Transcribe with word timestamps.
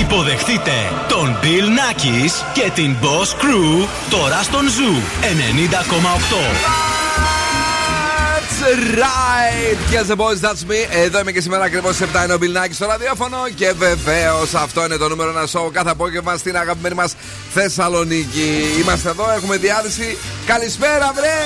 Υποδεχτείτε 0.00 0.72
τον 1.08 1.38
Bill 1.42 1.66
Nackis 1.78 2.30
και 2.52 2.70
την 2.74 2.96
Boss 3.02 3.42
Crew 3.42 3.88
τώρα 4.10 4.42
στον 4.42 4.62
Zoo 4.66 5.22
90,8 5.22 6.86
right! 9.02 9.78
Yes, 9.94 10.08
the 10.08 10.16
boys, 10.16 10.40
that's 10.40 10.64
me. 10.70 10.80
Εδώ 11.04 11.18
είμαι 11.20 11.32
και 11.32 11.40
σήμερα 11.40 11.64
ακριβώς 11.64 11.96
σε 11.96 12.08
7 12.12 12.24
είναι 12.24 12.34
ο 12.34 12.38
Μπιλνάκη 12.38 12.74
στο 12.74 12.86
ραδιόφωνο. 12.86 13.36
Και 13.54 13.72
βεβαίως 13.72 14.54
αυτό 14.54 14.84
είναι 14.84 14.96
το 14.96 15.08
νούμερο 15.08 15.30
ένα 15.30 15.46
show 15.52 15.72
κάθε 15.72 15.90
απόγευμα 15.90 16.36
στην 16.36 16.56
αγαπημένη 16.56 16.94
μας 16.94 17.14
Θεσσαλονίκη. 17.54 18.64
Είμαστε 18.80 19.08
εδώ, 19.08 19.30
έχουμε 19.36 19.56
διάθεση. 19.56 20.18
Καλησπέρα, 20.46 21.12
βρε! 21.14 21.38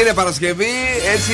Είναι 0.00 0.12
Παρασκευή, 0.12 0.72
έτσι 1.14 1.32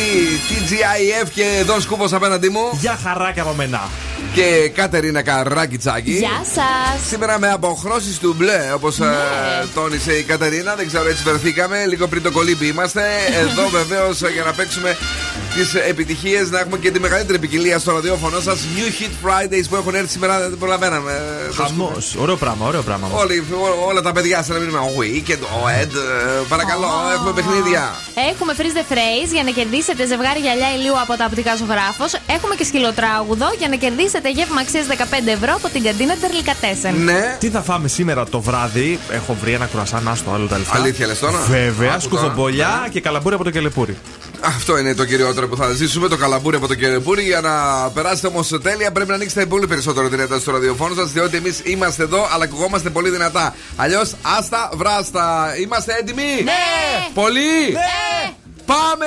TGIF 0.48 1.28
και 1.34 1.62
Δον 1.67 1.81
Σκούπο 1.81 2.05
απέναντί 2.12 2.48
μου. 2.48 2.69
Γεια 2.73 2.98
χαρά 3.03 3.33
από 3.37 3.53
μένα 3.53 3.89
και 4.35 4.71
Κατερίνα 4.75 5.23
Καράκιτσάκη. 5.23 6.12
Γεια 6.12 6.45
σας. 6.55 7.07
Σήμερα 7.09 7.39
με 7.39 7.51
αποχρώσεις 7.51 8.19
του 8.19 8.34
μπλε, 8.39 8.73
όπως 8.75 8.98
ναι. 8.98 9.07
Ε, 9.07 9.67
τόνισε 9.75 10.12
η 10.12 10.23
Κατερίνα. 10.23 10.75
Δεν 10.75 10.87
ξέρω, 10.87 11.09
έτσι 11.09 11.23
βρεθήκαμε. 11.23 11.87
Λίγο 11.87 12.06
πριν 12.06 12.23
το 12.23 12.31
κολύμπι 12.31 12.67
είμαστε. 12.67 13.03
Εδώ 13.42 13.69
βεβαίως 13.69 14.20
για 14.20 14.42
να 14.45 14.53
παίξουμε 14.53 14.97
τις 15.57 15.75
επιτυχίες, 15.75 16.51
να 16.51 16.59
έχουμε 16.59 16.79
και 16.79 16.91
τη 16.91 17.01
μεγαλύτερη 17.01 17.39
ποικιλία 17.39 17.79
στο 17.79 17.93
ραδιόφωνο 17.93 18.41
σας. 18.41 18.59
New 18.77 18.89
Hit 18.99 19.15
Fridays 19.25 19.67
που 19.71 19.77
έχουν 19.77 19.95
έρθει 19.95 20.09
σήμερα, 20.09 20.49
δεν 20.49 20.59
προλαβαίναμε. 20.59 21.12
Χαμός. 21.55 22.15
Ωραίο 22.19 22.37
πράγμα, 22.37 22.67
ωραίο 22.67 22.83
πράγμα. 22.83 23.09
Όλοι, 23.12 23.45
όλα 23.89 24.01
τα 24.01 24.12
παιδιά 24.12 24.43
σα 24.43 24.53
να 24.53 24.59
μείνουμε. 24.59 24.79
Ο 24.79 24.93
Weekend, 25.01 25.43
ο 25.43 25.69
Ed. 25.81 25.93
Παρακαλώ, 26.49 26.89
έχουμε 27.15 27.33
παιχνίδια. 27.33 27.95
Έχουμε 28.31 28.53
freeze 28.59 28.77
the 28.81 28.93
phrase 28.93 29.33
για 29.33 29.43
να 29.43 29.51
κερδίσετε 29.51 30.07
ζευγάρι 30.07 30.41
γυαλιά 30.41 30.69
ηλίου 30.77 31.01
από 31.01 31.17
τα 31.17 31.25
οπτικά 31.29 31.57
ζωγράφος. 31.57 32.12
Έχουμε 32.27 32.55
και 32.55 32.65
σκυλοτράγουδο 32.65 33.49
για 33.59 33.69
να 33.69 33.77
κερδίσετε 33.77 34.31
γεύμα 34.31 34.61
αξίας 34.61 34.87
15 34.87 34.95
ευρώ 35.27 35.53
από 35.55 35.69
την 35.69 35.83
καντίνα 35.83 36.15
Τερλικατέσεν. 36.21 36.95
Ναι. 36.95 37.37
Τι 37.41 37.49
θα 37.49 37.62
φάμε 37.62 37.89
σήμερα 37.89 38.25
το 38.25 38.41
βράδυ; 38.41 38.99
Έχω 39.11 39.37
βρει 39.41 39.53
ένα 39.53 39.67
κουρασάν, 39.67 40.09
άστο 40.09 40.31
άλλο 40.31 40.47
τα 40.47 40.59
λεφτά. 40.59 40.77
Αλήθεια 40.77 41.07
λες 41.07 41.19
τώρα; 41.19 41.39
Βέβαια, 41.49 41.99
σκουφομπολιά 41.99 42.89
και 42.91 43.01
καλαμπούρι 43.01 43.34
από 43.34 43.45
το 43.45 43.51
κελεπούρι. 43.51 43.97
Αυτό 44.41 44.79
είναι 44.79 44.95
το 44.95 45.05
κυριότερο 45.05 45.48
που 45.48 45.56
θα 45.56 45.73
ζήσουμε, 45.73 46.09
το 46.09 46.17
καλαμπούρι 46.17 46.56
από 46.56 46.67
το 46.67 46.75
κελεπούρι. 46.75 47.23
Για 47.23 47.41
να 47.41 47.53
περάσετε 47.91 48.27
όμως 48.27 48.48
τέλεια, 48.62 48.93
πρέπει 48.93 49.09
να 49.09 49.15
ανοίξετε 49.15 49.47
πολύ 49.47 49.67
περισσότερο 49.67 50.09
την 50.09 50.20
ένταση 50.20 50.41
στο 50.41 50.53
ραδιοφώνο 50.53 50.95
σας, 50.95 51.11
διότι 51.11 51.37
εμείς 51.37 51.61
είμαστε 51.65 52.03
εδώ, 52.03 52.28
αλλά 52.33 52.45
ακουγόμαστε 52.45 52.91
πολύ 52.91 53.11
δυνατά. 53.11 53.55
Αλλιώς, 53.77 54.15
άστα 54.39 54.70
βράστα. 54.75 55.55
Είμαστε 55.62 55.97
έτοιμοι! 56.01 56.43
Ναι! 56.45 56.53
Πολύ! 57.15 57.73
Ναι! 57.73 58.34
Πάμε! 58.67 59.06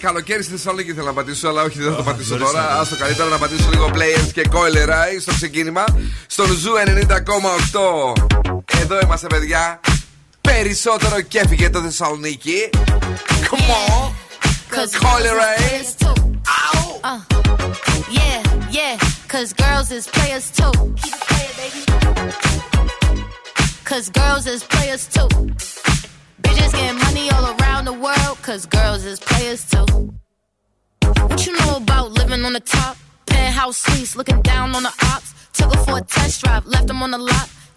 Καλοκαίρι 0.00 0.42
στη 0.42 0.52
Θεσσαλονίκη 0.52 0.92
θέλω 0.92 1.06
να 1.06 1.12
πατήσω, 1.12 1.48
αλλά 1.48 1.62
όχι 1.62 1.78
δεν 1.78 1.90
θα 1.90 1.96
το 1.96 2.02
πατήσω 2.02 2.36
τώρα. 2.36 2.60
Άσ' 2.60 2.86
το 2.86 2.96
καλύτερα 2.96 3.28
να 3.28 3.38
πατήσω 3.38 3.68
λίγο 3.70 3.90
Players 3.94 4.30
και 4.32 4.42
Coi 4.52 4.88
Leray 4.88 5.20
στο 5.20 5.32
ξεκίνημα. 5.32 5.84
Στον 6.26 6.46
Zoo 6.46 6.72
90,8. 6.76 8.12
Εδώ 8.80 8.98
είμαστε, 9.02 9.26
παιδιά. 9.26 9.80
Περισσότερο 10.45 11.21
κέφι 11.21 11.55
για 11.55 11.69
το 11.69 11.81
Θεσσαλονίκη. 11.81 12.69
Come 13.49 13.59
on. 13.59 14.13
Cause 14.75 14.95
coiler 14.95 15.37
eye. 15.37 15.83
Uh, 17.03 17.19
yeah, 18.19 18.39
yeah, 18.69 18.95
cause 19.27 19.53
girls 19.53 19.91
is 19.91 20.05
players 20.07 20.45
too. 20.57 20.71
Keep 21.01 21.13
it 21.17 21.23
playing, 21.29 21.55
baby. 21.59 21.81
Cause 23.83 24.05
girls 24.09 24.45
is 24.53 24.63
players 24.63 25.03
too. 25.15 25.27
Bitches 26.43 26.71
getting 26.79 26.99
money 27.05 27.25
all 27.33 27.45
around 27.55 27.83
the 27.85 27.97
world, 28.05 28.35
cause 28.47 28.63
girls 28.67 29.03
is 29.03 29.19
players 29.19 29.61
too. 29.71 29.85
What 31.29 31.45
you 31.45 31.53
know 31.59 31.77
about 31.77 32.11
living 32.11 32.45
on 32.45 32.53
the 32.53 32.65
top? 32.77 32.95
Penthouse 33.25 33.77
suites, 33.77 34.15
looking 34.15 34.41
down 34.43 34.75
on 34.77 34.83
the 34.83 34.93
ops. 35.11 35.33
Took 35.53 35.73
her 35.73 35.83
for 35.85 35.97
a 35.97 36.01
test 36.01 36.43
drive, 36.43 36.65
left 36.65 36.87
them 36.87 37.01
on 37.03 37.11
the 37.11 37.17
lot. 37.17 37.47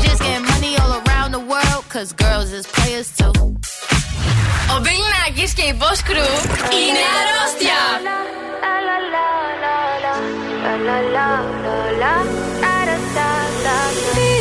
Bitches 0.00 0.18
getting 0.24 0.46
money 0.52 0.72
all 0.80 0.92
around 1.00 1.30
the 1.32 1.44
world, 1.52 1.82
cause 1.88 2.12
girls 2.12 2.52
is 2.52 2.66
players 2.66 3.08
too. 3.18 3.32
Ο 4.74 4.80
Μπιλνάκης 4.80 5.52
και 5.54 5.62
η 5.62 5.76
Boss 5.80 6.00
Crew 6.10 6.34
είναι 6.72 7.04
αρρώστια. 7.18 7.80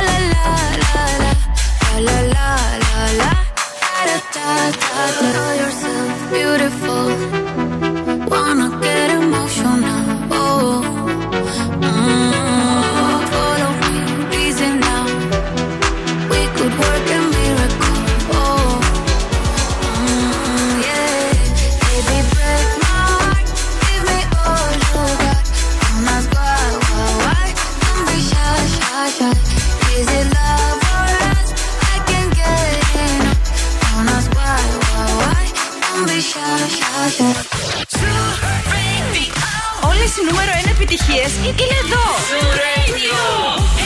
la 0.06 0.16
la 0.16 0.34
la 0.34 0.56
la 0.82 1.04
la 1.04 1.26
la 1.26 2.08
la 2.08 2.18
la 2.34 2.48
la 2.84 3.02
la, 3.20 3.32
da 3.80 4.16
da 4.34 4.38
da 4.38 5.04
da 5.18 5.28
da 5.34 5.44
yourself 5.60 6.14
beautiful 6.30 7.09
νούμερο 40.28 40.50
1 40.64 40.70
επιτυχίες 40.76 41.30
είναι 41.60 41.76
εδώ. 41.84 42.04
Zoo 42.30 42.50
Radio. 42.62 43.79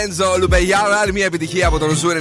Λορέντζο 0.00 0.36
Λουμπεγιάρα. 0.38 0.96
Άλλη 0.96 1.12
μια 1.12 1.24
επιτυχία 1.24 1.66
από 1.66 1.78
τον 1.78 1.90
Ζου 1.94 2.08
90,8. 2.08 2.14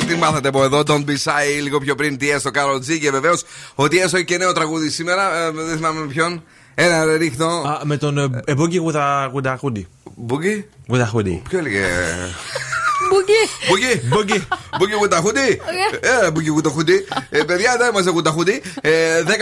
Ε, 0.00 0.04
τι 0.06 0.14
μάθατε 0.14 0.48
από 0.48 0.64
εδώ, 0.64 0.82
Τον 0.82 1.02
Μπισάι 1.02 1.58
Shy, 1.58 1.62
λίγο 1.62 1.78
πιο 1.78 1.94
πριν 1.94 2.18
τι 2.18 2.30
έστω 2.30 2.50
Κάρο 2.50 2.78
Τζι 2.78 2.98
και 3.00 3.10
βεβαίως 3.10 3.44
ότι 3.74 3.98
έστω 3.98 4.22
και 4.22 4.36
νέο 4.36 4.52
τραγούδι 4.52 4.90
σήμερα. 4.90 5.36
Ε, 5.36 5.50
δεν 5.50 5.76
θυμάμαι 5.76 6.00
με 6.00 6.06
ποιον. 6.06 6.42
Ένα 6.74 7.04
ρε, 7.04 7.16
ρίχνω. 7.16 7.46
Α, 7.46 7.80
με 7.84 7.96
τον 7.96 8.18
ε, 8.18 8.42
ε 8.44 8.54
Boogie 8.56 8.84
with 8.84 8.94
a, 8.94 9.32
with 9.32 9.44
a 9.44 9.56
Ποιο 11.48 11.58
έλεγε; 11.58 11.84
Μπουγκί. 13.10 14.02
Μπουγκί. 14.08 14.46
Μπουγκί 14.78 14.94
γουταχούντι. 14.98 15.60
Ε, 16.00 16.30
μπουγκί 16.30 16.48
γουταχούντι. 16.48 17.06
Ε, 17.30 17.42
παιδιά, 17.42 17.76
δεν 17.78 17.88
είμαστε 17.90 18.10
γουταχούντι. 18.10 18.62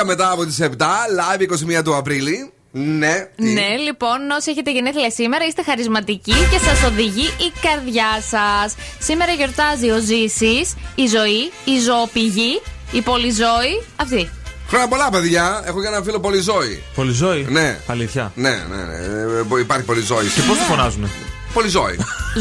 10 0.00 0.04
μετά 0.06 0.30
από 0.30 0.44
τις 0.46 0.61
7, 0.61 0.66
live 0.66 1.78
21 1.78 1.82
του 1.84 1.96
Απρίλη. 1.96 2.52
Ναι. 2.76 3.28
Τι; 3.37 3.43
Ναι, 3.52 3.76
λοιπόν, 3.87 4.31
όσοι 4.38 4.50
έχετε 4.50 4.73
γενέθλια 4.73 5.11
σήμερα, 5.11 5.45
είστε 5.47 5.62
χαρισματικοί 5.62 6.33
και 6.50 6.59
σας 6.59 6.83
οδηγεί 6.90 7.26
η 7.26 7.52
καρδιά 7.61 8.11
σας. 8.31 8.75
Σήμερα 8.99 9.33
γιορτάζει 9.33 9.90
ο 9.90 9.99
Ζήσης, 9.99 10.75
η 10.95 11.07
ζωή, 11.07 11.43
η 11.64 11.81
ζωοπηγή, 11.81 12.62
η 12.93 13.00
πολυζώη. 13.00 13.83
Αυτή. 13.97 14.31
Χρόνια 14.69 14.88
πολλά, 14.88 15.11
παιδιά. 15.11 15.62
Έχω 15.66 15.81
και 15.81 15.87
ένα 15.87 16.02
φίλο 16.02 16.21
πολυζώη. 16.21 16.83
Πολυζώη; 16.95 17.47
Ναι. 17.49 17.78
Αλήθεια; 17.87 18.33
Ναι, 18.35 18.50
ναι, 18.50 18.76
ναι. 18.76 19.57
Ε, 19.57 19.61
υπάρχει 19.61 19.85
πολυζώη. 19.85 20.26
Και 20.26 20.40
πώς 20.49 20.59
το 20.59 20.64
φωνάζουν. 20.64 21.11
Πολυζώη. 21.52 21.97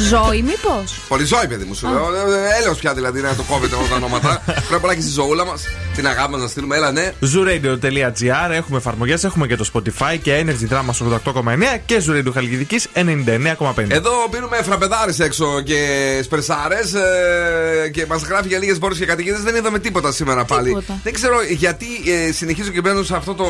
Ζώη, 0.09 0.41
μήπως; 0.41 0.99
Πολυζώη, 1.07 1.47
παιδί 1.47 1.63
μου, 1.63 1.73
σου 1.73 1.87
λέω. 1.87 2.15
Ε, 2.15 2.57
Έλεω 2.59 2.73
πια 2.73 2.93
δηλαδή 2.93 3.21
να 3.21 3.35
το 3.35 3.43
κόβετε 3.43 3.75
όλα 3.75 3.87
τα 3.87 3.95
ονόματα. 3.95 4.41
Χρόνια 4.65 4.79
πολλά 4.79 4.95
και 4.95 5.01
στη 5.01 5.09
ζωούλα 5.11 5.45
μας. 5.45 5.61
Την 5.95 6.07
αγάπη 6.07 6.31
μας 6.31 6.41
να 6.41 6.47
στείλουμε, 6.47 6.75
έλα, 6.75 6.91
ναι. 6.91 7.13
zooradio.gr 7.21 8.51
Έχουμε 8.51 8.77
εφαρμογές, 8.77 9.23
έχουμε 9.23 9.47
και 9.47 9.55
το 9.55 9.65
Spotify 9.73 10.17
και 10.21 10.45
Energy 10.45 10.73
Drama 10.73 11.19
88,9 11.33 11.79
και 11.85 12.03
Zoo 12.07 12.11
Radio 12.11 12.33
Χαλκιδική 12.33 12.79
99,5. 12.93 13.89
Εδώ 13.89 14.11
πίνουμε 14.31 14.57
φραπεδάρε 14.63 15.11
έξω 15.19 15.61
και 15.61 15.77
σπερσάρε 16.23 16.79
ε, 17.85 17.89
και 17.89 18.05
μας 18.05 18.21
γράφει 18.21 18.47
για 18.47 18.59
λίγες 18.59 18.79
μπόρες 18.79 18.97
και 18.97 19.05
κατοικίδες. 19.05 19.41
Δεν 19.41 19.55
είδαμε 19.55 19.79
τίποτα 19.79 20.11
σήμερα 20.11 20.45
πάλι. 20.45 20.67
Τίποτα. 20.67 20.99
Δεν 21.03 21.13
ξέρω 21.13 21.35
γιατί 21.49 21.85
ε, 22.05 22.31
συνεχίζω 22.31 22.69
και 22.69 22.81
μπαίνω 22.81 23.03
σε 23.03 23.15
αυτό 23.15 23.33
το 23.33 23.45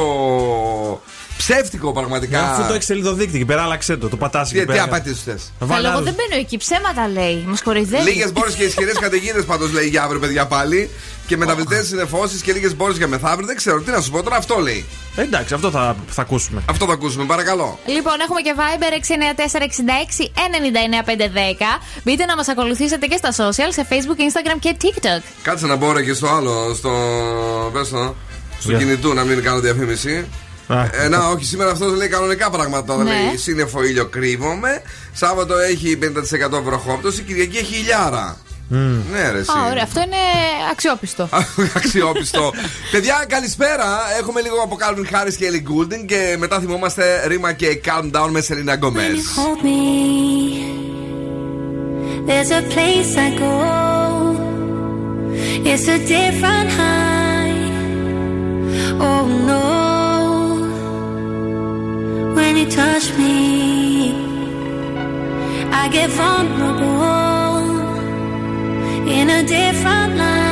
ψεύτικο 1.38 1.92
πραγματικά. 1.92 2.50
Αφού 2.52 2.68
το 2.68 2.74
έχεις 2.74 2.86
σελίδοδείκτη 2.86 3.36
εκεί 3.36 3.46
πέρα, 3.46 3.64
άλλαξε 3.64 3.98
το. 3.98 4.10
Το 4.10 4.18
πατάς 4.18 4.50
Τι, 4.50 4.58
εκεί 4.58 4.66
τι 4.66 4.72
πέρα. 4.72 4.84
απαιτήσει 4.84 5.22
θες; 5.26 5.52
Βάλε 5.60 5.74
Αλλά 5.80 5.88
εγώ 5.90 5.98
άλλους. 5.98 6.12
δεν 6.14 6.26
μπαίνω 6.30 6.42
εκεί. 6.42 6.58
Ψέματα 6.58 7.08
λέει. 7.08 7.44
Μας 7.48 7.62
κοροϊδεύει. 7.62 8.10
Λίγες 8.10 8.32
μπόρες 8.32 8.54
και 8.54 8.64
ισχυρές 8.64 8.98
καταιγίδες 9.06 9.46
πάντως 9.46 9.72
λέει 9.72 9.88
για 9.88 10.04
αύριο, 10.04 10.20
παιδιά 10.20 10.46
πάλι. 10.46 10.90
Και 11.28 11.38
μεταβλητές 11.38 11.88
συνεφώσεις 11.88 12.42
και 12.42 12.54
λίγες 12.54 12.76
μπόρες 12.76 12.98
για 12.98 13.08
μεθαύριο. 13.08 13.46
Δεν 13.48 13.56
ξέρω 13.56 13.82
τι 13.82 13.92
να 13.92 14.02
σου 14.02 14.12
πω 14.12 14.24
τώρα, 14.24 14.36
αυτό 14.36 14.60
λέει. 14.60 14.86
Εντάξει, 15.16 15.54
αυτό 15.54 15.72
θα, 15.72 15.96
θα 16.10 16.22
ακούσουμε. 16.22 16.62
Αυτό 16.70 16.86
θα 16.86 16.94
ακούσουμε, 16.94 17.26
παρακαλώ. 17.26 17.80
Λοιπόν, 17.86 18.14
έχουμε 18.22 18.42
και 18.42 18.54
Viber 18.58 18.94
694-66-99-510. 20.54 21.80
Μπείτε 22.04 22.26
να 22.26 22.36
μας 22.36 22.48
ακολουθήσετε 22.48 23.06
και 23.06 23.18
στα 23.18 23.32
social, 23.32 23.70
σε 23.74 23.88
Facebook, 23.90 24.20
Instagram 24.20 24.58
και 24.60 24.76
TikTok. 24.82 25.24
Κάτσε 25.42 25.66
να 25.66 25.76
μπω 25.76 25.92
ρε 25.92 26.04
και 26.04 26.14
στο 26.14 26.28
άλλο, 26.28 26.74
στο. 26.74 26.92
Πες 27.74 27.90
το, 27.90 28.16
στο 28.60 28.70
Για. 28.70 28.78
κινητού 28.78 29.14
να 29.14 29.24
μην 29.24 29.44
κάνω 29.44 29.60
διαφήμιση. 29.60 30.28
Α. 30.68 30.84
Ε, 31.04 31.08
να, 31.10 31.28
όχι, 31.28 31.46
σήμερα 31.46 31.72
αυτό 31.72 31.86
λέει 31.86 32.08
κανονικά 32.08 32.50
πράγματα. 32.50 32.96
Ναι. 32.98 33.04
Λέει 33.04 33.38
σύννεφο 33.38 33.84
ήλιο 33.84 34.06
κρύβομαι. 34.06 34.82
Σάββατο 35.14 35.58
έχει 35.58 35.98
50% 36.02 36.62
βροχόπτωση. 36.64 37.22
Κυριακή 37.22 37.58
έχει 37.58 37.74
χιλιάρα. 37.74 38.38
Ναι, 39.12 39.32
ρε, 39.32 39.38
εσύ. 39.38 39.52
Α, 39.52 39.70
ωραία, 39.70 39.84
αυτό 39.84 40.02
είναι 40.02 40.16
αξιόπιστο. 40.72 41.30
Αξιόπιστο. 41.78 42.52
Παιδιά, 42.92 43.26
καλησπέρα. 43.28 43.86
Έχουμε 44.20 44.42
λίγο 44.42 44.56
από 44.64 44.78
Calvin 44.80 45.14
Harris 45.16 45.34
και 45.38 45.46
Ellie 45.52 45.70
Goulding 45.70 46.06
και 46.06 46.36
μετά 46.40 46.60
θυμόμαστε 46.60 47.28
ρήμα 47.28 47.54
και 47.54 47.82
Calm 47.86 48.12
Down 48.12 48.30
με 48.30 48.44
Selena 48.48 48.72
When 48.72 48.78
you 48.78 48.84
Gomez. 48.84 49.20
hold 49.38 49.62
me, 49.64 49.82
there's 52.28 52.52
a 52.52 52.62
place 52.74 53.12
I 53.28 53.30
go. 53.44 53.54
It's 55.72 55.88
a 55.88 55.98
different 56.16 56.70
high. 56.80 57.56
Oh 59.08 59.26
no. 59.48 59.83
When 62.36 62.58
you 62.58 62.70
touch 62.70 63.16
me, 63.18 64.14
I 65.72 65.88
get 65.90 66.10
vulnerable 66.10 67.14
in 69.08 69.30
a 69.30 69.44
different 69.44 70.18
light. 70.18 70.43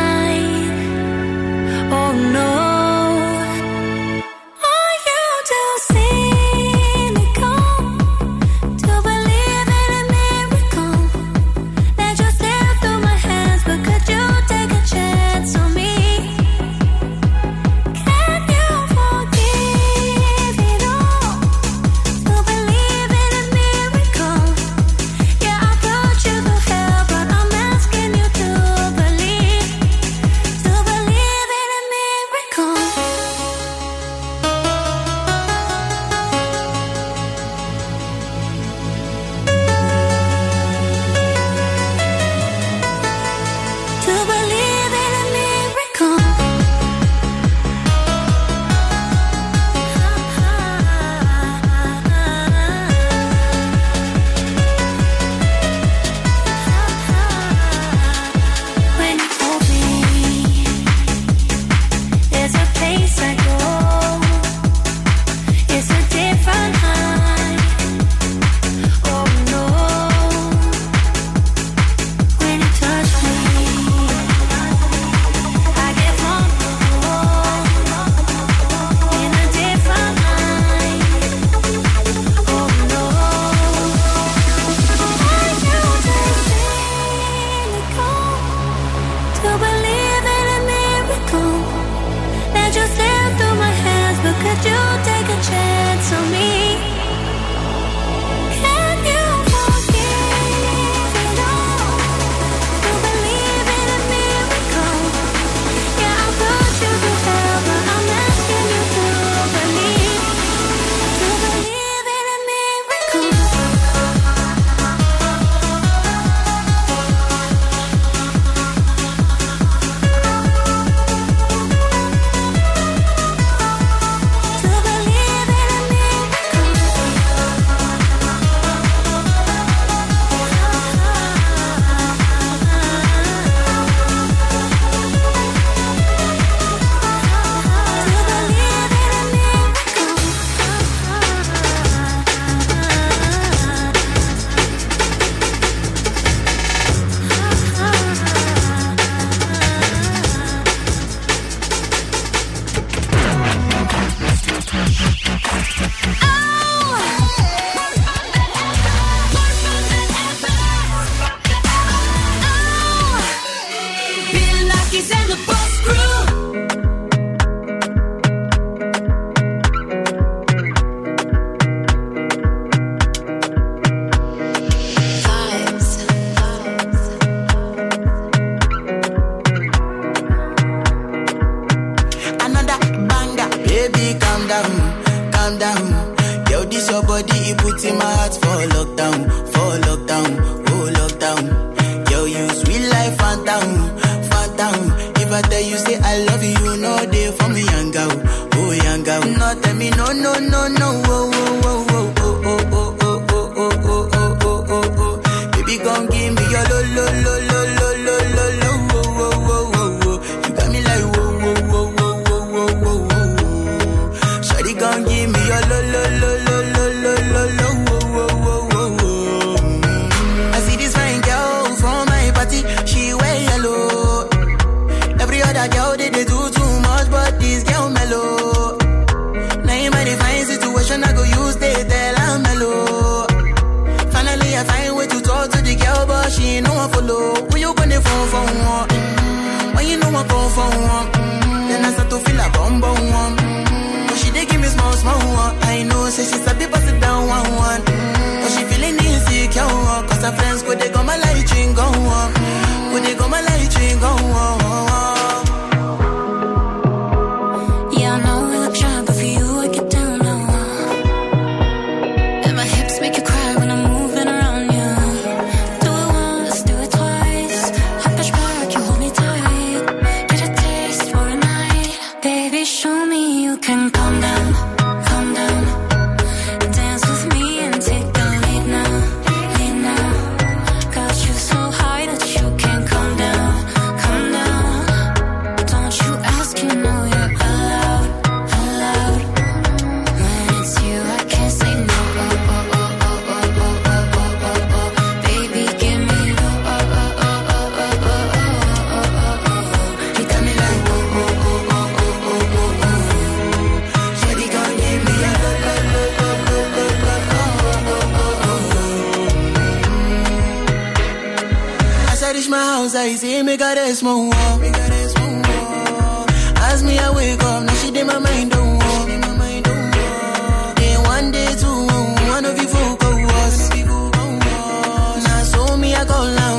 con 326.05 326.35
la 326.35 326.50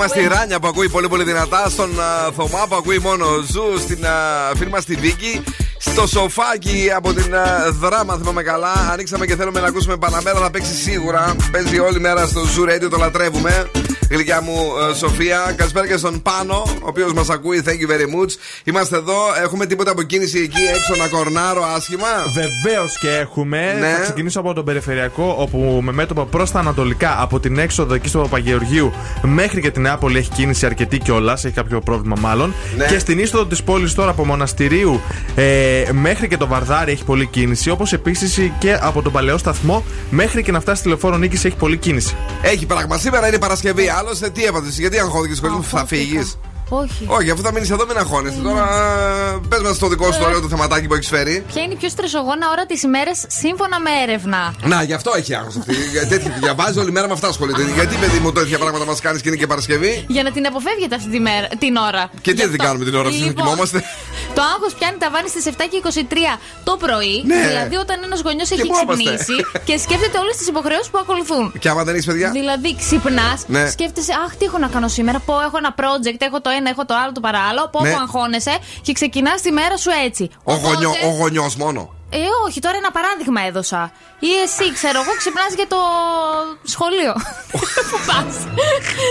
μα 0.00 0.06
τη 0.06 0.26
Ράνια 0.28 0.60
που 0.60 0.66
ακούει 0.66 0.88
πολύ 0.88 1.08
πολύ 1.08 1.24
δυνατά. 1.24 1.68
Στον 1.68 2.00
α, 2.00 2.32
Θωμά 2.36 2.66
που 2.68 2.74
ακούει 2.74 2.98
μόνο 2.98 3.26
ζου. 3.52 3.78
Στην 3.78 4.06
α, 4.06 4.10
φίλη 4.56 4.70
μας 4.70 4.84
τη 4.84 4.94
Βίκη. 4.94 5.42
Στο 5.78 6.06
σοφάκι 6.06 6.90
από 6.96 7.12
την 7.12 7.34
α, 7.34 7.70
δράμα, 7.70 8.12
αν 8.12 8.18
θυμάμαι 8.18 8.42
καλά. 8.42 8.72
Ανοίξαμε 8.92 9.26
και 9.26 9.36
θέλουμε 9.36 9.60
να 9.60 9.66
ακούσουμε 9.66 9.96
Παναμέρα. 9.96 10.38
Θα 10.38 10.50
παίξει 10.50 10.74
σίγουρα. 10.74 11.34
Παίζει 11.50 11.78
όλη 11.78 12.00
μέρα 12.00 12.26
στο 12.26 12.40
Zoo 12.40 12.68
Radio, 12.68 12.88
το 12.90 12.96
λατρεύουμε. 12.96 13.70
Γλυκιά 14.12 14.40
μου 14.42 14.56
ε, 14.90 14.94
Σοφία. 14.94 15.54
Καλησπέρα 15.56 15.86
και 15.86 15.96
στον 15.96 16.22
Πάνο, 16.22 16.62
ο 16.66 16.86
οποίος 16.86 17.12
μας 17.12 17.30
ακούει. 17.30 17.62
Thank 17.64 17.68
you 17.68 17.90
very 17.92 18.24
much. 18.24 18.30
Είμαστε 18.64 18.96
εδώ. 18.96 19.14
Έχουμε 19.42 19.66
τίποτα 19.66 19.90
από 19.90 20.02
κίνηση 20.02 20.38
εκεί 20.38 20.62
έξω 20.76 21.02
να 21.02 21.08
κορνάρω 21.08 21.64
άσχημα; 21.76 22.06
Βεβαίως 22.34 22.98
και 22.98 23.08
έχουμε. 23.08 23.76
Ναι. 23.80 23.88
Θα 23.88 24.00
ξεκινήσω 24.00 24.40
από 24.40 24.52
τον 24.52 24.64
περιφερειακό, 24.64 25.36
όπου 25.38 25.80
με 25.82 25.92
μέτωπο 25.92 26.24
προς 26.24 26.50
τα 26.50 26.58
ανατολικά, 26.58 27.22
από 27.22 27.40
την 27.40 27.58
έξοδο 27.58 27.94
εκεί 27.94 28.08
στο 28.08 28.18
Παπαγεωργίου 28.18 28.92
μέχρι 29.22 29.60
και 29.60 29.70
την 29.70 29.82
Νεάπολη 29.82 30.18
έχει 30.18 30.30
κίνηση 30.30 30.66
αρκετή 30.66 30.98
κιόλας. 30.98 31.44
Έχει 31.44 31.54
κάποιο 31.54 31.80
πρόβλημα 31.80 32.16
μάλλον. 32.20 32.54
Ναι. 32.76 32.86
Και 32.86 32.98
στην 32.98 33.18
είσοδο 33.18 33.46
της 33.46 33.62
πόλης 33.62 33.94
τώρα 33.94 34.10
από 34.10 34.26
Μοναστηρίου 34.26 35.00
ε, 35.34 35.84
μέχρι 35.92 36.28
και 36.28 36.36
το 36.36 36.46
Βαρδάρι 36.46 36.92
έχει 36.92 37.04
πολλή 37.04 37.26
κίνηση. 37.26 37.70
Όπως 37.70 37.92
επίσης 37.92 38.50
και 38.58 38.78
από 38.80 39.02
τον 39.02 39.12
παλαιό 39.12 39.38
σταθμό 39.38 39.84
μέχρι 40.10 40.42
και 40.42 40.52
να 40.52 40.60
φτάσει 40.60 40.78
στη 40.78 40.88
λεωφόρο 40.88 41.16
Νίκης 41.16 41.44
έχει 41.44 41.56
πολλή 41.56 41.76
κίνηση. 41.76 42.16
Έχει 42.42 42.66
πράγμα. 42.66 42.98
Σήμερα 42.98 43.28
είναι 43.28 43.38
Παρασκευή. 43.38 43.88
Άλλωστε, 44.00 44.30
τι 44.30 44.44
έπαθες, 44.44 44.78
γιατί 44.78 44.98
αγχώθηκες, 44.98 45.40
κόσμο, 45.40 45.62
θα 45.62 45.86
φύγεις; 45.86 46.38
Όχι. 46.72 47.04
Όχι, 47.06 47.30
αφού 47.30 47.42
θα 47.42 47.52
μείνεις 47.52 47.70
εδώ, 47.70 47.86
μην 47.86 47.96
αγχώνεσαι. 47.96 48.38
Τώρα 48.42 48.66
πες 49.48 49.60
μας 49.60 49.78
το 49.78 49.86
δικό 49.88 50.12
σου 50.12 50.18
το 50.18 50.24
ωραίο 50.26 50.40
το 50.40 50.48
θεματάκι 50.48 50.86
που 50.86 50.94
έχεις 50.94 51.08
φέρει. 51.08 51.44
Ποια 51.52 51.62
είναι 51.62 51.72
η 51.72 51.76
πιο 51.76 51.88
στρεσογόνα 51.88 52.46
ώρα 52.52 52.66
της 52.66 52.82
ημέρας 52.82 53.24
σύμφωνα 53.28 53.80
με 53.80 53.90
έρευνα; 54.02 54.54
Να, 54.62 54.82
γι' 54.82 54.92
αυτό 54.92 55.10
έχει 55.16 55.34
άγχος 55.34 55.56
αυτή. 55.56 55.74
Για 55.92 56.06
τέτοια- 56.06 56.36
διαβάζεις 56.40 56.76
όλη 56.76 56.92
μέρα 56.92 57.06
με 57.06 57.12
αυτά 57.12 57.28
ασχολείται. 57.28 57.62
Γιατί, 57.74 57.96
παιδί 57.96 58.18
μου, 58.18 58.32
τέτοια 58.32 58.58
πράγματα 58.58 58.84
μας 58.84 59.00
κάνεις 59.00 59.20
και 59.22 59.28
είναι 59.28 59.36
και 59.36 59.46
Παρασκευή; 59.46 60.04
Για 60.08 60.22
να 60.22 60.30
την 60.32 60.46
αποφεύγετε 60.46 60.94
αυτή 60.94 61.08
τη 61.10 61.20
μέρα, 61.20 61.46
την 61.58 61.76
ώρα. 61.76 62.10
Και 62.20 62.30
τι 62.30 62.36
Γι' 62.36 62.42
δεν 62.42 62.50
την 62.50 62.60
αυτό. 62.60 62.64
κάνουμε 62.66 62.84
την 62.84 62.94
ώρα 62.94 63.08
αυτή, 63.08 63.20
να 63.20 63.26
Λοιπόν, 63.26 63.44
κοιμόμαστε. 63.44 63.78
Το 64.34 64.42
άγχος 64.54 64.72
πιάνει 64.78 64.96
τα 65.04 65.08
βάνη 65.14 65.28
στις 65.28 65.46
7 65.46 65.64
και 65.70 65.76
23 65.76 66.38
το 66.64 66.72
πρωί. 66.84 67.16
Ναι. 67.26 67.40
Δηλαδή 67.48 67.76
όταν 67.84 67.96
ένας 68.06 68.20
γονιός 68.26 68.50
έχει 68.50 68.60
Κοιμόμαστε. 68.62 68.92
ξυπνήσει 68.92 69.36
και 69.68 69.74
σκέφτεται 69.84 70.18
όλες 70.18 70.36
τις 70.40 70.46
υποχρεώσεις 70.52 70.88
που 70.92 70.98
ακολουθούν. 71.04 71.44
Και 71.62 71.68
άμα 71.72 71.82
δεν 71.86 71.94
έχεις 71.94 72.06
παιδιά; 72.10 72.30
Δηλαδή 72.30 72.70
ξυπνάς, 72.82 73.38
Ναι. 73.46 73.70
σκέφτεσαι, 73.74 74.12
Αχ, 74.24 74.30
τι 74.38 74.44
έχω 74.44 74.58
να 74.64 74.68
κάνω 74.74 74.88
σήμερα. 74.98 75.18
Πω, 75.28 75.34
έχω 75.46 75.56
ένα 75.62 75.72
project, 75.80 76.20
έχω 76.28 76.38
το 76.40 76.50
ένα, 76.60 76.70
έχω 76.70 76.84
το 76.84 76.94
άλλο, 77.02 77.12
το 77.12 77.20
παράλληλο. 77.20 77.68
Πω, 77.72 77.80
Ναι. 77.82 77.90
που 77.92 77.98
αγχώνεσαι 78.00 78.58
και 78.82 78.92
ξεκινάς 78.92 79.40
τη 79.40 79.50
μέρα 79.52 79.76
σου 79.76 79.90
έτσι. 80.04 80.30
Ο, 80.44 80.52
Οπότε- 80.52 80.74
γονιό, 80.74 80.90
ο 81.06 81.10
γονιός 81.18 81.56
μόνο. 81.56 81.94
Ε, 82.12 82.18
όχι, 82.46 82.60
τώρα 82.60 82.76
ένα 82.76 82.90
παράδειγμα 82.90 83.40
έδωσα. 83.40 83.92
Ή 84.28 84.30
εσύ, 84.44 84.66
ξέρω 84.78 84.98
εγώ, 85.04 85.12
ξυπνάς 85.20 85.52
για 85.60 85.66
το 85.74 85.80
σχολείο. 86.74 87.12
Που 87.90 87.98
πας. 88.08 88.34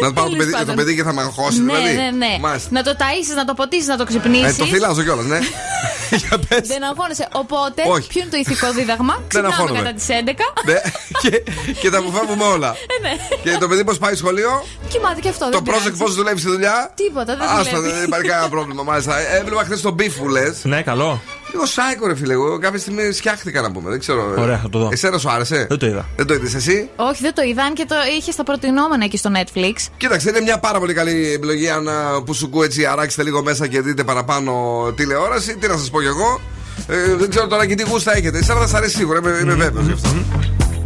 Να 0.02 0.14
πάω 0.14 0.24
το 0.26 0.30
Τέλος 0.32 0.38
παιδί, 0.38 0.52
πάντων. 0.52 0.68
το 0.68 0.74
παιδί 0.74 0.96
και 0.96 1.04
θα 1.04 1.14
με 1.14 1.22
αγχώσει, 1.22 1.62
ναι, 1.62 1.74
δηλαδή. 1.76 1.96
ναι, 1.96 2.10
ναι. 2.24 2.38
Μάλιστα. 2.42 2.70
Να 2.72 2.82
το 2.84 2.92
ταΐσεις, 3.02 3.36
να 3.36 3.46
το 3.46 3.54
ποτίσεις, 3.54 3.88
να 3.88 3.98
το 3.98 4.04
Ε, 4.04 4.10
ξυπνήσεις 4.12 4.58
το 4.58 4.66
φυλάζω 4.66 5.04
κιόλας, 5.04 5.26
ναι. 5.26 5.40
Για 6.24 6.36
πες. 6.48 6.68
Δεν 6.68 6.84
αγχώνεσαι. 6.84 7.28
Οπότε, 7.32 7.82
Όχι. 7.88 8.08
ποιο 8.08 8.22
είναι 8.22 8.30
το 8.30 8.38
ηθικό 8.38 8.72
δίδαγμα; 8.72 9.24
Ξυπνάμε 9.28 9.54
αγχώνομαι. 9.54 9.80
κατά 9.80 9.94
τις 9.94 10.06
11. 10.10 10.46
Ναι, 10.66 10.80
και, 11.22 11.44
και 11.82 11.90
τα 11.90 11.98
αποφεύγουμε 11.98 12.44
όλα. 12.44 12.70
Ε, 12.94 13.08
ναι. 13.08 13.14
Και 13.44 13.58
το 13.60 13.68
παιδί 13.68 13.84
πώς 13.84 13.98
πάει 13.98 14.16
σχολείο, 14.16 14.64
Κοιμάται 14.90 15.20
και 15.22 15.30
αυτό. 15.30 15.46
το 15.46 15.52
δεν 15.52 15.62
project 15.62 15.80
πειράζει. 15.80 15.92
πώς 15.92 16.16
δουλεύει 16.16 16.40
στη 16.40 16.50
δουλειά; 16.50 16.92
Τίποτα, 16.96 17.36
δεν 17.36 17.48
Άστα, 17.48 17.76
δουλεύει. 17.78 17.96
δεν 17.98 18.04
υπάρχει 18.08 18.28
κανένα 18.28 18.50
πρόβλημα. 18.50 18.84
Μάλιστα. 18.84 19.18
Ε, 19.20 19.38
Έβλεπα 19.38 19.64
χθες 19.64 19.82
τον 19.82 19.96
beef 20.00 20.12
που 20.20 20.28
λε. 20.30 20.42
Ναι, 20.64 20.82
καλό. 20.82 21.22
Λίγο 21.52 21.66
σάικο, 21.66 22.08
ρε 22.08 22.16
φίλε. 22.16 22.34
Εγώ 22.34 22.60
κάποια 22.60 22.80
στιγμή 22.80 23.12
φτιάχτηκα 23.12 23.62
να 23.62 23.72
πούμε. 23.72 23.90
Δεν 23.90 24.00
ξέρω. 24.00 24.34
Ωραία, 24.38 24.58
θα 24.58 24.70
το 24.70 24.80
δω. 24.80 24.90
Εσένα 25.02 25.18
σου 25.18 25.30
άρεσε; 25.32 25.66
Δεν 25.70 25.78
το 25.78 25.86
είδα. 25.86 26.06
Δεν 26.16 26.26
το 26.26 26.34
είδες 26.34 26.54
εσύ; 26.54 26.90
Όχι, 26.96 27.22
δεν 27.22 27.34
το 27.34 27.42
είδαν 27.42 27.74
και 27.74 27.86
το 27.88 27.96
είχες 28.20 28.34
στα 28.34 28.44
προτινόμενα 28.44 29.04
εκεί 29.06 29.18
στο 29.18 29.32
Netflix. 29.34 29.74
Κοίταξε, 29.98 30.30
είναι 30.30 30.42
μια 30.42 30.60
πάρα 30.60 30.80
πολύ 30.80 30.94
καλή 30.94 31.32
επιλογή 31.34 31.70
αν 31.70 31.90
α, 31.90 32.24
που 32.26 32.34
σου 32.34 32.50
κου 32.50 32.62
έτσι 32.64 32.86
αράξετε 32.86 33.24
λίγο 33.24 33.44
μέσα 33.44 33.68
και 33.68 33.82
δείτε 33.82 34.04
παραπάνω 34.04 34.54
τηλεόραση. 34.96 35.58
Τι 35.58 35.68
να 35.68 35.78
σας 35.78 35.90
πω 35.90 36.02
κι 36.02 36.08
εγώ. 36.08 36.42
Ε, 36.88 37.16
δεν 37.16 37.30
ξέρω 37.30 37.48
τώρα 37.48 37.66
και 37.66 37.76
τι 37.76 37.84
γούστα 37.90 38.16
έχετε. 38.18 38.38
Εσένα 38.38 38.60
θα 38.60 38.68
σα 38.68 38.78
αρέσει 38.78 38.96
σίγουρα, 38.96 39.20
είμαι, 39.20 39.38
είμαι 39.42 39.54
βέβαιος 39.54 39.86
γι' 39.86 39.92
αυτό. 39.94 40.10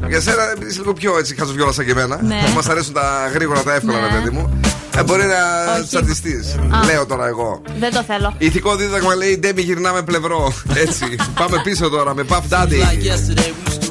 Για 0.08 0.22
σένα 0.22 0.52
επειδή 0.52 0.70
είσαι 0.72 0.80
λίγο 0.80 0.94
πιο 0.94 1.18
έτσι 1.18 1.36
χαζοβιόλας 1.36 1.76
σαν 1.76 1.86
και 1.86 1.92
εμένα. 1.92 2.20
Ναι. 2.24 2.42
Μας 2.56 2.68
αρέσουν 2.70 2.94
τα 2.94 3.30
γρήγορα, 3.34 3.64
τα 3.64 3.74
εύκολα, 3.74 4.00
Ναι. 4.00 4.08
ρε 4.08 4.14
παιδί 4.14 4.30
μου. 4.30 4.60
Ε, 4.98 5.04
μπορεί 5.04 5.24
να 5.24 5.74
Όχι. 5.78 5.88
τσαντιστεί. 5.88 6.34
Α. 6.82 6.86
Λέω 6.86 7.06
τώρα 7.06 7.28
εγώ. 7.28 7.62
Δεν 7.80 7.92
το 7.94 8.04
θέλω. 8.08 8.36
Ηθικό 8.38 8.76
δίδαγμα 8.76 9.16
λέει 9.16 9.38
Ντέμι 9.38 9.62
γυρνάμε 9.62 10.02
πλευρό. 10.02 10.54
Έτσι. 10.74 11.06
Πάμε 11.40 11.62
πίσω 11.64 11.90
τώρα 11.90 12.16
με 12.16 12.26
Puff 12.30 12.42
Daddy. 12.50 12.80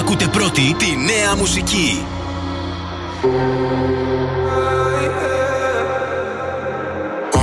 Ακούτε 0.00 0.26
πρώτη 0.26 0.74
τη 0.78 0.86
νέα 0.96 1.34
μουσική. 1.36 2.04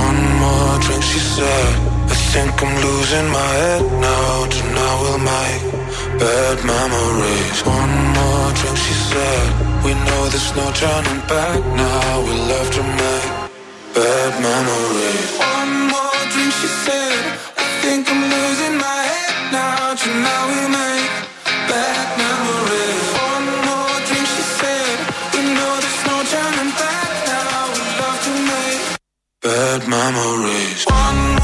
One 0.04 0.20
more 0.42 0.76
drink, 0.84 1.04
she 1.10 1.20
said. 1.34 1.72
I 2.12 2.16
think 2.32 2.54
I'm 2.64 2.74
losing 2.86 3.28
my 3.38 3.50
head 3.60 3.84
now. 4.06 4.32
Tonight 4.54 4.96
we'll 5.02 5.22
make 5.32 5.62
bad 6.22 6.58
memories. 6.74 7.58
One 7.78 7.94
more 8.16 8.48
drink, 8.58 8.78
she 8.86 8.94
said. 9.10 9.46
We 9.84 9.92
know 10.06 10.22
there's 10.32 10.50
no 10.60 10.66
turning 10.80 11.22
back 11.32 11.60
now. 11.84 12.10
We 12.26 12.34
love 12.52 12.68
to 12.76 12.82
make 13.00 13.28
bad 13.96 14.32
memories. 14.48 15.28
One 15.56 15.72
more 15.92 16.20
drink, 16.32 16.52
she 16.60 16.68
said. 16.84 17.22
I 17.64 17.66
think 17.82 18.02
I'm 18.12 18.22
losing 18.34 18.74
my 18.86 19.00
head 19.12 19.36
now. 19.58 19.94
Tonight 20.02 20.46
we 20.52 20.60
make 20.78 21.12
bad 21.70 22.06
memories. 22.18 22.27
bad 29.48 29.88
memories. 29.88 30.84
One 30.84 31.37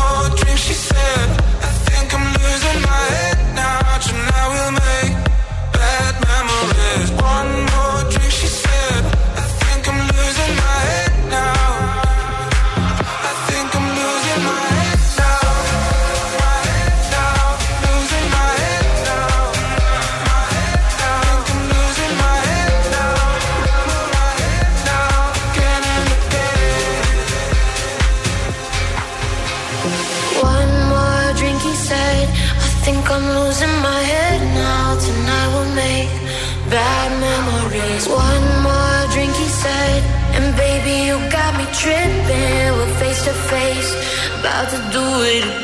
waiting. 45.25 45.64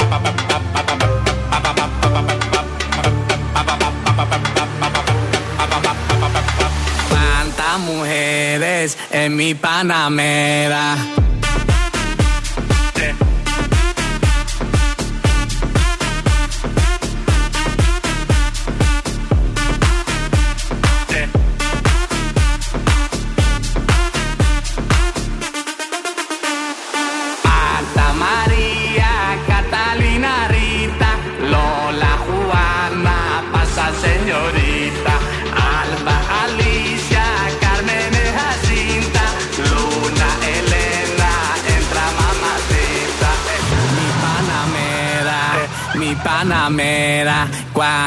en 9.11 9.35
mi 9.35 9.53
Panamera. 9.55 11.20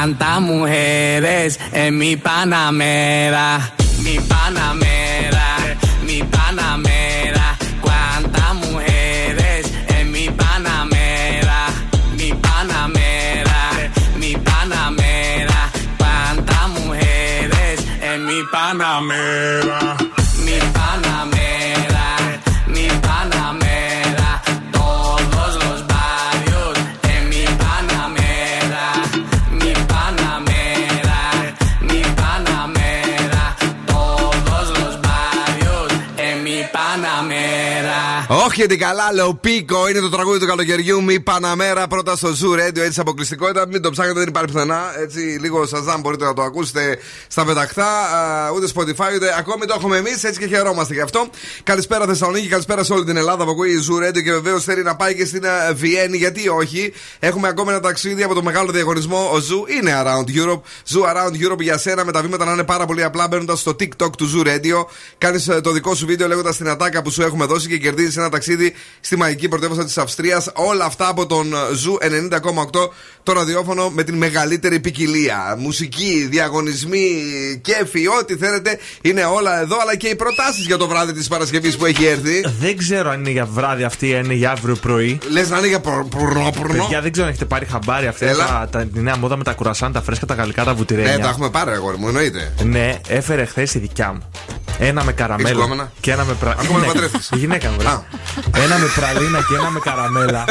tantas 0.05 0.39
mujeres 0.39 1.59
en 1.73 1.97
mi 1.97 2.15
Panamera, 2.15 3.73
mi 4.03 4.19
Panamera. 4.19 4.94
Όχι 38.57 38.65
γιατί 38.67 38.83
καλά, 38.83 39.13
λέω 39.13 39.33
πίκο. 39.33 39.89
Είναι 39.89 39.99
το 39.99 40.09
τραγούδι 40.09 40.39
του 40.39 40.45
καλοκαιριού. 40.45 41.03
Μη 41.03 41.19
Παναμέρα 41.19 41.87
πρώτα 41.87 42.15
στο 42.15 42.29
Zoo 42.29 42.59
Radio. 42.59 42.77
Έτσι 42.77 42.99
αποκλειστικότητα. 42.99 43.67
Μην 43.67 43.81
το 43.81 43.89
ψάχνετε, 43.89 44.19
δεν 44.19 44.27
υπάρχει 44.27 44.51
πουθενά. 44.51 44.99
Έτσι 45.01 45.19
λίγο 45.19 45.65
Σαζάμ 45.65 46.01
μπορείτε 46.01 46.25
να 46.25 46.33
το 46.33 46.41
ακούσετε 46.41 46.97
στα 47.27 47.45
πεταχτά. 47.45 47.87
Α, 47.87 48.51
Ούτε 48.51 48.67
Spotify 48.75 49.15
ούτε 49.15 49.35
ακόμη 49.37 49.65
το 49.65 49.73
έχουμε 49.77 49.97
εμείς. 49.97 50.23
Έτσι 50.23 50.39
και 50.39 50.47
χαιρόμαστε 50.47 50.93
γι' 50.93 51.01
αυτό. 51.01 51.29
Καλησπέρα 51.63 52.05
Θεσσαλονίκη, 52.05 52.47
καλησπέρα 52.47 52.83
σε 52.83 52.93
όλη 52.93 53.05
την 53.05 53.17
Ελλάδα 53.17 53.43
που 53.43 53.49
ακούει 53.51 53.71
η 53.71 53.85
Zoo 53.89 54.07
Radio 54.07 54.23
και 54.23 54.31
βεβαίως 54.31 54.63
θέλει 54.63 54.83
να 54.83 54.95
πάει 54.95 55.15
και 55.15 55.25
στην 55.25 55.43
ε, 55.43 55.73
Βιέννη. 55.73 56.17
Γιατί 56.17 56.49
όχι. 56.49 56.93
Έχουμε 57.19 57.47
ακόμα 57.47 57.71
ένα 57.71 57.81
ταξίδι 57.81 58.23
από 58.23 58.33
το 58.33 58.43
μεγάλο 58.43 58.71
διαγωνισμό. 58.71 59.29
Ο 59.33 59.37
Zoo 59.37 59.71
είναι 59.77 60.03
Around 60.03 60.37
Europe. 60.37 60.61
Zoo 60.93 61.03
Around 61.13 61.51
Europe 61.51 61.61
για 61.61 61.77
σένα 61.77 62.05
με 62.05 62.11
τα 62.11 62.21
βήματα 62.21 62.45
να 62.45 62.51
είναι 62.51 62.63
πάρα 62.63 62.85
πολύ 62.85 63.03
απλά 63.03 63.27
μπαίνοντας 63.27 63.59
στο 63.59 63.75
TikTok 63.79 64.11
του 64.17 64.31
Zoo 64.35 64.47
Radio. 64.47 64.85
Κάνεις 65.17 65.49
το 65.63 65.71
δικό 65.71 65.95
σου 65.95 66.05
βίντεο 66.05 66.27
λέγοντας 66.27 66.57
την 66.57 66.69
ατάκα 66.69 67.01
που 67.01 67.11
σου 67.11 67.21
έχουμε 67.21 67.45
δώσει 67.45 67.67
και 67.67 67.77
κερδίζεις 67.77 68.17
ένα 68.17 68.29
ταξίδι 68.29 68.43
στη 68.99 69.15
μαγική 69.17 69.47
πρωτεύουσα 69.47 69.83
της 69.85 69.97
Αυστρίας. 69.97 70.49
Όλα 70.55 70.85
αυτά 70.85 71.07
από 71.07 71.25
τον 71.25 71.53
Zoo 71.53 72.05
90,8 72.05 72.89
το 73.23 73.33
ραδιόφωνο 73.33 73.89
με 73.89 74.03
την 74.03 74.15
μεγαλύτερη 74.15 74.79
ποικιλία. 74.79 75.55
Μουσική, 75.57 76.27
διαγωνισμοί, 76.29 77.07
κέφι, 77.61 78.07
ό,τι 78.07 78.35
θέλετε 78.37 78.79
είναι 79.01 79.23
όλα 79.23 79.61
εδώ. 79.61 79.77
Αλλά 79.81 79.95
και 79.95 80.07
οι 80.07 80.15
προτάσεις 80.15 80.65
για 80.65 80.77
το 80.77 80.87
βράδυ 80.87 81.13
της 81.13 81.27
Παρασκευής 81.27 81.77
που 81.77 81.85
έχει 81.85 82.05
έρθει. 82.05 82.43
Δεν 82.59 82.77
ξέρω 82.77 83.09
αν 83.09 83.19
είναι 83.19 83.29
για 83.29 83.45
βράδυ 83.45 83.83
αυτή 83.83 84.07
ή 84.07 84.15
αν 84.15 84.23
είναι 84.23 84.33
για 84.33 84.51
αύριο 84.51 84.75
πρωί. 84.75 85.17
Λες 85.29 85.49
να 85.49 85.57
είναι 85.57 85.67
για 85.67 85.79
πουρνό, 85.79 86.51
πουρνό. 86.55 86.83
Παιδιά, 86.83 87.01
δεν 87.01 87.11
ξέρω 87.11 87.25
αν 87.27 87.31
έχετε 87.33 87.45
πάρει 87.45 87.65
χαμπάρι 87.65 88.07
αυτή 88.07 88.25
Έλα. 88.25 88.45
τα, 88.47 88.67
τα, 88.71 88.85
τη 88.93 88.99
νέα 88.99 89.17
μόδα 89.17 89.37
με 89.37 89.43
τα 89.43 89.53
κουρασάν, 89.53 89.91
τα 89.91 90.01
φρέσκα, 90.01 90.25
τα 90.25 90.33
γαλλικά, 90.33 90.63
τα 90.63 90.73
βουτυρένια. 90.73 91.15
Ναι, 91.17 91.23
τα 91.23 91.29
έχουμε 91.29 91.49
πάρει, 91.49 91.71
αγόρι 91.71 91.97
μου, 91.97 92.07
εννοείται. 92.07 92.53
Ναι, 92.63 92.99
έφερε 93.07 93.45
χθες 93.45 93.73
η 93.73 93.79
δικιά 93.79 94.13
μου. 94.13 94.29
Ένα 94.79 95.03
με 95.03 95.09
Έχεις 95.09 95.21
καραμέλα. 95.21 95.59
κόμενα; 95.61 95.91
Και 95.99 96.11
ένα 96.11 96.23
με 96.25 96.33
πρα... 96.33 96.51
Ακόμα 96.51 96.67
Γυναίκα. 96.71 96.85
παντρεύτηκες; 96.93 97.29
Η 97.33 97.37
γυναίκα 97.37 97.69
μου, 97.69 97.75
βρε. 97.79 97.87
Α. 97.87 98.03
Ένα 98.55 98.77
με 98.77 98.85
πραλίνα 98.95 99.39
και 99.47 99.55
ένα 99.59 99.69
με 99.69 99.79
καραμέλα. 99.79 100.45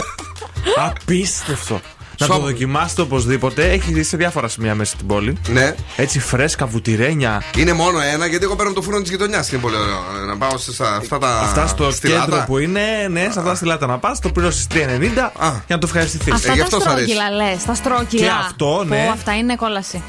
Απίστευτο. 0.86 1.80
Να 2.18 2.26
το 2.26 2.32
Σώμα. 2.32 2.44
δοκιμάσετε 2.46 3.00
οπωσδήποτε. 3.02 3.70
Έχει 3.70 4.02
σε 4.02 4.16
διάφορα 4.16 4.48
σημεία 4.48 4.74
μέσα 4.74 4.94
στην 4.94 5.06
πόλη. 5.06 5.38
Ναι. 5.48 5.74
Έτσι 5.96 6.20
φρέσκα, 6.20 6.66
βουτυρένια. 6.66 7.42
Είναι 7.56 7.72
μόνο 7.72 8.00
ένα 8.00 8.26
γιατί 8.26 8.44
εγώ 8.44 8.56
παίρνω 8.56 8.72
το 8.72 8.82
φούρνο 8.82 9.00
της 9.00 9.10
γειτονιάς 9.10 9.48
και 9.48 9.54
είναι 9.54 9.64
πολύ 9.64 9.76
ωραίο. 9.76 10.04
Ε, 10.22 10.24
Να 10.26 10.36
πάω 10.36 10.58
σε 10.58 10.84
αυτά 10.98 11.18
τα. 11.18 11.38
Αυτά 11.40 11.66
στο 11.66 11.90
στη 11.90 12.06
κέντρο 12.08 12.20
Λάτα. 12.28 12.44
που 12.44 12.58
είναι, 12.58 12.80
ναι, 13.10 13.28
σε 13.32 13.38
αυτά 13.38 13.54
στη 13.54 13.64
λάτα 13.64 13.86
να 13.86 13.98
πας, 13.98 14.18
το 14.20 14.28
πληρώσεις 14.30 14.66
3,90 14.70 15.32
για 15.40 15.62
να 15.68 15.78
το 15.78 15.86
ευχαριστηθείς. 15.86 16.32
Αυτά 16.34 16.52
γι' 16.52 16.58
τα 16.58 16.64
αυτό 16.64 16.80
σ' 16.80 16.86
αρέσει. 16.86 17.12
στρόγγυλα 17.12 17.44
λες. 17.50 17.64
Τα 17.64 17.74
στρόγγυλα. 17.74 18.22
Και 18.24 18.30
αυτό, 18.46 18.84
ναι. 18.88 19.04
Πω, 19.06 19.12
αυτά 19.12 19.36
είναι 19.36 19.54
κόλαση. 19.56 20.02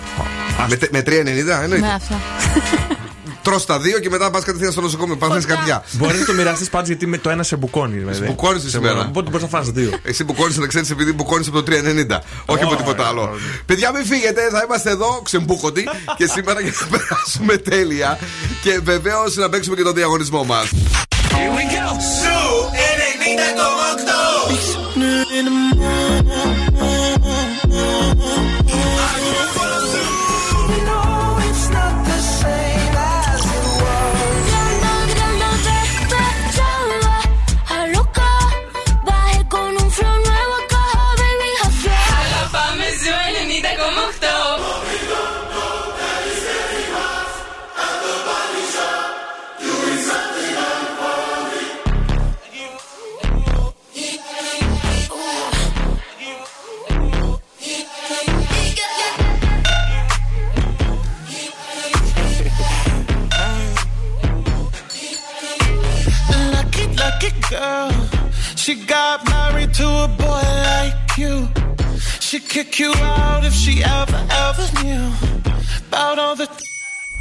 Με, 0.69 0.75
τε- 0.75 0.91
με 0.91 1.01
3,90 1.01 1.61
εννοείται. 1.63 1.77
Ναι, 1.87 1.93
αυτά. 1.95 2.15
τρώ 3.45 3.61
τα 3.61 3.79
δύο 3.79 3.99
και 3.99 4.09
μετά 4.09 4.29
πας 4.31 4.43
κατευθείαν 4.43 4.71
στο 4.71 4.81
νοσοκομείο. 4.81 5.17
Πας 5.17 5.45
καρδιά. 5.45 5.83
Μπορεί 5.91 6.17
να 6.17 6.25
το 6.25 6.33
μοιραστείς 6.33 6.69
πάντως 6.69 6.87
γιατί 6.87 7.07
με 7.07 7.17
το 7.17 7.29
ένα 7.29 7.43
σε 7.43 7.55
μπουκώνει. 7.55 7.97
Δηλαδή. 7.97 8.17
Σε 8.17 8.23
μπουκώνει 8.23 8.59
σήμερα. 8.59 9.05
Οπότε 9.09 9.29
μπορείς 9.29 9.41
να 9.41 9.59
φας 9.59 9.69
δύο. 9.69 9.91
Εσύ 10.03 10.23
μπουκώνεις 10.23 10.57
να 10.57 10.67
ξέρεις 10.67 10.89
επειδή 10.89 11.13
μπουκώνεις 11.13 11.47
από 11.47 11.63
το 11.63 11.63
390. 11.63 12.21
Όχι 12.45 12.63
από 12.63 12.75
τίποτα 12.75 13.07
άλλο. 13.07 13.29
Παιδιά, 13.65 13.91
μην 13.91 14.05
φύγετε, 14.05 14.49
θα 14.51 14.63
είμαστε 14.65 14.89
εδώ 14.89 15.21
ξεμπούκοντι, 15.23 15.83
και 16.17 16.27
σήμερα 16.27 16.61
για 16.61 16.73
να 16.79 16.97
περάσουμε 16.97 17.57
τέλεια. 17.57 18.19
Και 18.63 18.79
βεβαίως 18.83 19.35
να 19.35 19.49
παίξουμε 19.49 19.75
και 19.75 19.83
τον 19.83 19.93
διαγωνισμό 19.93 20.43
μας. 20.43 20.69
Here 21.35 21.51
we 21.57 21.63
go. 21.75 21.85
Zoo 22.21 22.55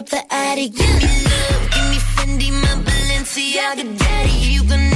Drop 0.00 0.08
the 0.08 0.34
attic, 0.34 0.74
give 0.74 0.96
me 0.96 1.24
love, 1.24 1.70
give 1.72 1.90
me 1.90 1.98
Fendi, 2.14 2.50
my 2.52 2.82
Balenciaga, 2.84 3.98
daddy. 3.98 4.30
You 4.30 4.64
gon' 4.64 4.89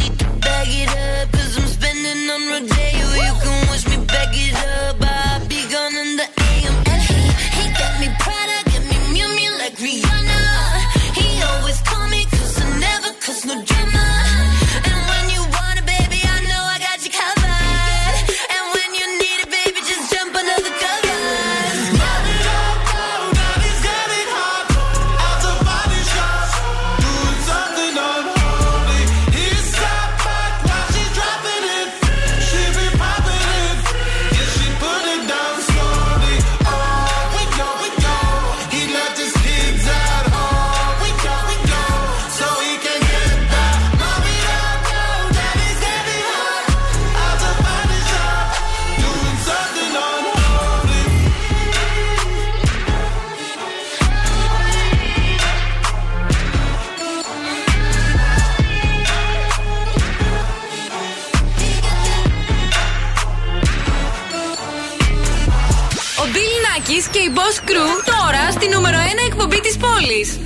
της 69.63 69.77
πόλης. 69.77 70.39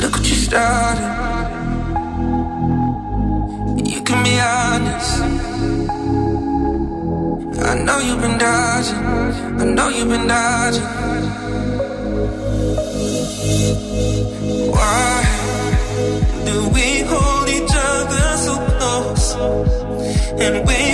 Look 0.00 0.14
what 0.16 0.26
started. 0.46 1.06
You 3.92 4.00
can 4.06 4.18
be 4.26 4.34
honest. 4.56 5.14
I 7.70 7.74
know 7.86 7.98
you've 8.06 8.22
been 8.24 8.36
dodging. 8.44 9.02
I 9.62 9.64
know 9.76 9.88
you've 9.96 10.10
been 10.14 10.26
dodging. 10.26 11.01
And 20.43 20.67
wait 20.67 20.92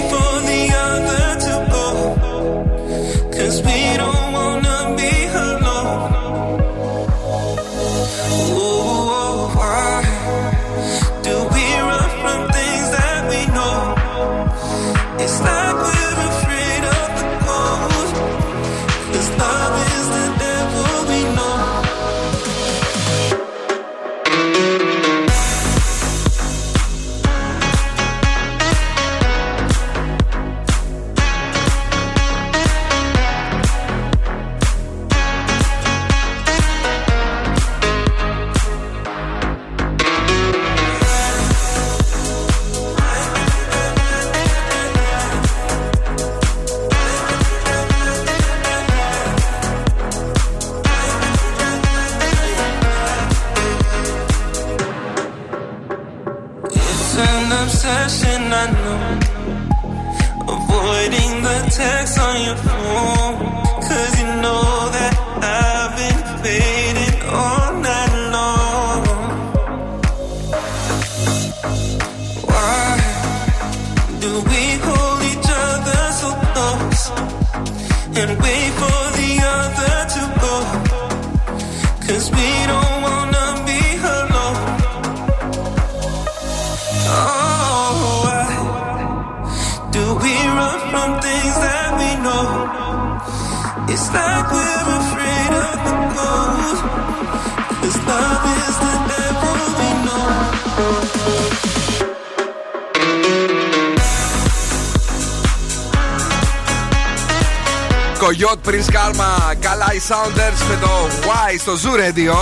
Radio. 112.09 112.35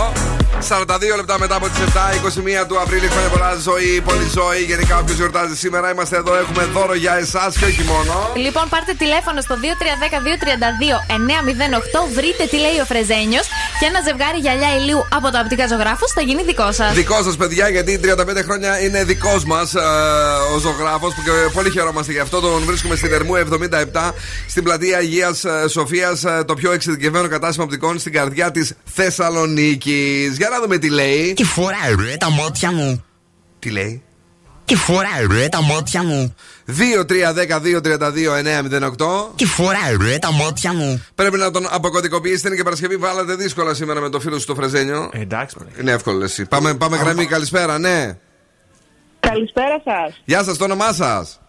42 0.70 1.16
λεπτά 1.16 1.40
μετά 1.40 1.56
από 1.56 1.70
τις 1.70 1.80
7, 1.80 1.84
21 2.64 2.66
του 2.68 2.80
Απρίλη. 2.82 3.08
Χρόνια 3.08 3.30
πολλά 3.30 3.56
ζωή, 3.68 4.02
πολύ 4.10 4.28
ζωή. 4.38 4.62
Γενικά, 4.72 5.00
όποιος 5.00 5.18
γιορτάζει 5.18 5.56
σήμερα, 5.56 5.92
είμαστε 5.92 6.16
εδώ. 6.18 6.36
Έχουμε 6.36 6.64
δώρο 6.76 6.94
για 6.94 7.14
εσάς 7.24 7.58
και 7.58 7.66
όχι 7.66 7.84
μόνο. 7.92 8.14
Λοιπόν, 8.36 8.66
πάρτε 8.70 8.94
τηλέφωνο 9.04 9.42
στο 9.42 9.56
2310-232-908. 9.56 12.08
Βρείτε 12.18 12.44
τι 12.52 12.58
λέει 12.66 12.78
ο 12.84 12.86
Φρεζένιος 12.92 13.46
και 13.80 13.86
ένα 13.86 14.00
ζευγάρι 14.08 14.40
γυαλιά 14.46 14.72
ηλίου 14.80 15.02
από 15.18 15.28
τα 15.30 15.40
οπτικά 15.44 15.68
ζωγράφους 15.68 16.12
θα 16.12 16.22
γίνει 16.22 16.44
δικό 16.44 16.72
σας. 16.72 16.94
Δικό 16.94 17.24
σας, 17.24 17.36
παιδιά, 17.42 17.70
γιατί 17.70 18.00
35 18.04 18.44
χρόνια 18.48 18.72
είναι 18.84 19.04
δικός 19.04 19.46
μας 19.46 19.74
ο 20.56 20.58
ζωγράφος 20.66 21.14
που 21.16 21.22
και 21.26 21.32
πολύ 21.54 21.70
χαιρόμαστε 21.70 22.12
γι' 22.12 22.20
αυτό. 22.20 22.40
Τον 22.40 22.64
βρίσκουμε 22.66 22.96
στην 22.96 23.14
Ερμού 23.14 23.36
77 23.36 24.14
στην 24.50 24.64
πλατεία 24.64 24.98
Αγίας 24.98 25.46
Σοφίας, 25.68 26.24
το 26.46 26.54
πιο 26.54 26.72
εξειδικευμένο 26.72 27.28
κατάστημα 27.28 27.64
οπτικών 27.64 28.00
στην 28.00 28.14
καρδιά 28.14 28.52
της 28.52 28.74
Θεσσαλονίκης. 29.02 30.38
Για 30.38 30.50
να 30.50 30.60
δούμε 30.62 30.78
τι 30.78 30.90
λέει. 30.90 31.34
Τι 31.34 31.44
φοράει 31.44 31.96
ρε 31.96 32.18
τα 32.18 32.32
μάτια 32.32 32.72
μου. 32.72 33.04
Τι 33.60 33.70
λέει. 33.70 34.02
Τι 34.66 34.76
φοράει 34.76 35.28
ρε 35.32 35.50
τα 35.50 35.62
μάτια 35.62 36.04
μου. 36.04 36.36
2-3-10-2-32-908. 36.68 39.32
Τι 39.36 39.46
φοράει 39.46 39.98
ρε 40.02 40.18
τα 40.20 40.32
μάτια 40.32 40.74
μου. 40.74 41.04
Πρέπει 41.16 41.38
να 41.38 41.52
τον 41.52 41.68
αποκωδικοποιήσετε. 41.70 42.48
Είναι 42.48 42.58
και 42.58 42.64
Παρασκευή. 42.64 42.96
Βάλατε 42.96 43.36
δύσκολα 43.36 43.74
σήμερα 43.74 44.00
με 44.00 44.10
το 44.10 44.20
φίλο 44.20 44.40
σου 44.40 44.46
το 44.46 44.56
Φρεζένιο. 44.56 45.10
εντάξει, 45.14 45.56
Είναι 45.80 45.92
εύκολο 45.92 46.24
εσύ. 46.24 46.46
Πάμε, 46.46 46.74
πάμε 46.74 46.98
γραμμή. 46.98 47.26
Καλησπέρα, 47.26 47.80
ναι. 47.80 48.18
Καλησπέρα 49.20 49.82
σας. 49.84 50.22
Γεια 50.26 50.44
σας, 50.44 50.58
το 50.58 50.64
όνομά 50.64 50.94
σας. 50.94 51.40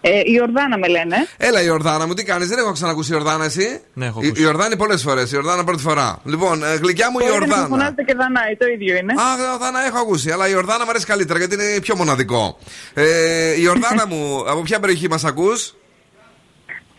Ε, 0.00 0.10
η 0.24 0.40
Ορδάνα 0.42 0.78
με 0.78 0.88
λένε. 0.88 1.16
Έλα, 1.36 1.62
η 1.62 1.68
Ορδάνα 1.68 2.06
μου, 2.06 2.14
τι 2.14 2.24
κάνεις, 2.24 2.48
δεν 2.48 2.58
έχω 2.58 2.72
ξανακούσει 2.72 3.12
η 3.12 3.14
Ορδάνα 3.14 3.44
εσύ; 3.44 3.80
Ναι, 3.92 4.06
έχω 4.06 4.20
Η, 4.22 4.26
ακούσει. 4.26 4.42
η 4.42 4.46
Ορδάνη 4.46 4.76
πολλές 4.76 5.02
φορές, 5.02 5.32
η 5.32 5.36
Ορδάνα 5.36 5.64
πρώτη 5.64 5.82
φορά. 5.82 6.18
Λοιπόν, 6.24 6.64
ε, 6.64 6.74
γλυκιά 6.74 7.10
μου 7.10 7.18
η 7.18 7.22
Μπορείτε 7.22 7.38
να 7.46 7.52
Ορδάνα. 7.52 7.68
φωνάζετε 7.68 8.02
και 8.02 8.14
Δανάη, 8.14 8.56
το 8.56 8.66
ίδιο 8.66 8.96
είναι. 8.96 9.12
Α, 9.12 9.52
Ορδάνα 9.52 9.86
έχω 9.86 9.98
ακούσει, 9.98 10.30
αλλά 10.30 10.48
η 10.48 10.54
Ορδάνα 10.54 10.84
μου 10.84 10.90
αρέσει 10.90 11.06
καλύτερα 11.06 11.38
γιατί 11.38 11.54
είναι 11.54 11.80
πιο 11.80 11.96
μοναδικό. 11.96 12.58
Ε, 12.94 13.60
η 13.60 13.66
Ορδάνα 13.68 14.06
μου, 14.06 14.38
από 14.50 14.60
ποια 14.62 14.80
περιοχή 14.80 15.08
μας 15.08 15.24
ακούς, 15.24 15.74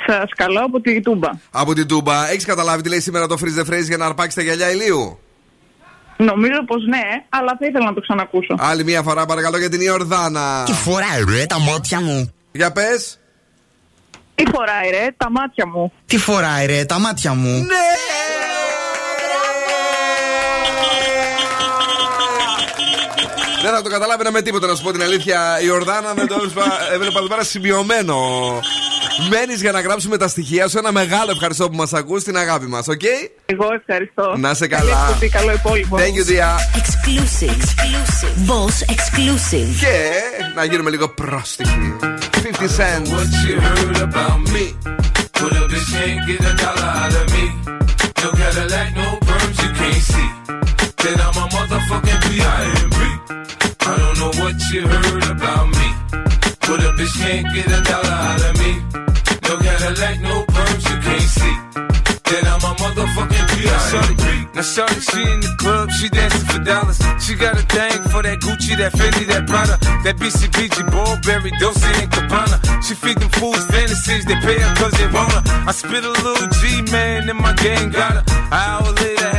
Σας 0.07 0.29
καλώ 0.35 0.59
από 0.65 0.81
τη 0.81 1.01
Τούμπα. 1.01 1.29
Από 1.51 1.73
την 1.73 1.87
Τούμπα. 1.87 2.29
Έχεις 2.29 2.45
καταλάβει 2.45 2.81
τι 2.81 2.89
λέει 2.89 2.99
σήμερα 2.99 3.27
το 3.27 3.35
Freeze 3.41 3.61
the 3.63 3.73
Phrase 3.73 3.83
για 3.83 3.97
να 3.97 4.05
αρπάξεις 4.05 4.33
τα 4.35 4.41
γυαλιά 4.41 4.71
ηλίου; 4.71 5.19
Νομίζω 6.17 6.63
πως 6.67 6.83
ναι, 6.87 7.01
αλλά 7.29 7.55
θα 7.59 7.65
ήθελα 7.67 7.85
να 7.85 7.93
το 7.93 8.01
ξανακούσω. 8.01 8.55
Άλλη 8.59 8.83
μία 8.83 9.01
φορά 9.01 9.25
παρακαλώ 9.25 9.57
για 9.57 9.69
την 9.69 9.81
Ιορδάνα. 9.81 10.63
Τι 10.65 10.73
φοράει 10.73 11.23
ρε 11.37 11.45
τα 11.45 11.59
μάτια 11.59 12.01
μου. 12.01 12.33
Για 12.51 12.71
πες. 12.71 13.19
Τι 14.35 14.43
φοράει 14.53 14.89
ρε, 14.89 15.07
τα 15.17 15.31
μάτια 15.31 15.67
μου. 15.67 15.93
Τι 16.05 16.17
φοράει 16.17 16.65
ρε 16.65 16.85
τα 16.85 16.99
μάτια 16.99 17.33
μου. 17.33 17.49
Ναι! 17.57 17.87
Δεν 23.61 23.71
θα 23.73 23.81
το 23.81 23.89
καταλάβαινα 23.89 24.31
με 24.31 24.41
τίποτα 24.41 24.67
να 24.67 24.75
σου 24.75 24.83
πω 24.83 24.91
την 24.91 25.01
αλήθεια. 25.01 25.59
Η 25.61 25.69
Ορδάνα 25.69 26.13
δεν 26.13 26.27
το 26.27 26.35
έβλεπα- 26.35 26.91
έβλεπα 26.93 27.19
εδώ 27.19 27.27
πέρα 27.27 27.43
σημειωμένο. 27.43 28.17
Μένει 29.29 29.53
για 29.53 29.71
να 29.71 29.81
γράψουμε 29.81 30.17
τα 30.17 30.27
στοιχεία 30.27 30.67
σου. 30.67 30.77
Ένα 30.77 30.91
μεγάλο 30.91 31.31
ευχαριστώ 31.31 31.69
που 31.69 31.75
μας 31.75 31.87
ακούς 31.93 32.23
την 32.23 32.37
αγάπη 32.37 32.65
μας, 32.65 32.77
οκ? 32.87 33.01
Εγώ 33.45 33.67
ευχαριστώ. 33.73 34.35
Να 34.37 34.53
σε 34.53 34.67
Καλή 34.67 34.89
καλά. 34.89 35.05
εκπομπή, 35.07 35.29
καλό 35.29 35.51
υπόλοιπο. 35.51 35.97
Thank 35.97 36.01
you, 36.01 36.25
dear. 36.31 36.79
Exclusive. 36.81 37.55
Exclusive. 37.59 38.35
Boss 38.49 38.93
exclusive. 38.95 39.79
Και 39.79 40.09
να 40.55 40.63
γίνουμε 40.63 40.89
λίγο 40.89 41.09
πρόστιχοι. 41.09 41.95
50 41.99 42.67
Cent. 42.77 43.05
What 43.07 43.31
you 43.47 43.55
heard 43.67 43.97
about 44.09 44.39
me? 44.53 44.65
Put 45.39 45.51
a 45.61 45.63
bitch 45.71 45.89
can't 45.95 46.21
get 46.27 46.41
a 46.51 46.53
dollar 46.63 46.91
out 47.03 47.13
of 47.21 47.27
me. 47.35 47.45
No 48.23 48.29
Cadillac, 48.39 48.89
no 49.01 49.07
perms 49.27 49.57
you 49.63 49.71
can't 49.79 50.03
see. 50.11 50.29
Then 51.03 51.17
I'm 51.27 51.37
a 51.43 51.45
motherfucking 51.55 52.19
P.I.M.P. 52.25 52.99
I 53.89 53.93
don't 54.01 54.17
know 54.21 54.31
what 54.41 54.55
you 54.71 54.81
heard 54.93 55.25
about 55.35 55.65
me. 55.77 55.78
Put 56.69 56.85
a 56.85 56.93
bitch 56.93 57.17
can't 57.17 57.49
get 57.49 57.65
a 57.65 57.81
dollar 57.81 58.13
out 58.29 58.45
of 58.45 58.53
me. 58.61 58.77
No 59.49 59.57
Cadillac, 59.57 60.21
no 60.21 60.45
perms 60.53 60.85
you 60.85 60.97
can't 61.01 61.29
see. 61.37 61.55
Then 62.29 62.45
I'm 62.45 62.61
a 62.61 62.71
motherfucking 62.77 63.45
P.I.M.P. 63.57 64.53
Now 64.53 64.61
shorty, 64.61 65.01
she 65.01 65.17
in 65.17 65.39
the 65.41 65.49
club, 65.57 65.89
she 65.89 66.09
dancing 66.09 66.45
for 66.45 66.61
dollars. 66.63 67.01
She 67.25 67.33
got 67.33 67.57
a 67.57 67.65
thing 67.73 68.03
for 68.13 68.21
that 68.21 68.37
Gucci, 68.45 68.77
that 68.77 68.93
Fendi, 68.93 69.25
that 69.33 69.47
Prada, 69.49 69.81
that 70.05 70.17
BCBG, 70.21 70.85
Burberry, 70.93 71.49
Dolce 71.57 71.89
and 72.03 72.11
Gabbana. 72.11 72.61
She 72.85 72.93
feed 72.93 73.17
them 73.17 73.29
fools 73.29 73.65
fantasies, 73.65 74.25
they 74.25 74.35
pay 74.35 74.59
her 74.59 74.75
cause 74.75 74.93
they 74.93 75.09
want 75.09 75.33
her. 75.33 75.41
I 75.65 75.71
spit 75.71 76.05
a 76.05 76.13
little 76.21 76.49
G, 76.61 76.83
man, 76.91 77.29
and 77.29 77.39
my 77.39 77.53
gang 77.53 77.89
got 77.89 78.13
her. 78.13 78.23
An 78.29 78.53
hour 78.53 78.93
later, 78.93 79.38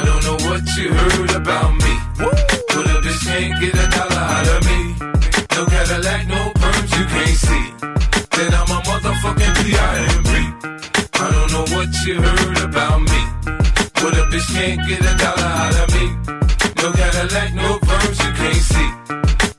I 0.00 0.04
don't 0.04 0.24
know 0.24 0.38
what 0.48 0.62
you 0.76 0.88
heard 0.94 1.32
about 1.36 1.72
me. 1.74 1.92
But 2.16 2.86
a 2.88 2.96
bitch 3.04 3.20
can't 3.28 3.54
get 3.60 3.74
a 3.74 3.86
dollar 3.92 4.24
out 4.36 4.48
of 4.56 4.60
me. 4.68 4.80
No 5.54 5.62
Cadillac, 5.72 6.22
no 6.26 6.40
perms, 6.60 6.90
you 6.96 7.04
can't 7.12 7.38
see. 7.46 7.66
Then 8.36 8.50
I'm 8.60 8.70
a 8.72 8.78
motherfucking 8.88 9.54
P.I.M.P. 9.60 10.32
I 11.20 11.26
don't 11.34 11.50
know 11.52 11.66
what 11.76 11.88
you 12.06 12.14
heard 12.16 12.58
about 12.64 13.00
me. 13.12 13.20
But 14.00 14.12
a 14.16 14.24
bitch 14.32 14.48
can't 14.56 14.80
get 14.88 15.00
a 15.04 15.14
dollar 15.20 15.52
out 15.64 15.76
of 15.82 15.88
me. 15.92 16.04
No 16.80 16.86
Cadillac, 16.96 17.52
no 17.60 17.68
perms, 17.84 18.18
you 18.24 18.32
can't 18.40 18.64
see. 18.72 18.90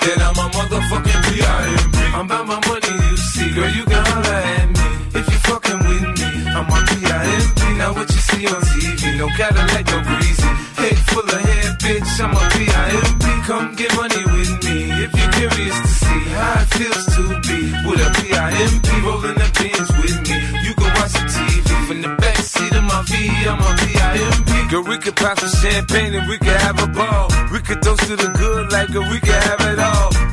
Then 0.01 0.17
I'm 0.25 0.37
a 0.41 0.47
motherfucking 0.57 1.21
P.I.M.P. 1.29 1.97
I'm 2.17 2.25
about 2.25 2.47
my 2.47 2.59
money, 2.67 2.93
you 3.09 3.17
see. 3.17 3.53
Girl, 3.53 3.69
you 3.69 3.85
can 3.85 4.03
holler 4.09 4.41
at 4.57 4.69
me. 4.73 5.19
If 5.19 5.25
you 5.29 5.39
fucking 5.49 5.79
with 5.85 6.05
me, 6.17 6.29
I'm 6.49 6.65
on 6.65 6.83
P.I.M.P. 6.87 7.61
Now 7.77 7.93
what 7.93 8.09
you 8.09 8.21
see 8.29 8.47
on 8.47 8.61
TV, 8.73 9.00
no 9.21 9.27
Cadillac, 9.37 9.85
no 9.85 10.01
greasy. 10.01 10.51
Head 10.81 10.97
full 11.13 11.21
of 11.21 11.41
hair, 11.45 11.77
bitch, 11.77 12.11
I'm 12.25 12.33
a 12.33 12.43
P.I.M.P. 12.57 13.25
Come 13.45 13.75
get 13.75 13.93
money 13.95 14.23
with 14.33 14.51
me 14.65 14.89
if 15.05 15.13
you're 15.13 15.33
curious 15.37 15.77
to 15.77 15.87
see 16.01 16.21
how 16.33 16.61
it 16.61 16.67
feels 16.73 17.05
to 17.15 17.23
be 17.45 17.59
with 17.85 18.01
a 18.01 18.09
P.I.M.P. 18.17 18.89
rolling 19.05 19.37
the 19.37 19.49
pins 19.53 19.89
with 20.01 20.17
me. 20.25 20.37
You 20.65 20.73
can 20.73 20.89
watch 20.97 21.13
the 21.13 21.25
TV 21.29 21.87
from 21.87 22.01
the 22.01 22.13
back 22.17 22.37
seat 22.37 22.73
of 22.73 22.83
my 22.83 23.03
V, 23.05 23.13
I'm 23.45 23.61
a 23.61 23.69
P.I.M.P. 23.85 24.69
Girl, 24.71 24.83
we 24.89 24.97
could 24.97 25.15
pop 25.15 25.37
some 25.37 25.53
champagne 25.61 26.15
and 26.15 26.27
we 26.27 26.37
could 26.39 26.59
have 26.65 26.81
a 26.81 26.87
ball. 26.87 27.29
We 27.53 27.59
could 27.59 27.81
toast 27.83 28.01
to 28.07 28.15
the 28.15 28.29
good 28.41 28.71
like 28.71 28.89
a 28.89 29.01
we 29.01 29.19
could 29.19 29.41
have 29.49 29.61
it 29.61 29.77
all. 29.77 30.30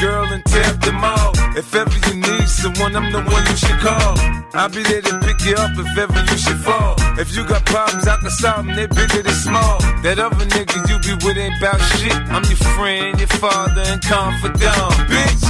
Girl, 0.00 0.24
and 0.32 0.44
tear 0.46 0.64
up 0.64 0.80
the 0.80 0.92
mall. 0.92 1.32
If 1.56 1.74
ever 1.74 1.92
you 2.08 2.14
need 2.20 2.48
someone, 2.48 2.96
I'm 2.96 3.12
the 3.12 3.22
one 3.22 3.44
you 3.46 3.56
should 3.56 3.78
call. 3.78 4.14
I'll 4.54 4.68
be 4.68 4.82
there 4.82 5.02
to 5.02 5.18
pick 5.20 5.44
you 5.44 5.54
up 5.54 5.70
if 5.76 5.98
ever 5.98 6.20
you 6.30 6.38
should 6.38 6.58
fall. 6.58 6.96
If 7.18 7.36
you 7.36 7.46
got 7.46 7.64
problems, 7.66 8.08
I 8.08 8.16
can 8.16 8.30
solve 8.30 8.66
them, 8.66 8.74
they're 8.74 8.88
bigger 8.88 9.22
than 9.22 9.34
small. 9.34 9.78
That 10.02 10.18
other 10.18 10.46
nigga 10.46 10.76
you 10.88 10.96
be 11.06 11.12
with 11.24 11.36
ain't 11.36 11.58
about 11.58 11.80
shit. 11.96 12.12
I'm 12.34 12.42
your 12.44 12.62
friend, 12.74 13.18
your 13.18 13.28
father, 13.38 13.82
and 13.86 14.02
confidant, 14.02 14.92
bitch. 15.12 15.44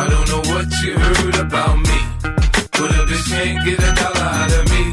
I 0.00 0.04
don't 0.08 0.28
know 0.32 0.42
what 0.52 0.66
you 0.82 0.98
heard 0.98 1.36
about 1.46 1.76
me. 1.78 1.98
But 2.72 2.90
a 2.98 3.02
bitch 3.06 3.26
can't 3.30 3.64
get 3.64 3.78
a 3.78 3.90
dollar 3.94 4.28
out 4.42 4.52
of 4.58 4.64
me. 4.74 4.84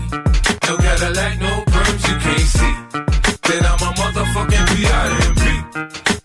No 0.67 0.77
Cadillac, 0.77 1.33
no 1.39 1.63
perms, 1.73 2.03
you 2.05 2.15
can't 2.21 2.49
see. 2.59 2.73
Then 3.47 3.61
I'm 3.65 3.81
a 3.81 3.89
motherfucking 3.97 4.65
P.I.M.P. 4.75 5.43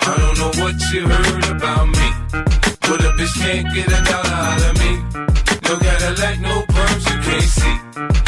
I 0.02 0.12
don't 0.18 0.36
know 0.38 0.52
what 0.60 0.76
you 0.92 1.08
heard 1.08 1.56
about 1.56 1.88
me. 1.88 1.93
Bitch 3.16 3.34
can't 3.38 3.74
get 3.74 3.86
a 3.86 4.04
dollar 4.04 4.34
out 4.50 4.62
of 4.68 4.78
me. 4.80 4.92
No 5.68 5.78
Cadillac, 5.78 6.40
no 6.40 6.62
perms, 6.62 7.04
you 7.10 7.18
can't 7.22 7.42
see. 7.42 8.23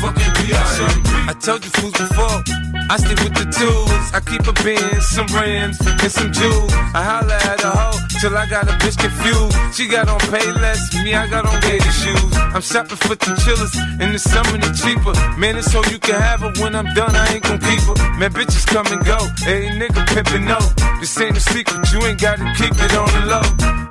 Motherfucking. 0.00 1.28
I 1.28 1.32
told 1.34 1.64
you 1.64 1.70
fools 1.70 1.92
before, 1.92 2.42
I 2.88 2.96
stick 2.96 3.20
with 3.20 3.34
the 3.36 3.46
tools. 3.52 4.04
I 4.16 4.20
keep 4.20 4.42
a 4.48 4.52
Benz, 4.64 5.06
some 5.06 5.28
rims, 5.28 5.78
and 5.78 6.10
some 6.10 6.32
jewels. 6.32 6.72
I 6.96 7.04
holla 7.04 7.36
at 7.36 7.62
a 7.62 7.70
hoe 7.70 8.00
till 8.20 8.36
I 8.36 8.46
got 8.46 8.64
a 8.64 8.72
bitch 8.80 8.96
confused. 8.98 9.54
She 9.76 9.86
got 9.86 10.08
on 10.08 10.18
Payless, 10.32 10.80
me 11.04 11.14
I 11.14 11.28
got 11.28 11.46
on 11.46 11.60
gator 11.60 11.92
shoes. 11.92 12.32
I'm 12.54 12.62
shopping 12.62 12.96
for 12.96 13.14
the 13.14 13.36
chillers, 13.44 13.76
in 14.00 14.12
the 14.12 14.18
summer 14.18 14.56
they 14.56 14.72
cheaper. 14.72 15.12
Man, 15.38 15.56
it's 15.56 15.70
so 15.70 15.84
you 15.92 15.98
can 15.98 16.20
have 16.20 16.40
her 16.40 16.52
when 16.58 16.74
I'm 16.74 16.88
done, 16.94 17.14
I 17.14 17.34
ain't 17.34 17.44
gon' 17.44 17.60
keep 17.60 17.84
her. 17.84 17.96
Man, 18.18 18.32
bitches 18.32 18.66
come 18.66 18.86
and 18.88 19.04
go, 19.04 19.18
hey 19.44 19.68
nigga 19.76 20.02
pimpin' 20.10 20.48
no. 20.48 20.58
This 20.98 21.20
ain't 21.20 21.36
a 21.36 21.40
secret, 21.40 21.92
you 21.92 22.00
ain't 22.08 22.20
gotta 22.20 22.48
keep 22.56 22.72
it 22.72 22.92
on 22.96 23.10
the 23.20 23.22
low. 23.28 23.46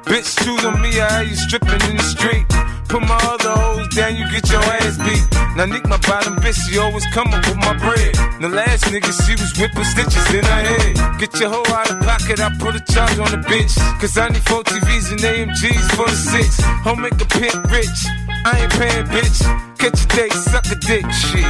Bitch, 0.10 0.42
choose 0.44 0.66
on 0.66 0.82
me, 0.82 1.00
I 1.00 1.22
have 1.22 1.28
you 1.30 1.36
stripping 1.36 1.82
in 1.90 1.98
the 1.98 2.04
street. 2.04 2.46
Put 2.90 3.02
my 3.06 3.20
other 3.30 3.54
hoes 3.54 3.88
down, 3.96 4.16
you 4.18 4.26
get 4.32 4.50
your 4.50 4.64
ass 4.82 4.98
beat. 4.98 5.24
Now 5.56 5.66
Nick, 5.66 5.86
my 5.88 5.99
bottom 6.08 6.36
bitch, 6.38 6.60
she 6.68 6.78
always 6.78 7.06
come 7.08 7.34
up 7.34 7.46
with 7.48 7.58
my 7.58 7.74
bread. 7.78 8.16
The 8.42 8.50
last 8.50 8.86
nigga, 8.86 9.12
she 9.26 9.34
was 9.36 9.52
whipping 9.58 9.84
stitches 9.84 10.28
in 10.34 10.44
her 10.44 10.64
head. 10.64 11.20
Get 11.20 11.40
your 11.40 11.50
hoe 11.50 11.66
out 11.74 11.92
of 11.92 12.00
pocket, 12.02 12.40
I 12.40 12.50
put 12.60 12.76
a 12.76 12.84
charge 12.94 13.18
on 13.20 13.32
the 13.32 13.42
bitch. 13.48 13.76
Cause 14.00 14.18
I 14.18 14.30
need 14.30 14.44
four 14.44 14.64
TVs 14.64 15.12
and 15.12 15.20
AMGs 15.20 15.86
for 15.96 16.08
the 16.08 16.16
six. 16.16 16.60
Home 16.86 17.02
make 17.02 17.20
a 17.20 17.26
pimp 17.26 17.72
rich. 17.72 18.00
I 18.46 18.62
ain't 18.62 18.72
paying, 18.80 19.06
bitch. 19.08 19.40
Catch 19.78 20.04
a 20.04 20.08
date, 20.16 20.34
suck 20.34 20.66
a 20.72 20.76
dick, 20.76 21.06
shit. 21.12 21.46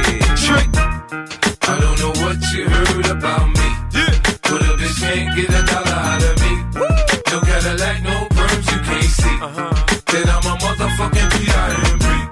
Trick. 0.46 0.70
I 1.70 1.78
don't 1.78 1.98
know 2.00 2.14
what 2.24 2.38
you 2.52 2.68
heard 2.68 3.06
about 3.06 3.46
me. 3.48 3.68
Yeah. 3.94 4.14
But 4.42 4.62
a 4.62 4.72
bitch 4.80 4.98
can't 5.00 5.36
get 5.36 5.50
a 5.50 5.62
dollar 5.70 5.98
out 6.10 6.22
of 6.22 6.34
me. 6.42 6.52
No 7.30 7.40
Cadillac, 7.40 8.02
no 8.02 8.26
perms, 8.34 8.66
you 8.72 8.80
can't 8.88 9.12
see. 9.20 9.36
Uh-huh. 9.46 9.80
Then 10.10 10.28
I'm 10.28 10.46
a 10.50 10.54
motherfucking 10.58 11.28
P.I.M.P. 11.38 12.30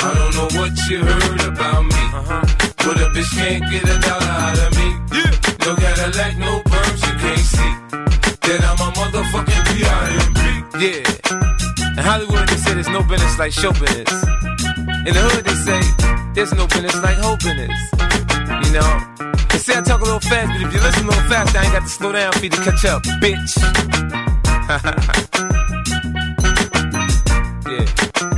I 0.00 0.14
don't 0.14 0.34
know 0.36 0.60
what 0.60 0.72
you 0.88 1.04
heard 1.04 1.17
bitch 3.18 3.34
can't 3.36 3.64
get 3.70 3.82
a 3.82 3.98
dollar 4.00 4.32
out 4.46 4.58
of 4.58 4.70
me. 4.78 4.88
Yeah. 5.16 5.30
No 5.66 5.74
Cadillac, 5.74 6.38
no 6.38 6.62
perms, 6.70 7.00
you 7.06 7.14
can't 7.18 7.46
see. 7.54 7.72
Then 8.46 8.60
I'm 8.62 8.78
a 8.78 8.88
motherfucking 8.98 9.62
P.I.M.P. 9.68 10.40
Yeah. 10.84 11.98
In 11.98 12.04
Hollywood, 12.04 12.48
they 12.48 12.56
say 12.56 12.74
there's 12.74 12.88
no 12.88 13.02
business 13.02 13.38
like 13.38 13.52
show 13.52 13.72
business. 13.72 14.12
In 15.06 15.12
the 15.16 15.22
hood, 15.28 15.44
they 15.44 15.56
say 15.66 15.80
there's 16.34 16.52
no 16.54 16.66
business 16.68 16.96
like 17.02 17.16
hoe 17.18 17.36
business. 17.36 17.78
You 18.64 18.72
know? 18.76 18.90
They 19.50 19.58
say 19.58 19.76
I 19.76 19.82
talk 19.82 20.00
a 20.00 20.04
little 20.04 20.20
fast, 20.20 20.52
but 20.52 20.60
if 20.62 20.72
you 20.72 20.80
listen 20.80 21.04
a 21.04 21.08
little 21.08 21.28
fast, 21.28 21.56
I 21.56 21.64
ain't 21.64 21.72
got 21.72 21.82
to 21.82 21.88
slow 21.88 22.12
down 22.12 22.32
for 22.32 22.44
you 22.44 22.50
to 22.50 22.62
catch 22.62 22.84
up, 22.84 23.02
bitch. 23.22 23.58
yeah. 28.34 28.37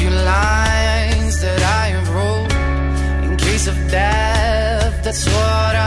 Few 0.00 0.08
lines 0.08 1.42
that 1.42 1.60
I 1.60 1.88
have 1.94 2.08
wrote 2.16 2.52
in 3.26 3.36
case 3.36 3.66
of 3.66 3.76
death. 3.90 5.04
That's 5.04 5.26
what 5.26 5.74
I 5.76 5.79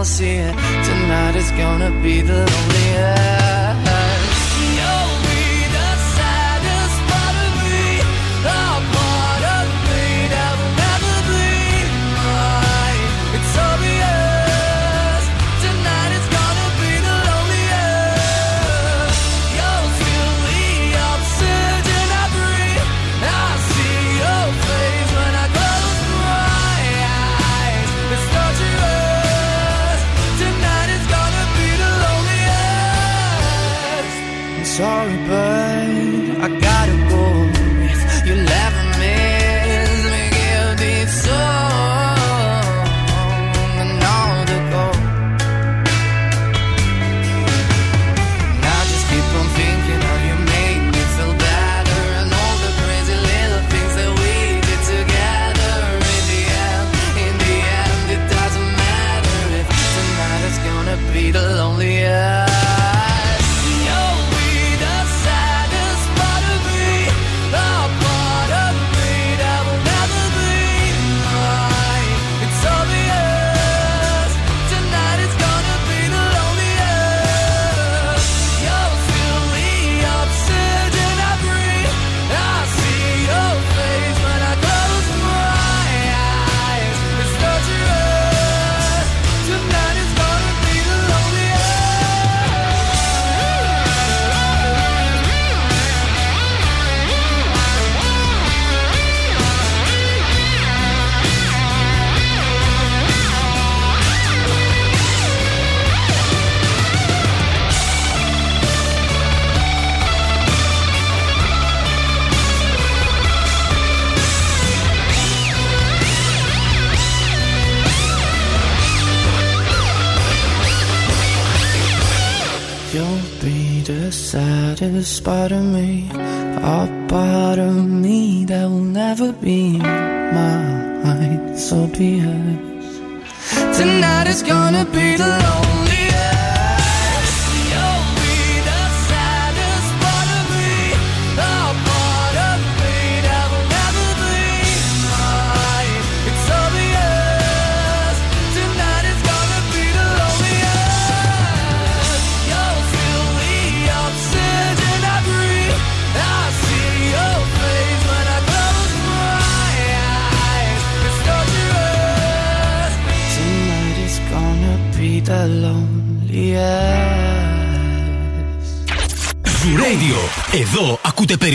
Nobody 0.00 0.08
else 0.08 0.18
here. 0.18 0.52
Tonight 0.82 1.36
is 1.36 1.50
gonna 1.50 1.90
be 2.02 2.22
the 2.22 2.38
loneliest. 2.38 3.39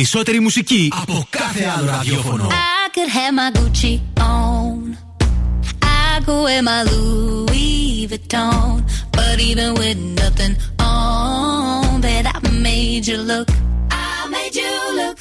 περισσότερη 0.04 0.40
μουσική 0.40 0.92
από 1.00 1.26
κάθε 1.30 1.72
άλλο 1.76 1.86
ραδιόφωνο. 1.90 2.48
I 2.48 2.96
could 2.96 3.10
have 3.18 3.34
my 3.40 3.50
Gucci 3.58 3.92
on. 4.18 4.96
I 5.82 6.20
could 6.24 6.42
wear 6.46 6.62
my 6.70 6.82
Louis 6.90 8.06
Vuitton. 8.10 8.82
But 9.16 9.36
even 9.48 9.70
with 9.80 9.98
nothing 10.20 10.54
on, 10.78 12.00
bet 12.04 12.24
I 12.34 12.38
made 12.66 13.04
you 13.10 13.18
look. 13.30 13.48
I 13.90 14.28
made 14.34 14.54
you 14.62 14.72
look. 15.00 15.18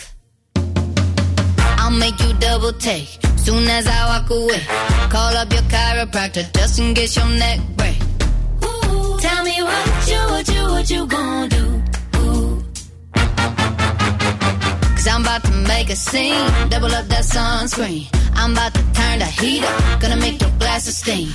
I'll 1.80 1.95
make 2.03 2.17
you 2.23 2.32
double 2.47 2.73
take 2.89 3.09
soon 3.45 3.65
as 3.77 3.86
I 3.88 3.99
walk 4.11 4.30
away. 4.39 4.61
Call 5.13 5.34
up 5.41 5.49
your 5.55 5.65
chiropractor 5.73 6.45
just 6.57 6.80
in 6.80 6.93
case 6.97 7.15
your 7.17 7.30
neck 7.43 7.59
break. 7.77 7.99
Ooh, 8.65 9.17
tell 9.25 9.41
me 9.49 9.55
what 9.69 9.86
you, 10.11 10.21
what 10.34 10.47
you, 10.55 10.63
what 10.73 10.89
you 10.93 11.01
gonna 11.15 11.47
do? 11.57 11.63
Cause 15.05 15.12
I'm 15.12 15.20
about 15.20 15.44
to 15.44 15.52
make 15.68 15.90
a 15.90 15.96
scene. 15.96 16.50
Double 16.70 16.86
up 16.86 17.07
that 17.09 17.24
sunscreen. 17.24 18.09
I'm 18.32 18.52
about 18.52 18.72
to 18.72 18.82
turn 18.94 19.18
the 19.18 19.26
heat 19.26 19.62
up. 19.62 20.00
Gonna 20.00 20.16
make 20.16 20.40
your 20.40 20.50
glasses 20.59 20.96
steam. 20.96 21.28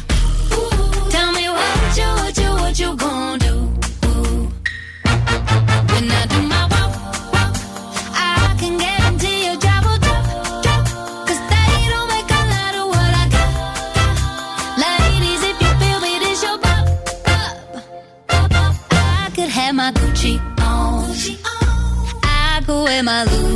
Ooh, 0.53 1.09
tell 1.11 1.31
me 1.33 1.47
what 1.49 1.97
you, 1.97 2.09
what 2.19 2.37
you, 2.39 2.49
what 2.49 2.79
you 2.79 2.95
gonna 2.95 3.37
do? 3.37 3.55
Ooh. 4.07 4.51
When 5.91 6.05
I 6.09 6.25
do 6.33 6.41
my 6.47 6.63
walk, 6.73 6.93
walk, 7.31 7.53
I 8.15 8.55
can 8.59 8.79
guarantee 8.79 9.45
your 9.45 9.57
job 9.57 9.79
will 23.05 23.48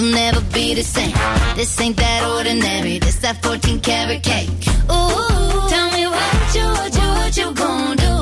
you'll 0.00 0.12
never 0.12 0.40
be 0.52 0.74
the 0.74 0.82
same. 0.82 1.12
This 1.56 1.80
ain't 1.80 1.96
that 1.96 2.24
ordinary. 2.36 2.98
This 2.98 3.16
that 3.18 3.42
14 3.42 3.80
karat 3.80 4.22
cake. 4.22 4.48
Ooh, 4.90 5.68
tell 5.68 5.90
me 5.92 6.06
what 6.06 6.54
you, 6.54 6.64
what 6.78 6.94
you, 6.94 7.08
what 7.18 7.36
you 7.36 7.52
gonna 7.54 7.96
do? 7.96 8.14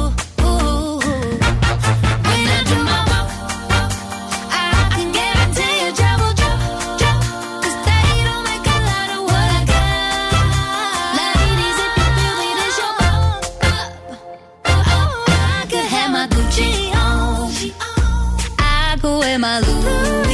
Ooh, 0.44 0.98
when 2.28 2.48
I 2.56 2.60
my 2.84 3.00
I 4.50 4.88
can 4.94 5.08
drop, 6.40 6.58
drop. 7.00 7.18
'Cause 7.62 7.76
make 8.48 8.66
a 8.76 8.78
lot 8.90 9.08
of 9.16 9.22
what 9.30 9.48
I 9.58 9.62
got. 9.72 9.76
I 15.30 15.66
could 15.70 15.88
have 15.94 16.10
my 16.16 16.26
Gucci 16.34 16.70
on. 16.94 17.50
I 18.58 18.96
could 19.00 19.18
wear 19.20 19.38
my 19.38 19.60
Louis 19.60 20.27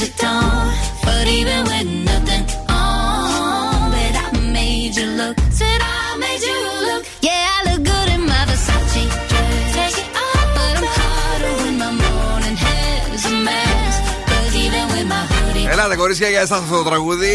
Vuitton. 0.00 0.64
But 1.06 1.24
even 1.38 1.60
with 1.70 1.88
nothing 2.10 2.44
on, 2.68 3.90
bet 3.92 4.14
I 4.24 4.26
made 4.58 4.92
you 4.98 5.06
look. 5.20 5.36
Said 5.60 5.80
I 5.94 6.00
made 6.24 6.42
you 6.50 6.58
look. 6.86 7.02
Yeah, 7.28 7.54
I 7.56 7.58
look 7.68 7.80
good 7.92 8.08
in 8.16 8.22
my 8.32 8.42
Versace 8.48 9.04
dress. 9.30 9.64
Take 9.78 9.98
it 10.02 10.10
off, 10.26 10.46
but 10.56 10.72
I'm 10.80 10.88
hotter 10.98 11.52
when 11.60 11.74
my 11.84 11.92
morning 12.04 12.56
hair's 12.66 13.24
a 13.30 13.34
mess. 13.48 13.94
'Cause 14.26 14.52
even 14.64 14.84
with 14.94 15.06
my 15.14 15.22
hoodie. 15.32 15.66
Ελάτε, 15.72 15.96
κορίτσια, 15.96 16.28
για 16.28 16.40
εσά 16.40 16.56
αυτό 16.56 16.76
το 16.76 16.84
τραγούδι 16.90 17.34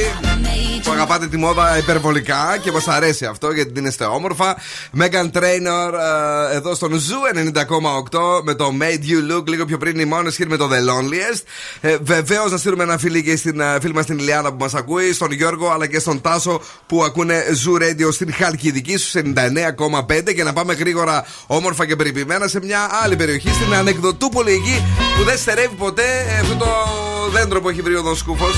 Που 0.86 0.92
αγαπάτε 0.92 1.26
τη 1.26 1.36
μόδα 1.36 1.78
υπερβολικά 1.78 2.58
και 2.62 2.72
μας 2.72 2.88
αρέσει 2.88 3.24
αυτό 3.24 3.50
γιατί 3.50 3.72
την 3.72 3.84
είστε 3.84 4.04
όμορφα. 4.04 4.56
Megan 4.98 5.30
Trainor 5.32 5.92
ε, 6.52 6.56
εδώ 6.56 6.74
στον 6.74 6.94
Zoo 6.94 7.16
90,8 7.54 8.42
με 8.42 8.54
το 8.54 8.72
Made 8.80 9.10
You 9.10 9.32
Look. 9.32 9.46
Λίγο 9.46 9.64
πιο 9.64 9.78
πριν 9.78 9.98
η 9.98 10.10
Måneskin 10.12 10.46
με 10.46 10.56
το 10.56 10.68
The 10.72 10.74
Loneliest. 10.74 11.42
Ε, 11.80 11.96
Βεβαίως 12.02 12.50
να 12.50 12.56
στείλουμε 12.56 12.82
ένα 12.82 12.98
φιλί 12.98 13.22
και 13.22 13.36
στην 13.36 13.60
ε, 13.60 13.78
φίλη 13.80 13.94
μας 13.94 14.06
την 14.06 14.18
Ιλιάνα 14.18 14.50
που 14.50 14.56
μας 14.58 14.74
ακούει, 14.74 15.12
στον 15.12 15.32
Γιώργο 15.32 15.70
αλλά 15.70 15.86
και 15.86 15.98
στον 15.98 16.20
Τάσο 16.20 16.60
που 16.86 17.04
ακούνε 17.04 17.44
Zoo 17.52 17.76
Radio 17.76 18.12
στην 18.12 18.32
Χαλκιδική 18.32 18.96
στους 18.96 19.22
99,5 19.22 20.34
και 20.34 20.44
να 20.44 20.52
πάμε 20.52 20.74
γρήγορα 20.74 21.26
όμορφα 21.46 21.86
και 21.86 21.96
περιποιημένα 21.96 22.48
σε 22.48 22.60
μια 22.62 22.88
άλλη 23.02 23.16
περιοχή 23.16 23.48
στην 23.48 23.74
Ανεκδοτούπολη 23.74 24.52
εκεί 24.52 24.84
που 25.18 25.24
δεν 25.24 25.38
στερεύει 25.38 25.74
ποτέ 25.74 26.02
ε, 26.02 26.40
αυτό 26.40 26.54
το 26.54 26.66
δέντρο 27.32 27.60
που 27.60 27.68
έχει 27.68 27.82
βρει 27.82 27.96
ο 27.96 28.02
Δον 28.02 28.16
Σκούφος. 28.16 28.54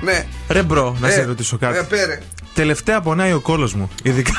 Ναι. 0.00 0.26
Ρε 0.48 0.62
bro, 0.62 0.96
να 1.00 1.08
Ε, 1.08 1.12
σε 1.12 1.22
ρωτήσω 1.24 1.56
κάτι. 1.58 1.78
ε, 1.78 1.82
πέρε. 1.82 2.18
Τελευταία 2.54 3.00
πονάει 3.00 3.32
ο 3.32 3.40
κόλος 3.40 3.74
μου. 3.74 3.90
Ειδικά, 4.02 4.32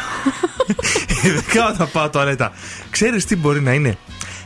ειδικά 1.26 1.68
όταν 1.70 1.92
πάω 1.92 2.10
τουαλέτα. 2.10 2.52
Ξέρεις 2.90 3.26
τι 3.26 3.36
μπορεί 3.36 3.62
να 3.62 3.74
είναι; 3.74 3.98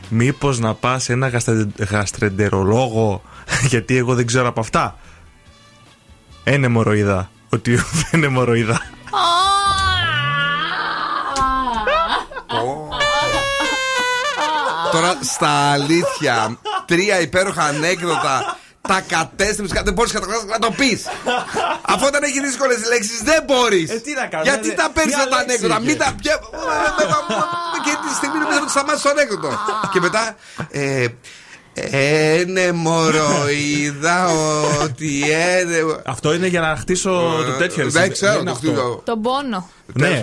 Μήπως 0.08 0.58
να 0.58 0.74
πας 0.74 1.02
σε 1.02 1.12
ένα 1.12 1.28
γαστρε- 1.28 1.82
γαστρεντερολόγο, 1.90 3.22
γιατί 3.70 3.96
εγώ 3.96 4.14
δεν 4.14 4.26
ξέρω 4.26 4.48
από 4.48 4.60
αυτά. 4.60 4.98
Είναι 6.44 6.68
μοροϊδά. 6.68 7.30
Ότι 7.48 7.74
δεν 7.74 7.84
είναι 8.12 8.28
μοροϊδά. 8.28 8.80
Τώρα 14.92 15.18
στα 15.22 15.48
αλήθεια, 15.48 16.58
τρία 16.84 17.20
υπέροχα 17.20 17.62
ανέκδοτα. 17.62 18.56
Τα 18.86 19.00
κατέστρεψε, 19.08 19.80
δεν 19.84 19.92
μπορείς 19.94 20.12
να 20.48 20.58
το 20.58 20.70
πεις. 20.76 21.02
Αφού 21.82 22.04
όταν 22.06 22.22
έχεις 22.22 22.40
δύσκολες 22.40 22.78
λέξεις, 22.88 23.22
δεν 23.22 23.42
μπορείς. 23.46 23.90
Ε, 23.90 23.94
τι 23.94 24.12
να 24.14 24.26
κάνω, 24.26 24.42
Γιατί 24.42 24.68
ε, 24.70 24.72
τα 24.72 24.90
παίρνεις 24.94 25.14
μια 25.14 25.24
αυτά 25.24 25.36
τα 25.36 25.44
λέξη 25.46 25.64
ανέκδοτα, 25.64 25.76
είχε. 25.80 25.86
μην 25.88 25.98
τα 25.98 26.14
πια. 26.20 26.34
Και 27.84 27.92
τη 28.08 28.14
στιγμή 28.14 28.38
νομίζω 28.38 28.58
ότι 28.62 28.70
σταμάτησε 28.70 29.02
το 29.02 29.10
ανέκδοτο. 29.10 29.50
Και 29.92 30.00
μετά. 30.00 30.36
ε, 30.70 31.06
Είναι 32.40 32.72
μοροϊδά 32.72 34.26
ότι 34.82 35.18
είναι. 35.18 36.00
Αυτό 36.06 36.34
είναι 36.34 36.46
για 36.46 36.60
να 36.60 36.76
χτίσω 36.76 37.10
το 37.46 37.52
τέτοιο. 37.58 37.90
Δεν 37.90 38.02
εσύ. 38.02 38.12
ξέρω, 38.12 38.34
είναι 38.40 38.44
το 38.44 38.50
αυτό. 38.50 38.66
χτίζω. 38.66 39.00
Τον 39.04 39.20
πόνο. 39.22 39.70
Ναι, 39.92 40.22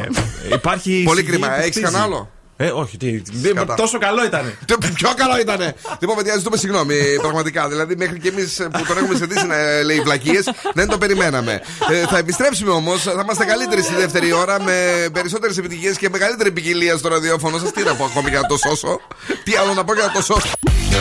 υπάρχει. 0.54 1.02
Πολύ 1.06 1.18
σιγή 1.20 1.30
κρίμα. 1.32 1.48
που 1.48 1.54
Έχεις 1.54 1.66
χτίζει. 1.70 1.82
κανένα 1.86 2.04
άλλο; 2.04 2.32
Ε, 2.58 2.68
όχι, 2.70 2.98
τι. 2.98 3.22
δεν- 3.32 3.52
Σκατά. 3.52 3.74
Τόσο 3.76 3.98
καλό 3.98 4.26
ήταν. 4.26 4.58
Το 4.66 4.78
πιο 4.96 5.10
καλό 5.16 5.40
ήταν. 5.40 5.74
Λοιπόν, 6.00 6.16
παιδιά, 6.16 6.38
ζητούμε 6.38 6.58
συγγνώμη. 6.58 6.96
Πραγματικά. 7.22 7.68
Δηλαδή, 7.68 7.96
μέχρι 7.96 8.20
και 8.20 8.28
εμείς 8.30 8.56
που 8.72 8.84
τον 8.88 8.98
έχουμε 8.98 9.16
ζητήσει 9.16 9.46
να 9.46 9.56
λέει 9.86 10.00
βλακίες, 10.02 10.50
δεν 10.74 10.88
το 10.88 10.98
περιμέναμε. 10.98 11.62
Ε, 11.92 12.06
θα 12.08 12.18
επιστρέψουμε 12.18 12.72
όμως. 12.72 13.02
Θα 13.02 13.20
είμαστε 13.24 13.46
καλύτεροι 13.46 13.82
στη 13.82 13.94
δεύτερη 13.94 14.34
ώρα 14.34 14.62
με 14.62 15.08
περισσότερες 15.14 15.58
επιτυχίες 15.58 15.98
και 15.98 16.10
μεγαλύτερη 16.10 16.52
ποικιλία 16.52 16.98
στο 16.98 17.08
ραδιόφωνο 17.08 17.58
σας. 17.58 17.72
Τι 17.72 17.84
να 17.84 17.94
πω 17.96 18.06
ακόμη 18.06 18.30
για 18.30 18.40
να 18.40 18.48
το 18.48 18.58
σώσω; 18.58 19.00
Τι 19.44 19.56
άλλο 19.56 19.74
να 19.74 19.84
πω 19.84 19.94
για 19.94 20.04
να 20.06 20.12
το 20.12 20.22
σώσω; 20.22 20.50
Και 20.90 20.96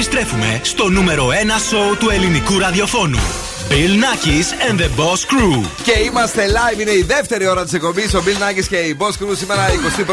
επιστρέφουμε 0.02 0.60
στο 0.64 0.89
νούμερο 0.89 1.28
1 1.28 1.32
σοου 1.70 1.97
του 1.97 2.10
ελληνικού 2.10 2.60
ραδιοφώνου. 2.60 3.20
Bill 3.70 3.93
Nackis 4.04 4.70
and 4.70 4.80
the 4.80 4.89
Boss 4.99 5.22
Crew. 5.32 5.66
Και 5.84 5.99
είμαστε 6.06 6.45
live, 6.47 6.80
είναι 6.80 6.91
η 6.91 7.02
δεύτερη 7.02 7.47
ώρα 7.47 7.64
της 7.64 7.74
εκπομπής. 7.74 8.14
Ο 8.14 8.24
Bill 8.26 8.41
Nackis 8.43 8.66
και 8.70 8.76
η 8.76 8.97
Boss 8.99 9.10
Crew 9.10 9.38
σήμερα 9.38 9.62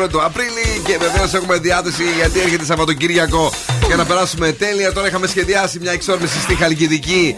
21 0.05 0.09
του 0.09 0.23
Απρίλη. 0.25 0.83
Και 0.85 0.99
βεβαίως 0.99 1.35
έχουμε 1.35 1.59
διάθεση 1.59 2.05
γιατί 2.17 2.41
έρχεται 2.41 2.65
Σαββατοκύριακο 2.65 3.53
για 3.87 3.97
να 3.97 4.05
περάσουμε 4.05 4.53
τέλεια. 4.53 4.93
Τώρα 4.93 5.07
είχαμε 5.07 5.27
σχεδιάσει 5.27 5.79
μια 5.81 5.93
εξόρμηση 5.93 6.41
στη 6.41 6.55
Χαλκιδική. 6.55 7.37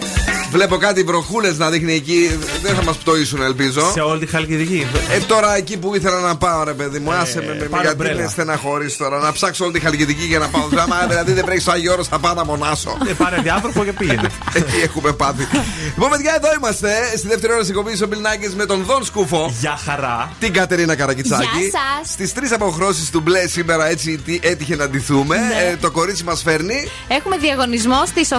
Βλέπω 0.50 0.76
κάτι 0.76 1.02
βροχούλες 1.02 1.58
να 1.58 1.70
δείχνει 1.70 1.92
εκεί. 1.92 2.38
Δεν 2.62 2.74
θα 2.74 2.82
μας 2.82 2.96
πτωίσουν, 2.96 3.42
ελπίζω. 3.42 3.90
Σε 3.92 4.00
όλη 4.00 4.20
τη 4.20 4.26
Χαλκιδική. 4.26 4.86
Ε, 5.10 5.18
τώρα 5.18 5.56
εκεί 5.56 5.76
που 5.76 5.94
ήθελα 5.94 6.20
να 6.20 6.36
πάω, 6.36 6.64
ρε 6.64 6.72
παιδί 6.72 6.98
μου, 6.98 7.12
άσε 7.12 7.40
με, 7.40 7.46
με, 7.46 7.64
πάρε 7.64 7.82
γιατί 7.82 7.88
ομπρέλα. 7.88 8.22
με 8.22 8.28
στεναχωρείς 8.28 8.96
τώρα. 8.96 9.18
Να 9.18 9.32
ψάξω 9.32 9.64
όλη 9.64 9.72
τη 9.72 9.80
Χαλκιδική 9.80 10.24
για 10.24 10.38
να 10.38 10.48
πάω. 10.48 10.68
Άμα 10.76 11.06
δηλαδή 11.08 11.32
δεν 11.32 11.44
βρέχει 11.44 11.60
στο 11.60 11.70
Άγιο 11.70 11.92
Όρος, 11.92 12.08
θα 12.08 12.18
πάω 12.18 12.34
να 12.34 12.44
μονάσω. 12.44 12.96
Ε, 13.08 13.12
πάρε 13.12 13.36
διάτροφο 13.42 13.84
και 13.84 13.92
πήγαινε. 13.92 14.28
Εκεί 14.60 14.76
έχουμε 14.82 15.12
πάθει. 15.12 15.46
Λοιπόν, 15.84 16.10
παιδιά, 16.10 16.34
εδώ 16.36 16.48
είμαστε 16.56 17.16
στη 17.16 17.28
δεύτερη 17.28 17.52
ώρα 17.52 17.60
της 17.60 17.70
εκπομπής 17.70 18.02
ο 18.02 18.08
Bill 18.10 18.14
Nackis 18.14 18.52
με 18.56 18.66
τον 18.66 18.84
Δον 18.84 19.04
Σκούφο. 19.04 19.54
Για 19.60 19.78
χαρά. 19.84 20.32
Την 20.38 20.52
Κατερίνα 20.52 20.94
Καρακιτσάκη. 20.96 21.42
Γεια 21.42 21.80
σας. 22.00 22.12
Στις 22.12 22.32
τρεις 22.32 22.52
αποχρώσει 22.52 23.12
του 23.12 23.20
μπλε 23.20 23.46
σήμερα 23.46 23.86
έτσι 23.88 24.18
τι 24.18 24.38
έτυχε 24.42 24.76
να 24.76 24.88
ντυθούμε. 24.88 25.36
Ναι. 25.36 25.70
Ε, 25.70 25.76
το 25.76 25.90
κορίτσι 25.90 26.24
μας 26.24 26.42
φέρνει. 26.42 26.88
Έχουμε 27.08 27.36
διαγωνισμό 27.36 28.06
στις 28.06 28.28
8.30 28.32 28.38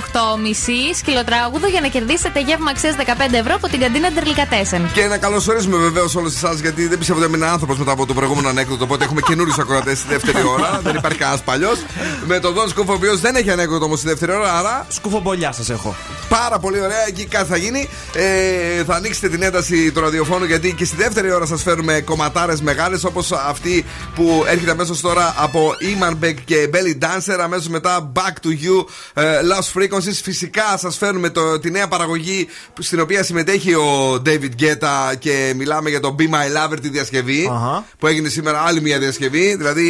σκυλοτράγουδο 0.96 1.68
για 1.68 1.82
να 1.82 1.88
κερδίσετε 2.06 2.42
γεύμα 2.42 2.70
αξίας 2.70 2.96
15 2.98 3.34
ευρώ 3.34 3.54
από 3.56 3.68
την 3.68 3.80
καντίνα 3.80 4.10
Ντερλικατέσεν. 4.12 4.90
Και 4.94 5.06
να 5.06 5.18
καλωσορίσουμε 5.18 5.78
βεβαίως 5.78 6.16
όλου 6.16 6.28
εσάς, 6.28 6.60
γιατί 6.60 6.88
δεν 6.88 6.98
πιστεύω 6.98 7.20
ότι 7.20 7.28
έμεινε 7.28 7.46
άνθρωπος 7.46 7.78
μετά 7.78 7.92
από 7.92 8.06
το 8.06 8.14
προηγούμενο 8.14 8.50
ανέκδοτο. 8.50 8.84
Οπότε 8.84 9.04
έχουμε 9.04 9.22
καινούριους 9.22 9.58
ακροατές 9.60 9.98
στη 9.98 10.08
δεύτερη 10.08 10.44
ώρα. 10.48 10.80
δεν 10.84 10.96
υπάρχει 10.96 11.18
κανένας 11.18 11.42
παλιός. 11.42 11.80
Με 12.28 12.40
τον 12.40 12.54
Δον 12.54 12.70
Σκούφο, 12.70 12.92
ο 12.92 12.96
οποίος 12.96 13.20
δεν 13.20 13.36
έχει 13.36 13.52
ανέκδοτο 13.52 13.86
όμως 13.86 14.00
στη 14.00 14.08
δεύτερη 14.08 14.32
ώρα. 14.32 14.54
Άρα 14.58 14.86
Σκουφομπολιά 14.90 15.52
σας 15.52 15.70
έχω. 15.70 15.96
πάρα 16.30 16.60
πολύ 16.60 16.82
ωραία. 16.82 17.08
Εκεί 17.08 17.26
κάτι 17.26 17.50
θα 17.50 17.58
γίνει. 17.58 17.90
Ε, 18.14 18.84
θα 18.84 18.96
ανοίξετε 18.96 19.30
την 19.30 19.44
ένταση 19.44 19.92
του 19.92 20.00
ραδιοφώνου, 20.00 20.46
γιατί 20.46 20.74
και 20.74 20.86
στη 20.86 20.96
δεύτερη 20.96 21.32
ώρα 21.32 21.46
σας 21.46 21.64
φέρουμε 21.64 22.02
κομματάρες 22.02 22.62
μεγάλες 22.62 23.04
όπως 23.04 23.32
αυτή 23.32 23.86
που 24.16 24.44
έρχεται 24.48 24.72
αμέσως 24.72 25.02
τώρα 25.02 25.34
από 25.38 25.76
Iman 25.82 26.26
Beck 26.26 26.36
και 26.46 26.70
Belly 26.74 27.04
Dancer. 27.06 27.40
Αμέσως 27.40 27.68
μετά 27.68 28.12
Back 28.16 28.46
to 28.46 28.50
You, 28.50 28.86
ε, 29.14 29.24
Lost 29.24 29.80
Frequencies. 29.80 30.20
Φυσικά 30.24 30.78
σας 30.78 30.98
φέρνουμε 30.98 31.30
το, 31.30 31.60
τη 31.60 31.72
νέα 31.72 31.88
παραγωγή 31.96 32.48
που- 32.74 32.82
στην 32.82 33.00
οποία 33.00 33.24
συμμετέχει 33.24 33.74
ο 33.74 34.22
David 34.26 34.52
Guetta 34.62 35.16
και 35.20 35.54
μιλάμε 35.56 35.90
για 35.90 36.00
το 36.00 36.16
Be 36.20 36.22
My 36.24 36.58
Lover 36.58 36.78
τη 36.82 36.90
διασκευή 36.90 37.50
Αχα. 37.52 37.86
που 38.00 38.08
έγινε 38.08 38.30
σήμερα 38.30 38.60
άλλη 38.62 38.82
μια 38.82 39.00
διασκευή. 39.00 39.56
Δηλαδή, 39.56 39.88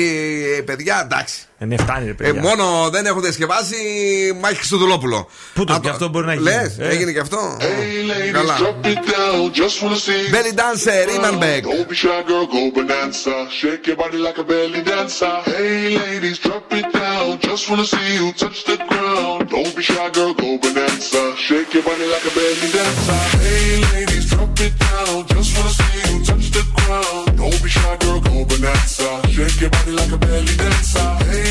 ε, 0.57 0.61
παιδιά, 0.61 1.01
εντάξει. 1.03 1.39
Ε, 1.63 1.65
ναι, 1.65 1.77
φτάνει, 1.77 2.05
ρε 2.05 2.11
Ε, 2.11 2.13
παιδιά. 2.13 2.41
μόνο 2.41 2.89
δεν 2.91 3.05
έχουν 3.05 3.21
διασκευάσει 3.21 3.75
Μάχη 4.41 4.55
Χριστοδουλόπουλο. 4.55 5.27
Πού 5.53 5.63
το, 5.63 5.73
Α, 5.73 5.79
και 5.79 5.89
αυτό 5.89 6.07
μπορεί 6.09 6.25
να 6.25 6.33
γίνει. 6.33 6.43
Λες, 6.43 6.77
Ε. 6.79 6.87
έγινε 6.87 7.11
και 7.11 7.19
αυτό. 7.19 7.57
Hey 7.59 8.09
ladies, 8.11 8.31
Καλά. 8.33 8.57
drop 8.61 8.85
it 8.91 8.97
down, 9.13 9.51
just 9.59 9.75
wanna 9.83 9.99
see. 10.05 10.23
Belly 10.35 10.53
dancer, 10.61 11.03
Iman 11.15 11.37
Beck. 11.43 11.61
Don't 11.63 11.87
be 11.91 11.95
shy, 12.03 12.19
girl, 12.29 12.45
go 12.55 12.61
bonanza. 12.75 13.35
Shake 13.59 13.83
your 13.89 13.97
body 14.03 14.19
like 14.27 14.37
a 14.43 14.45
belly 14.51 14.81
dancer. 14.91 15.35
Hey 15.53 15.83
ladies, 16.03 16.37
drop 16.45 16.65
it 16.79 16.87
down, 17.03 17.27
just 17.47 17.63
wanna 17.69 17.87
see 17.93 18.09
you 18.19 18.27
touch 18.41 18.59
the 18.69 18.77
ground. 18.89 19.41
Don't 19.53 19.73
be 19.77 19.83
shy, 19.89 20.07
girl, 20.17 20.33
go 20.41 20.47
bonanza. 20.63 21.21
Shake 21.45 21.71
your 21.75 21.83
body 21.89 22.05
like 22.13 22.25
a 22.29 22.33
belly 22.37 22.69
dancer. 22.77 23.19
Hey 23.43 23.71
ladies, 23.93 24.25
drop 24.31 24.53
it 24.65 24.73
down, 24.87 25.15
just 25.33 25.49
wanna 25.55 25.73
see 25.79 25.95
you 26.09 26.15
touch 26.29 26.45
the 26.57 26.63
ground. 26.75 27.25
Don't 27.41 27.59
be 27.65 27.69
shy, 27.77 27.93
girl, 28.03 28.19
go 28.27 28.35
bonanza. 28.49 29.09
Shake 29.35 29.57
your 29.63 29.71
body 29.75 29.93
like 29.99 30.13
a 30.17 30.19
belly 30.25 30.55
dancer. 30.63 31.09
Hey 31.31 31.50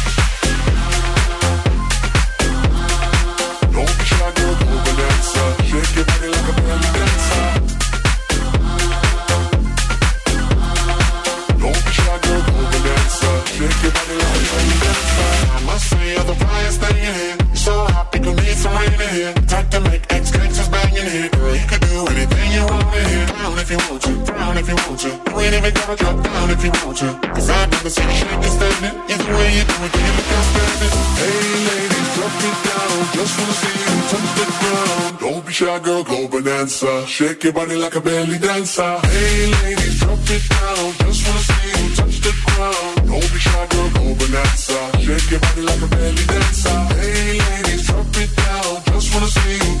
If 23.61 23.69
you 23.69 23.77
want 23.89 24.01
to, 24.01 24.13
down 24.25 24.57
if 24.57 24.67
you 24.67 24.75
want 24.75 24.99
to. 24.99 25.09
You 25.09 25.39
ain't 25.39 25.53
even 25.53 25.73
gotta 25.73 25.95
drop 25.95 26.17
down 26.23 26.49
if 26.49 26.63
you 26.65 26.71
want 26.81 26.97
to. 26.97 27.09
Cause 27.33 27.49
I've 27.49 27.69
never 27.69 27.89
seen 27.89 28.09
you 28.09 28.15
shake 28.15 28.31
and 28.31 28.53
standing. 28.57 28.93
Either 29.11 29.33
way 29.37 29.49
you 29.57 29.63
do 29.69 29.75
it, 29.85 29.93
you 30.01 30.11
look 30.17 30.29
outstanding. 30.37 30.93
Hey, 31.21 31.49
ladies, 31.69 32.09
drop 32.15 32.35
it 32.49 32.57
down. 32.65 32.97
Just 33.17 33.33
wanna 33.37 33.55
see 33.61 33.77
you 33.85 33.97
touch 34.09 34.29
the 34.37 34.45
ground. 34.57 35.19
Don't 35.21 35.45
be 35.45 35.53
shy, 35.53 35.79
girl, 35.79 36.03
go 36.03 36.27
bonanza. 36.27 37.05
Shake 37.05 37.43
your 37.43 37.53
body 37.53 37.75
like 37.75 37.95
a 37.95 38.01
belly 38.01 38.39
dancer. 38.39 38.93
Hey, 39.05 39.53
ladies, 39.61 39.99
drop 39.99 40.19
it 40.35 40.43
down. 40.49 40.85
Just 41.05 41.21
wanna 41.27 41.43
see 41.49 41.69
you 41.77 41.95
touch 41.95 42.17
the 42.25 42.33
ground. 42.45 42.95
Don't 43.09 43.29
be 43.33 43.39
shy, 43.45 43.67
girl, 43.69 43.89
go 43.95 44.03
bonanza. 44.19 44.79
Shake 45.05 45.29
your 45.29 45.39
body 45.39 45.61
like 45.61 45.81
a 45.81 45.87
belly 45.87 46.25
dancer. 46.25 46.79
Hey, 46.97 47.39
ladies, 47.39 47.85
drop 47.85 48.11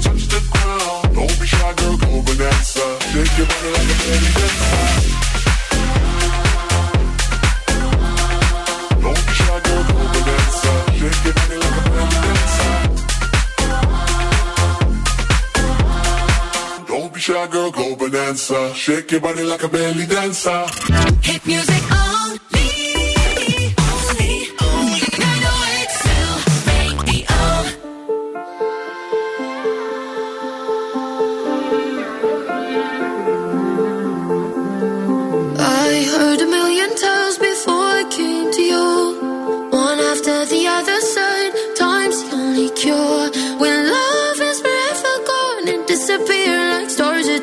Had 0.03 0.20
dancer. 2.61 2.99
Shake 3.11 3.37
your 3.37 3.47
body 3.47 3.69
like 3.71 3.89
a 3.89 3.97
belly 4.05 4.31
dancer. 4.33 5.11
Shy 17.21 17.47
girl, 17.49 17.69
go 17.69 17.95
bonanza. 17.95 18.73
Shake 18.73 19.11
your 19.11 19.21
body 19.21 19.43
like 19.43 19.61
a 19.61 19.67
belly 19.67 20.07
dancer. 20.07 20.65
Hit 21.21 21.45
music 21.45 21.91
on. 21.91 22.10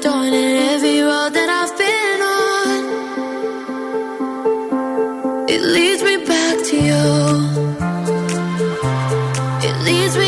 every 0.07 1.01
road 1.03 1.31
that 1.31 1.49
I've 1.61 1.77
been 1.77 2.23
on. 2.23 2.81
It 5.49 5.61
leads 5.63 6.03
me 6.03 6.17
back 6.25 6.57
to 6.69 6.77
you. 6.77 7.05
It 9.69 9.77
leads 9.85 10.17
me. 10.17 10.28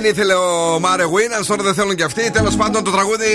Δεν 0.00 0.10
ήθελε 0.10 0.34
ο 0.34 0.78
Μάρε 0.80 1.04
Winans, 1.04 1.46
τώρα 1.46 1.62
δεν 1.62 1.74
θέλουν 1.74 1.94
και 1.94 2.02
αυτοί. 2.02 2.30
Τέλος 2.30 2.56
πάντων, 2.56 2.84
το 2.84 2.90
τραγούδι 2.90 3.26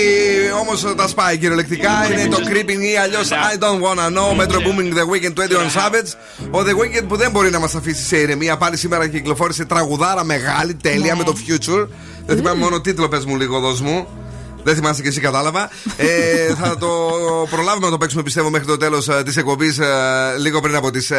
όμως 0.60 0.94
τα 0.96 1.08
σπάει 1.08 1.38
κυριολεκτικά. 1.38 1.90
Είναι 2.12 2.26
το 2.26 2.36
Creeping 2.36 2.82
ή 2.92 2.96
αλλιώς 2.96 3.30
I 3.30 3.58
don't 3.58 3.80
wanna 3.80 4.08
know. 4.16 4.40
Metro 4.40 4.58
Booming 4.58 4.92
The 4.98 5.04
Weekend 5.10 5.34
21 5.34 5.70
Savage. 5.78 6.12
Ο 6.50 6.58
The 6.58 6.74
Weekend 6.80 7.04
που 7.08 7.16
δεν 7.16 7.30
μπορεί 7.30 7.50
να 7.50 7.58
μας 7.58 7.74
αφήσει 7.74 8.02
σε 8.02 8.16
ηρεμία. 8.16 8.56
Πάλι 8.56 8.76
σήμερα 8.76 9.08
κυκλοφόρησε 9.08 9.64
τραγουδάρα 9.64 10.24
μεγάλη, 10.24 10.74
τέλεια 10.74 11.16
με 11.16 11.24
το 11.24 11.34
Future. 11.46 11.88
Δεν 12.26 12.36
θυμάμαι 12.36 12.58
μόνο 12.58 12.80
τίτλο, 12.80 13.08
πες 13.08 13.24
μου 13.24 13.36
λίγο, 13.36 13.58
δώσ' 13.60 13.80
μου. 13.80 14.06
Δεν 14.64 14.74
θυμάσαι 14.74 15.02
και 15.02 15.08
εσύ, 15.08 15.20
κατάλαβα. 15.20 15.70
ε, 15.96 16.54
θα 16.54 16.76
το 16.78 16.88
προλάβουμε 17.50 17.84
να 17.86 17.90
το 17.92 17.98
παίξουμε, 17.98 18.22
πιστεύω, 18.22 18.50
μέχρι 18.50 18.66
το 18.66 18.76
τέλος 18.76 19.08
της 19.24 19.36
εκπομπής, 19.36 19.80
λίγο 20.40 20.60
πριν 20.60 20.74
από 20.76 20.90
τις 20.90 21.10
9. 21.10 21.14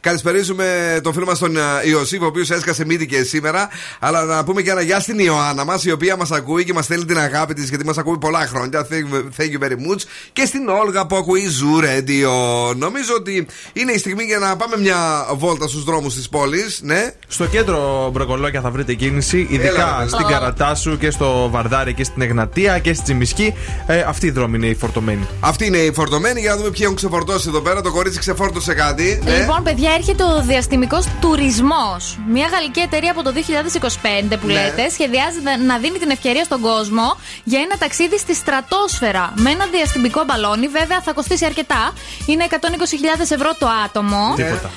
Καλησπερίζουμε 0.00 0.98
τον 1.02 1.12
φίλο 1.12 1.24
μας 1.26 1.38
τον 1.38 1.56
ε, 1.56 1.60
Ιωσήφ, 1.84 2.22
ο 2.22 2.26
οποίος 2.26 2.50
έσκασε 2.50 2.84
μύτη 2.84 3.06
και 3.06 3.22
σήμερα. 3.22 3.68
Αλλά 3.98 4.24
να 4.24 4.44
πούμε 4.44 4.62
και 4.62 4.70
ένα 4.70 4.80
γεια 4.80 5.00
στην 5.00 5.18
Ιωάννα 5.18 5.64
μας, 5.64 5.84
η 5.84 5.90
οποία 5.90 6.16
μας 6.16 6.30
ακούει 6.30 6.64
και 6.64 6.72
μας 6.72 6.84
στέλνει 6.84 7.04
την 7.04 7.18
αγάπη 7.18 7.54
της, 7.54 7.68
γιατί 7.68 7.84
μας 7.84 7.98
ακούει 7.98 8.18
πολλά 8.18 8.46
χρόνια. 8.46 8.86
Thank 9.36 9.50
you 9.50 9.64
very 9.64 9.72
much. 9.72 10.00
Και 10.32 10.44
στην 10.44 10.68
Όλγα 10.68 11.06
που 11.06 11.16
ακούει 11.16 11.42
Zoo 11.60 11.84
Radio. 11.84 12.74
Νομίζω 12.76 13.14
ότι 13.16 13.46
είναι 13.72 13.92
η 13.92 13.98
στιγμή 13.98 14.24
για 14.24 14.38
να 14.38 14.56
πάμε 14.56 14.76
μια 14.78 15.26
βόλτα 15.34 15.68
στους 15.68 15.84
δρόμους 15.84 16.14
της 16.14 16.28
πόλης. 16.28 16.80
Ναι. 16.82 17.12
Στο 17.28 17.46
κέντρο 17.46 18.10
Μπροκολόκια 18.12 18.60
θα 18.60 18.70
βρείτε 18.70 18.94
κίνηση, 18.94 19.46
ειδικά 19.50 19.68
Έλα, 19.98 20.04
στην 20.08 20.26
α. 20.26 20.30
Καρατάσου 20.30 20.98
και 20.98 21.10
στο 21.10 21.48
Βαρδάρι 21.50 21.94
και 21.94 22.04
στην 22.04 22.22
Εγνατία 22.22 22.34
και 22.82 22.92
στη 22.94 23.02
Τσιμισκή. 23.02 23.54
Ε, 23.86 24.00
αυτή 24.00 24.26
η 24.26 24.30
δρόμη 24.30 24.56
είναι 24.56 24.66
η 24.66 24.74
φορτωμένη. 24.74 25.26
Αυτή 25.40 25.66
είναι 25.66 25.76
η 25.76 25.92
φορτωμένη 25.92 26.40
για 26.40 26.50
να 26.50 26.56
δούμε 26.56 26.70
ποιοι 26.70 26.80
έχουν 26.82 26.96
ξεφορτώσει 26.96 27.48
εδώ 27.48 27.60
πέρα. 27.60 27.80
Το 27.80 27.90
κορίτσι 27.92 28.18
ξεφόρτωσε 28.18 28.74
κάτι. 28.74 29.20
Ναι. 29.24 29.38
Λοιπόν, 29.38 29.62
παιδιά, 29.62 29.90
έρχεται 29.92 30.22
ο 30.22 30.42
διαστημικός 30.46 31.06
τουρισμός. 31.20 32.18
Μια 32.32 32.46
γαλλική 32.46 32.80
εταιρεία 32.80 33.10
από 33.10 33.22
το 33.22 33.32
2025 33.32 34.36
που 34.36 34.46
Ναι. 34.46 34.52
λέτε 34.52 34.88
σχεδιάζει 34.88 35.40
να- 35.42 35.58
να 35.58 35.78
δίνει 35.78 35.98
την 35.98 36.10
ευκαιρία 36.10 36.44
στον 36.44 36.60
κόσμο 36.60 37.16
για 37.44 37.60
ένα 37.60 37.76
ταξίδι 37.78 38.18
στη 38.18 38.34
στρατόσφαιρα 38.34 39.32
με 39.36 39.50
ένα 39.50 39.66
διαστημικό 39.66 40.24
μπαλόνι. 40.24 40.66
Βέβαια, 40.68 41.00
θα 41.00 41.12
κοστίσει 41.12 41.44
αρκετά. 41.44 41.92
Είναι 42.26 42.44
120.000 42.44 43.30
ευρώ 43.30 43.50
το 43.58 43.66
άτομο. 43.84 44.32
Τίποτα. 44.36 44.70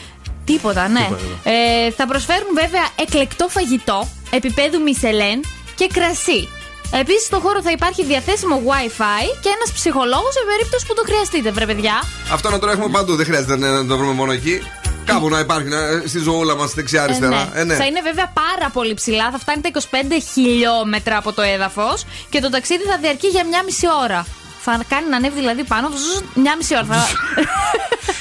Τίποτα, 0.45 0.87
ναι. 0.87 0.99
Τίποτα, 1.07 1.49
Ε, 1.49 1.91
θα 1.91 2.07
προσφέρουν 2.07 2.47
βέβαια 2.53 2.85
εκλεκτό 2.95 3.47
φαγητό 3.49 4.07
επίπεδου 4.31 4.81
Μισελέν 4.81 5.41
και 5.75 5.87
κρασί. 5.93 6.47
Επίσης, 6.91 7.25
στο 7.25 7.39
χώρο 7.39 7.61
θα 7.61 7.71
υπάρχει 7.71 8.05
διαθέσιμο 8.05 8.55
WiFi 8.65 9.23
και 9.41 9.49
ένας 9.55 9.71
ψυχολόγος 9.73 10.33
σε 10.33 10.39
περίπτωση 10.51 10.85
που 10.85 10.93
το 10.93 11.01
χρειαστείτε, 11.05 11.51
βρε 11.51 11.65
παιδιά. 11.65 12.03
Αυτό 12.31 12.49
να 12.49 12.59
το 12.59 12.69
έχουμε 12.69 12.87
παντού, 12.91 13.15
δεν 13.15 13.25
χρειάζεται 13.25 13.57
να 13.57 13.67
να 13.71 13.85
το 13.85 13.97
βρούμε 13.97 14.13
μόνο 14.13 14.31
εκεί. 14.31 14.61
Κάπου 15.05 15.29
να 15.29 15.39
υπάρχει 15.39 15.67
να- 15.67 16.07
στη 16.07 16.19
ζωούλα 16.19 16.55
μας 16.55 16.73
δεξιά-αριστερά. 16.73 17.49
Ε, 17.53 17.63
ναι. 17.63 17.75
Θα 17.75 17.85
είναι 17.85 18.01
βέβαια 18.01 18.31
πάρα 18.33 18.69
πολύ 18.73 18.93
ψηλά. 18.93 19.31
Θα 19.31 19.39
φτάνει 19.39 19.61
τα 19.61 19.67
25 19.67 20.19
χιλιόμετρα 20.33 21.17
από 21.17 21.33
το 21.33 21.41
έδαφος 21.41 22.05
και 22.29 22.39
το 22.39 22.49
ταξίδι 22.49 22.83
θα 22.83 22.97
διαρκεί 22.97 23.27
για 23.27 23.45
μια 23.45 23.63
μισή 23.63 23.85
ώρα. 24.03 24.25
Θα 24.61 24.79
κάνει 24.87 25.09
να 25.09 25.15
ανέβει 25.17 25.35
δηλαδή 25.39 25.63
πάνω, 25.63 25.89
ζζζ, 25.95 26.19
μια 26.33 26.55
μισή 26.57 26.75
ώρα. 26.75 26.85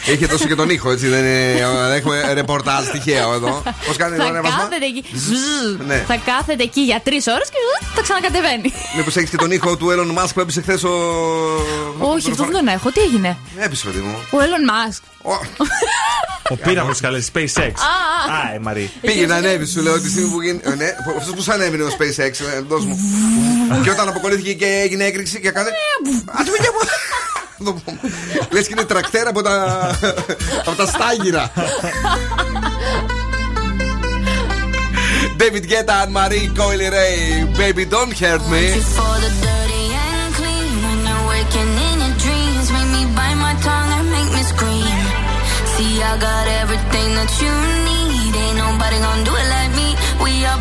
Θα... 0.04 0.12
Έχει 0.12 0.26
τόσο 0.26 0.46
και 0.46 0.54
τον 0.54 0.70
ήχο, 0.70 0.90
έτσι. 0.90 1.06
Δεν 1.08 1.18
είναι, 1.24 1.94
έχουμε 1.96 2.32
ρεπορτάζ 2.32 2.86
τυχαίο 2.86 3.32
εδώ. 3.32 3.62
Πώς 3.86 3.96
κάνει 3.96 4.16
το 4.16 4.22
θα 4.22 4.28
ανέβασμα; 4.28 4.56
κάθεται 4.58 4.84
εκεί. 4.84 5.04
ζζζ, 5.16 5.86
Ναι. 5.86 6.04
Θα 6.08 6.16
κάθεται 6.24 6.62
εκεί 6.62 6.80
για 6.80 7.00
τρεις 7.04 7.26
ώρες 7.26 7.48
και 7.48 7.56
ζζζ, 7.66 7.94
θα 7.94 8.02
ξανακατεβαίνει. 8.02 8.72
Μήπως 8.96 9.16
έχεις 9.16 9.30
και 9.30 9.36
τον 9.36 9.50
ήχο 9.50 9.76
του 9.76 9.88
Elon 9.94 10.22
Musk 10.22 10.30
που 10.34 10.40
έπεισε 10.40 10.60
χθες 10.60 10.82
ο. 10.84 10.92
Όχι, 11.98 12.30
αυτό 12.30 12.42
δεν 12.44 12.52
τον 12.52 12.66
έχω. 12.68 12.90
Τι 12.92 13.00
έγινε; 13.00 13.36
Έπεισε, 13.58 13.86
παιδί 13.86 13.98
μου. 14.00 14.16
Ο 14.30 14.36
Elon 14.38 14.64
Musk. 14.70 15.02
Ο 16.50 16.56
πύραμο 16.56 16.90
καλές 17.00 17.30
SpaceX. 17.34 17.60
Α, 17.60 18.32
α. 18.32 18.36
Α, 18.38 18.54
ε, 18.54 18.58
Μαρή. 18.58 18.90
Πήγε 19.00 19.26
να 19.26 19.34
ανέβει, 19.34 19.66
σου 19.66 19.82
λέω 19.82 20.00
τη 20.00 20.10
στιγμή 20.10 20.30
που 20.30 20.42
γίνει. 20.42 20.60
ε, 20.62 20.74
Ναι, 20.74 20.88
αυτός 21.18 21.34
που 21.34 21.42
σαν 21.42 21.60
έβαινε 21.60 21.82
ο 21.82 21.88
SpaceX, 21.98 22.32
ε, 22.56 22.60
δώσ' 22.68 22.84
μου. 22.84 22.98
Και 23.82 23.90
όταν 23.90 24.08
αποκολλήθηκε 24.08 24.52
και 24.52 24.66
έγινε 24.84 25.04
έκρηξη 25.04 25.40
και 25.40 25.48
έκανε. 25.48 25.68
Α 26.26 26.40
του 26.44 26.52
Λε 28.50 28.60
και 28.60 28.68
είναι 28.70 28.84
τρακτέρα 28.84 29.30
από 29.30 29.42
τα, 29.42 29.90
από 30.66 30.76
τα 30.76 30.86
στάγυρα. 30.86 31.50
David 35.40 35.64
Guetta 35.70 35.96
and 36.02 36.12
Marie 36.16 36.48
Coily 36.58 36.88
Ray. 36.96 37.16
Baby, 37.62 37.84
don't 37.94 38.12
hurt 38.20 38.42
me. 38.52 38.64
For 38.98 39.16
the 39.24 39.30
dirty 39.44 39.84
and 40.04 40.30
clean, 40.38 40.74
when 40.84 40.98
you're 41.08 41.24
waking 41.32 41.72
in 41.88 41.96
your 42.04 42.14
dreams, 42.24 42.66
make 42.74 42.90
me 42.96 43.02
bite 43.16 43.38
my 43.46 43.54
tongue 43.66 43.90
and 43.98 44.08
make 44.16 44.30
me 44.36 44.42
scream. 44.52 44.98
See, 45.72 45.94
I 46.10 46.12
got 46.28 46.44
everything 46.62 47.08
that 47.18 47.30
you 47.42 47.54
need. 47.88 48.32
Ain't 48.44 48.56
nobody 48.66 48.98
gonna 49.06 49.28
do 49.28 49.34
it 49.42 49.48
like 49.56 49.72
me. 49.80 49.88
We 50.24 50.32
are 50.50 50.60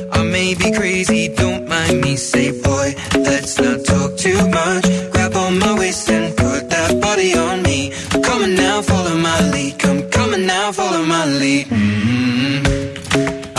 I 0.21 0.23
may 0.23 0.53
be 0.53 0.71
crazy, 0.71 1.29
don't 1.29 1.67
mind 1.67 1.99
me. 2.01 2.15
Say, 2.15 2.51
boy, 2.61 2.93
let's 3.15 3.59
not 3.59 3.83
talk 3.83 4.15
too 4.17 4.37
much. 4.49 4.85
Grab 5.11 5.33
on 5.35 5.57
my 5.57 5.73
waist 5.79 6.07
and 6.11 6.37
put 6.37 6.69
that 6.69 7.01
body 7.01 7.33
on 7.35 7.63
me. 7.63 7.91
On 8.13 8.55
now, 8.55 8.83
follow 8.83 9.15
my 9.17 9.39
lead. 9.49 9.79
Come, 9.79 10.45
now, 10.45 10.71
follow 10.71 11.03
my 11.03 11.25
lead. 11.25 11.65
mm 11.69 12.61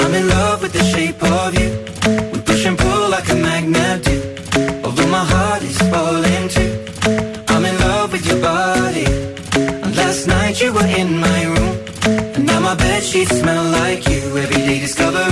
I'm 0.03 0.15
in 0.15 0.29
love 0.29 0.63
with 0.63 0.73
the 0.73 0.85
shape 0.85 1.21
of 1.21 1.51
you. 1.59 1.71
We 2.33 2.39
push 2.41 2.65
and 2.65 2.79
pull 2.79 3.09
like 3.11 3.29
a 3.29 3.35
magnet 3.35 4.05
do. 4.05 4.17
Although 4.85 5.11
my 5.19 5.25
heart 5.35 5.63
is 5.65 5.79
falling 5.91 6.47
too. 6.55 6.73
I'm 7.49 7.65
in 7.65 7.77
love 7.81 8.13
with 8.13 8.25
your 8.25 8.41
body. 8.41 9.07
And 9.83 9.97
last 9.97 10.29
night 10.29 10.63
you 10.63 10.73
were 10.73 10.91
in 11.01 11.19
my 11.19 11.43
room. 11.55 11.75
And 12.35 12.47
now 12.47 12.61
my 12.61 12.77
bed 12.77 13.03
sheets 13.03 13.37
smell 13.37 13.65
like 13.81 14.09
you. 14.09 14.21
Every 14.39 14.63
day 14.69 14.79
discovering 14.79 15.32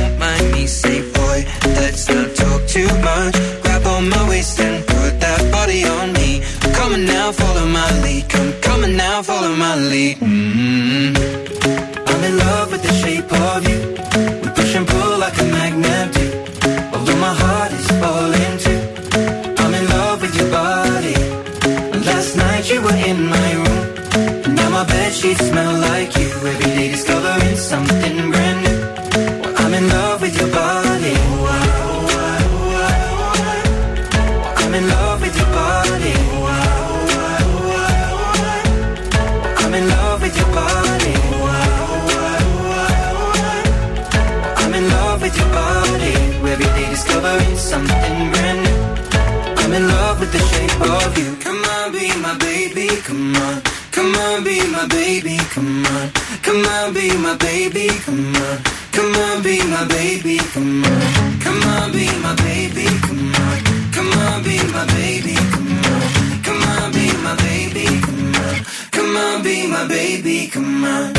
come 53.11 53.35
on. 53.35 53.61
Come 53.91 54.15
on, 54.15 54.43
be 54.43 54.57
my 54.71 54.87
baby, 54.87 55.37
come 55.53 55.85
on. 55.85 56.11
Come 56.45 56.65
on, 56.65 56.93
be 56.93 57.07
my 57.17 57.35
baby, 57.35 57.87
come 58.05 58.35
on. 58.35 58.57
Come 58.95 59.15
on, 59.23 59.43
be 59.43 59.59
my 59.67 59.85
baby, 59.87 60.37
come 60.53 60.83
on. 60.85 61.39
Come 61.43 61.61
on, 61.73 61.91
be 61.91 62.07
my 62.23 62.33
baby, 62.35 62.85
come 63.05 63.35
on. 63.35 63.57
Come 63.95 64.11
on, 64.23 64.43
be 64.43 64.55
my 64.75 64.85
baby, 64.95 65.35
come 65.53 65.83
on. 65.91 66.07
Come 66.45 66.63
on, 66.73 66.91
be 66.93 67.05
my 67.25 67.35
baby, 67.43 67.85
come 68.05 68.35
on. 68.45 68.55
Come 68.95 69.17
on, 69.17 69.43
be 69.43 69.67
my 69.67 69.85
baby, 69.87 70.47
come 70.47 70.85
on. 70.85 71.11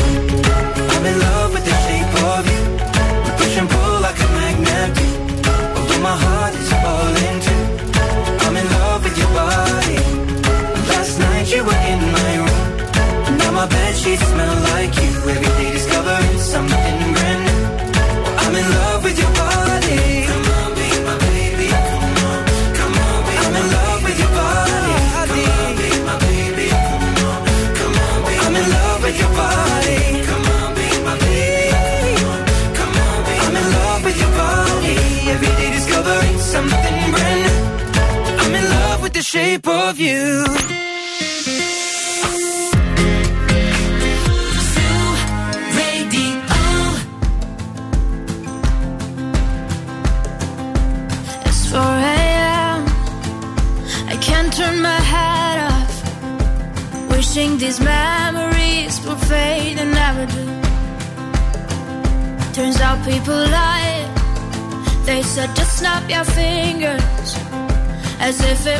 I'm 0.93 1.05
in 1.05 1.19
love 1.19 1.53
with 1.53 1.65
the 1.69 1.75
shape 1.85 2.13
of 2.33 2.43
you. 2.53 2.63
We 3.23 3.29
push 3.37 3.55
and 3.61 3.69
pull 3.69 3.99
like 4.01 4.19
a 4.19 4.29
magnet. 4.39 4.93
Although 5.77 6.01
my 6.01 6.17
heart 6.25 6.53
is 6.55 6.69
falling 6.81 7.52
night 11.43 11.55
you 11.55 11.63
were 11.63 11.71
in 11.71 11.99
my 12.11 12.35
room. 12.37 13.37
Now 13.37 13.51
my 13.51 13.67
bed 13.67 13.95
sheets 13.95 14.25
smell 14.25 14.55
like 14.71 14.95
you. 14.95 15.11
Every 15.29 15.63
day 15.63 15.72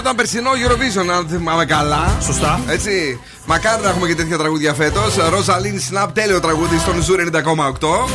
Αυτό 0.00 0.12
ήταν 0.12 0.24
περσινό 0.24 0.50
Eurovision, 0.50 1.08
αν 1.16 1.26
θυμάμαι 1.28 1.64
καλά. 1.64 2.16
Σωστά. 2.22 2.60
Έτσι. 2.68 3.20
Μακάρι 3.46 3.82
να 3.82 3.88
έχουμε 3.88 4.06
και 4.06 4.14
τέτοια 4.14 4.38
τραγούδια 4.38 4.74
φέτος. 4.74 5.16
Ροζαλίν 5.30 5.80
Σναπ, 5.80 6.12
τέλειο 6.12 6.40
τραγούδι 6.40 6.78
στον 6.78 7.02
Ζούρ 7.02 7.20
90,8. 7.20 8.08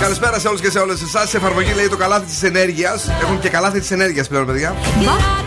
Καλησπέρα 0.00 0.38
σε 0.38 0.48
όλους 0.48 0.60
και 0.60 0.70
σε 0.70 0.78
όλες 0.78 1.02
εσάς. 1.02 1.28
Σε 1.28 1.36
εφαρμογή 1.36 1.72
λέει 1.72 1.88
το 1.88 1.96
καλάθι 1.96 2.24
της 2.24 2.42
ενέργειας. 2.42 3.08
Έχουν 3.22 3.40
και 3.40 3.48
καλάθι 3.48 3.80
της 3.80 3.90
ενέργειας 3.90 4.28
πλέον, 4.28 4.46
παιδιά. 4.46 4.74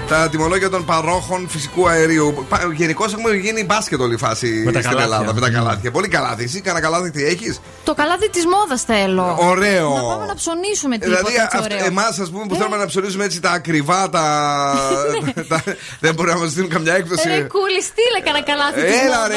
Τα 0.10 0.30
τιμολόγια 0.30 0.69
των 0.69 0.86
παρόχων 0.86 1.48
φυσικού 1.49 1.88
αερίου. 1.90 2.45
Γενικώς 2.76 3.14
έχουμε 3.14 3.34
γίνει 3.36 3.64
μπάσκετ 3.64 3.99
όλη 4.02 4.14
η 4.14 4.18
φάση 4.18 4.48
Με 4.65 4.72
τα 4.72 4.80
στην 4.80 4.91
καλάθια. 4.91 5.03
Ελλάδα. 5.15 5.34
Με 5.34 5.40
τα 5.41 5.49
καλάθια. 5.49 5.91
Πολύ 5.91 6.07
καλάθι. 6.07 6.44
Εσύ 6.44 6.61
κανένα 6.61 6.86
καλάθι 6.86 7.11
τι 7.11 7.23
έχεις; 7.23 7.60
Το 7.84 7.94
καλάδι 7.94 8.30
της 8.30 8.45
μόδας 8.45 8.82
θέλω. 8.84 9.38
Ωραίο. 9.40 9.90
Να 9.95 10.02
πάμε 10.02 10.26
να 10.26 10.36
ψωνίσουμε 10.36 10.98
τίποτα 10.98 11.18
Δηλαδή, 11.18 11.36
έτσι 11.44 11.57
ωραίο. 11.64 11.86
εμάς, 11.86 12.19
ας 12.19 12.30
πούμε, 12.30 12.45
που 12.48 12.56
θέλουμε 12.56 12.77
να 12.77 12.86
ψωνίσουμε 12.86 13.23
έτσι 13.26 13.40
τα 13.41 13.52
ακριβά, 13.52 14.10
τα. 14.10 14.23
τα- 15.52 15.64
δεν 15.99 16.14
μπορεί 16.14 16.30
να 16.30 16.38
μας 16.38 16.53
δίνουν 16.53 16.69
καμιά 16.69 16.94
έκπτωση. 16.95 17.27
Ρε 17.27 17.34
κούλη, 17.41 17.82
στείλε 17.90 18.19
κανένα 18.26 18.44
καλάθι 18.45 18.82
της 18.82 18.99
Έλα 19.02 19.18
μόδας. 19.22 19.30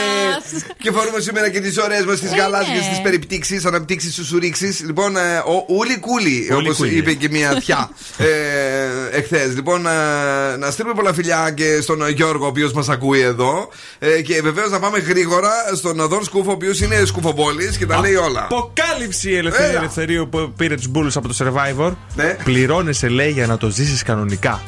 ρε! 0.52 0.74
Και 0.82 0.90
φορούμε 0.90 1.20
σήμερα 1.20 1.48
και 1.50 1.60
τις 1.60 1.78
ωραίες 1.78 2.04
μας 2.04 2.18
τις 2.20 2.32
Ε, 2.32 2.36
γαλάζιες, 2.36 2.82
ναι. 2.84 2.88
τις 2.88 3.00
περιπτύξεις, 3.02 3.64
αναπτύξεις, 3.64 4.14
σουσουρίξεις. 4.14 4.80
Λοιπόν, 4.84 5.16
ε, 5.16 5.20
ο 5.38 5.64
Ούλι 5.74 5.98
Κούλι, 5.98 6.48
Ούλι 6.52 6.66
όπως 6.66 6.76
Κούλι. 6.76 6.96
είπε 6.96 7.12
και 7.12 7.28
μια 7.28 7.50
θιά 7.60 7.90
ε, 8.18 8.26
εχθές. 9.10 9.54
Λοιπόν, 9.54 9.86
ε, 9.86 10.56
να 10.58 10.70
στείλουμε 10.70 10.94
πολλά 10.94 11.12
φιλιά 11.12 11.50
και 11.50 11.80
στον 11.80 12.08
Γιώργο, 12.08 12.44
ο 12.44 12.48
οποίος 12.48 12.72
μας 12.72 12.88
ακούει 12.88 13.20
εδώ. 13.20 13.68
Ε, 13.98 14.22
και 14.22 14.42
βεβαίως 14.42 14.70
να 14.70 14.78
πάμε 14.78 14.98
γρήγορα 14.98 15.50
στον 15.74 16.08
Δον 16.08 16.24
Σκούφο, 16.24 16.50
ο 16.50 16.52
οποίος 16.52 16.80
είναι 16.80 17.04
σκουφομπόλης 17.04 17.76
και 17.76 17.86
τα 17.86 18.00
λέει 18.00 18.14
όλα. 18.14 18.46
Αποκάλυψη 18.50 19.30
η 19.30 19.36
Ελευθερία 19.36 19.68
Έλα. 19.68 19.78
Ελευθερίου 19.78 20.28
που 20.28 20.52
πήρε 20.56 20.74
τους 20.74 20.88
μπούλους 20.88 21.16
από 21.16 21.28
το 21.28 21.34
Survivor. 21.38 21.92
Ναι. 22.14 22.36
Πληρώνεσαι, 22.44 23.08
λέει, 23.08 23.30
για 23.30 23.46
να 23.46 23.56
το 23.56 23.68
ζήσεις 23.68 24.02
κανονικά. 24.02 24.62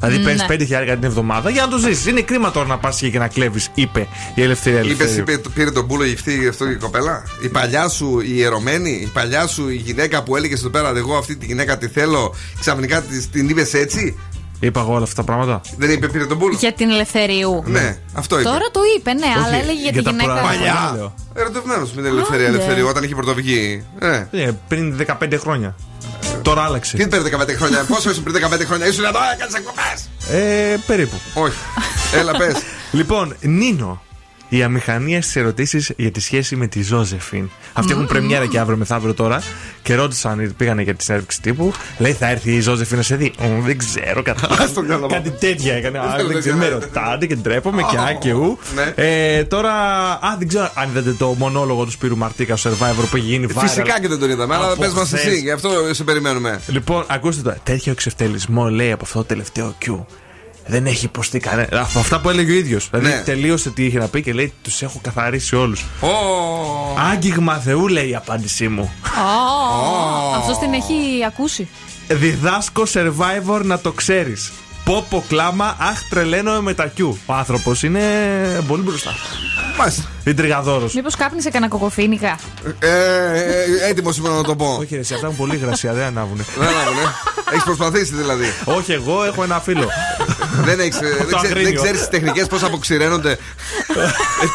Δηλαδή 0.00 0.18
παίρνεις 0.24 0.40
Ναι. 0.40 0.46
5.000 0.92 0.94
την 0.94 1.04
εβδομάδα 1.04 1.50
για 1.50 1.62
να 1.62 1.68
το 1.68 1.78
ζήσεις. 1.78 2.06
Είναι 2.06 2.20
κρίμα 2.20 2.50
τώρα 2.50 2.66
να 2.66 2.78
πας 2.78 2.98
και 2.98 3.18
να 3.18 3.28
κλέβεις, 3.28 3.70
είπε 3.74 4.06
η 4.34 4.42
Ελευθερία 4.42 4.78
Είπες, 4.80 4.90
Ελευθερίου. 4.92 5.24
είπε, 5.38 5.48
πήρε 5.54 5.70
τον 5.70 5.86
πούλο 5.86 6.04
γυφτή 6.04 6.48
αυτό 6.48 6.70
η 6.70 6.76
κοπέλα. 6.76 7.22
Η 7.42 7.48
παλιά 7.48 7.88
σου 7.88 8.20
η 8.20 8.30
ιερωμένη, 8.34 8.90
η 8.90 9.10
παλιά 9.12 9.46
σου 9.46 9.68
η 9.68 9.74
γυναίκα 9.74 10.22
που 10.22 10.36
έλεγες 10.36 10.60
εδώ 10.60 10.68
πέρα, 10.68 10.92
εγώ 10.96 11.16
αυτή 11.16 11.36
τη 11.36 11.46
γυναίκα 11.46 11.78
τη 11.78 11.88
θέλω, 11.88 12.34
ξαφνικά 12.60 13.00
της- 13.02 13.30
την 13.30 13.48
είπες 13.48 13.74
έτσι. 13.74 14.18
Είπα 14.60 14.80
εγώ 14.80 14.92
όλα 14.94 15.02
αυτά 15.02 15.14
τα 15.14 15.22
πράγματα. 15.22 15.60
Δεν 15.76 15.90
είπε 15.90 16.08
πήρε 16.08 16.24
τον 16.26 16.38
πούλο. 16.38 16.56
Για 16.58 16.72
την 16.72 16.90
ελευθερίου. 16.90 17.62
Ναι, 17.66 17.96
αυτό 18.12 18.40
είπε. 18.40 18.48
Τώρα 18.48 18.70
το 18.72 18.80
είπε, 18.98 19.12
ναι, 19.12 19.26
αλλά 19.46 19.56
έλεγε 19.56 19.72
για, 19.72 19.90
για 19.90 19.92
τη 19.92 20.02
τα 20.02 20.10
γυναίκα. 20.10 20.32
πρα- 20.32 20.42
Παλιά. 20.42 20.92
λέω. 20.96 21.14
Ερωτευμένος 21.34 21.92
με 21.92 22.02
την 22.02 22.10
ελευθερία, 22.10 22.46
Άντε. 22.46 22.54
ελευθερία 22.56 22.84
όταν 22.84 23.02
είχε 23.04 23.14
πρωτοβγεί. 23.14 23.84
Ε. 23.98 24.26
Ε, 24.30 24.50
πριν 24.68 24.96
15 24.96 25.36
χρόνια. 25.38 25.74
Τώρα 26.42 26.62
άλλαξε. 26.64 26.96
Τι 26.96 27.08
πήρε 27.08 27.22
15 27.36 27.54
χρόνια, 27.56 27.84
πόσο 27.88 28.10
ήσουν 28.10 28.22
πριν 28.22 28.36
15 28.36 28.64
χρόνια, 28.66 28.86
ήσουν 28.86 29.04
εδώ, 29.04 29.18
έκανες 29.32 29.54
εκπομπές. 29.54 30.08
Ε, 30.30 30.76
περίπου. 30.86 31.16
Όχι. 31.34 31.58
Έλα, 32.14 32.32
πες. 32.32 32.54
Λοιπόν, 32.90 33.36
Νίνο. 33.40 34.02
Η 34.48 34.62
αμηχανία 34.62 35.22
στις 35.22 35.36
ερωτήσεις 35.36 35.92
για 35.96 36.10
τη 36.10 36.20
σχέση 36.20 36.56
με 36.56 36.66
τη 36.66 36.82
Ζώζεφιν. 36.82 37.48
Αυτοί 37.72 37.92
έχουν 37.92 38.06
πρεμιέρα 38.06 38.46
και 38.46 38.58
αύριο 38.58 38.76
μεθαύριο 38.76 39.14
τώρα. 39.14 39.42
Και 39.82 39.94
ρώτησαν, 39.94 40.54
πήγανε 40.56 40.82
για 40.82 40.94
τη 40.94 41.04
συνέντευξη 41.04 41.40
τύπου. 41.40 41.72
Λέει, 41.98 42.12
θα 42.12 42.28
έρθει 42.30 42.52
η 42.54 42.60
Ζώζεφιν 42.60 42.96
να 42.96 43.02
σε 43.02 43.16
δει. 43.16 43.32
«Μ, 43.40 43.64
δεν 43.64 43.78
ξέρω, 43.78 44.22
κάτι, 44.22 44.40
στο 44.68 44.82
μυαλό 44.82 45.00
μου. 45.00 45.08
κάτι 45.12 45.30
τέτοια 45.30 45.74
έκανε. 45.74 45.98
Α, 45.98 46.02
θέλω 46.16 46.26
δεν 46.26 46.34
να 46.34 46.40
ξέρω, 46.40 46.56
με 46.56 46.64
ξέρω. 46.64 46.78
ρωτάτε 46.78 47.26
και 47.26 47.36
ντρέπομαι 47.36 47.82
και 47.90 47.96
α 47.96 48.12
και 48.20 48.32
ου. 48.32 48.58
Ναι. 48.74 48.92
Ε, 49.04 49.44
τώρα, 49.44 49.72
α, 50.12 50.36
δεν 50.38 50.48
ξέρω 50.48 50.70
αν 50.74 50.88
είδατε 50.88 51.12
το 51.12 51.34
μονόλογο 51.38 51.84
του 51.84 51.90
Σπύρου 51.90 52.16
Μαρτίκα 52.16 52.56
στο 52.56 52.70
Survivor 52.70 53.04
που 53.10 53.16
έχει 53.16 53.26
γίνει 53.26 53.46
viral. 53.54 53.60
Φυσικά 53.60 54.00
και 54.00 54.08
δεν 54.08 54.18
τον 54.18 54.30
είδαμε, 54.30 54.54
αλλά 54.54 54.66
Από 54.72 54.80
πες 54.80 54.92
μας 54.92 55.06
χθες. 55.06 55.24
εσύ, 55.26 55.38
γι' 55.40 55.50
αυτό 55.50 55.70
σε 55.90 56.04
περιμένουμε. 56.04 56.60
Λοιπόν, 56.66 57.04
ακούστε 57.06 57.42
τώρα. 57.42 57.56
Τέτοιο 57.62 57.92
εξευτελισμό 57.92 58.68
λέει 58.70 58.92
από 58.92 59.04
αυτό 59.04 59.18
το 59.18 59.24
τελευταίο 59.24 59.74
Q. 59.86 59.94
Δεν 60.70 60.86
έχει 60.86 61.04
υποστεί 61.04 61.38
κανένα. 61.38 61.80
Από 61.80 61.98
αυτά 61.98 62.20
που 62.20 62.28
έλεγε 62.30 62.52
ο 62.52 62.54
ίδιος. 62.54 62.88
Δηλαδή 62.90 63.08
Ναι. 63.08 63.22
τελείωσε 63.24 63.70
τι 63.70 63.84
είχε 63.84 63.98
να 63.98 64.06
πει 64.08 64.22
και 64.22 64.32
λέει: 64.32 64.52
Τους 64.62 64.82
έχω 64.82 64.98
καθαρίσει 65.02 65.56
όλους. 65.56 65.84
Ω, 66.00 66.08
Άγγιγμα 67.12 67.54
Θεού 67.58 67.88
λέει 67.88 68.08
η 68.08 68.14
απάντησή 68.14 68.68
μου. 68.68 68.92
Αυτός 70.36 70.58
την 70.58 70.72
έχει 70.72 70.94
ακούσει. 71.26 71.68
Διδάσκω 72.08 72.82
survivor 72.94 73.60
να 73.64 73.78
το 73.78 73.92
ξέρεις. 73.92 74.52
Πόπο 74.84 75.24
κλάμα, 75.28 75.76
αχ 75.78 76.02
τρελαίνομαι 76.08 76.60
με 76.60 76.74
τα 76.74 76.92
Q. 76.98 77.02
Ο 77.26 77.32
άνθρωπος 77.32 77.82
είναι 77.82 78.00
πολύ 78.66 78.82
μπροστά. 78.82 79.10
Μάλιστα. 79.78 80.02
Είναι 80.24 80.34
τριγαδόρος. 80.34 80.94
Μήπως 80.94 81.14
κάπνισε 81.16 81.50
κανένα 81.50 81.70
κοκοφίνικα; 81.70 82.38
Ε, 82.78 82.88
ε, 82.88 83.88
Έτοιμος 83.88 84.16
είμαι 84.16 84.28
να 84.28 84.42
το 84.42 84.56
πω. 84.56 84.76
Όχι, 84.80 84.94
ρε, 84.94 85.00
εσύ, 85.00 85.14
αυτά 85.14 85.26
είναι 85.26 85.36
πολύ 85.36 85.56
γρασία, 85.56 85.92
δεν 85.92 86.04
ανάβουνε. 86.04 86.44
Δεν 86.58 86.68
άκουνε. 86.68 87.00
Έχεις 87.50 87.62
προσπαθήσει 87.64 88.14
δηλαδή. 88.14 88.44
Όχι, 88.64 88.92
εγώ 88.92 89.24
έχω 89.24 89.42
ένα 89.42 89.60
φίλο. 89.60 89.88
Δεν 90.64 90.80
έχεις, 90.80 90.96
ε, 91.00 91.00
δεν, 91.00 91.26
ξέ, 91.26 91.48
δεν 91.48 91.58
αγρίνιο. 91.58 91.82
ξέρεις 91.82 91.98
τις 91.98 92.08
τεχνικές 92.08 92.46
πώς 92.46 92.62
αποξηραίνονται. 92.62 93.30
ε, 93.30 93.36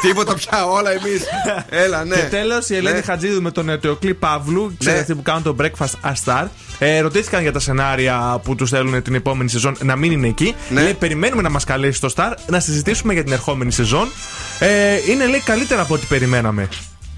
τίποτα 0.08 0.34
πια, 0.34 0.66
όλα 0.66 0.92
εμείς. 0.92 1.22
Έλα, 1.70 2.04
ναι. 2.06 2.16
Και 2.16 2.22
τέλος 2.22 2.70
η 2.70 2.76
Ελένη 2.76 2.96
Ναι. 2.96 3.02
Χατζίδου 3.02 3.42
με 3.42 3.52
τον 3.52 3.70
Εωτεοκλή 3.70 4.14
Παύλου, 4.14 4.76
ξέρετε 4.80 4.96
Ναι. 4.98 5.02
αυτοί 5.02 5.16
που 5.16 5.22
κάνουν 5.22 5.44
το 5.44 5.56
Breakfast 5.60 6.10
a 6.10 6.14
Star, 6.26 6.46
ε, 6.80 7.00
ρωτήθηκαν 7.00 7.42
για 7.42 7.52
τα 7.52 7.60
σενάρια 7.60 8.40
που 8.44 8.56
τους 8.56 8.70
θέλουν 8.70 9.02
την 9.02 9.16
επόμενη 9.16 9.50
σεζόν 9.50 9.76
να 9.82 9.96
μην 9.96 10.12
είναι 10.12 10.28
εκεί. 10.28 10.56
Ναι. 10.70 10.82
Λέει, 10.82 10.94
περιμένουμε 10.94 11.42
να 11.42 11.50
μας 11.50 11.64
καλέσει 11.64 11.98
στο 11.98 12.10
Star 12.16 12.32
να 12.50 12.60
συζητήσουμε 12.60 13.14
για 13.14 13.24
την 13.24 13.32
ερχόμενη 13.34 13.72
σεζόν. 13.72 14.12
Ε, 14.60 14.96
είναι 15.12 15.26
λέει 15.26 15.42
καλύτερα 15.46 15.82
από 15.82 15.94
ό,τι 15.94 16.06
περιμέναμε. 16.06 16.68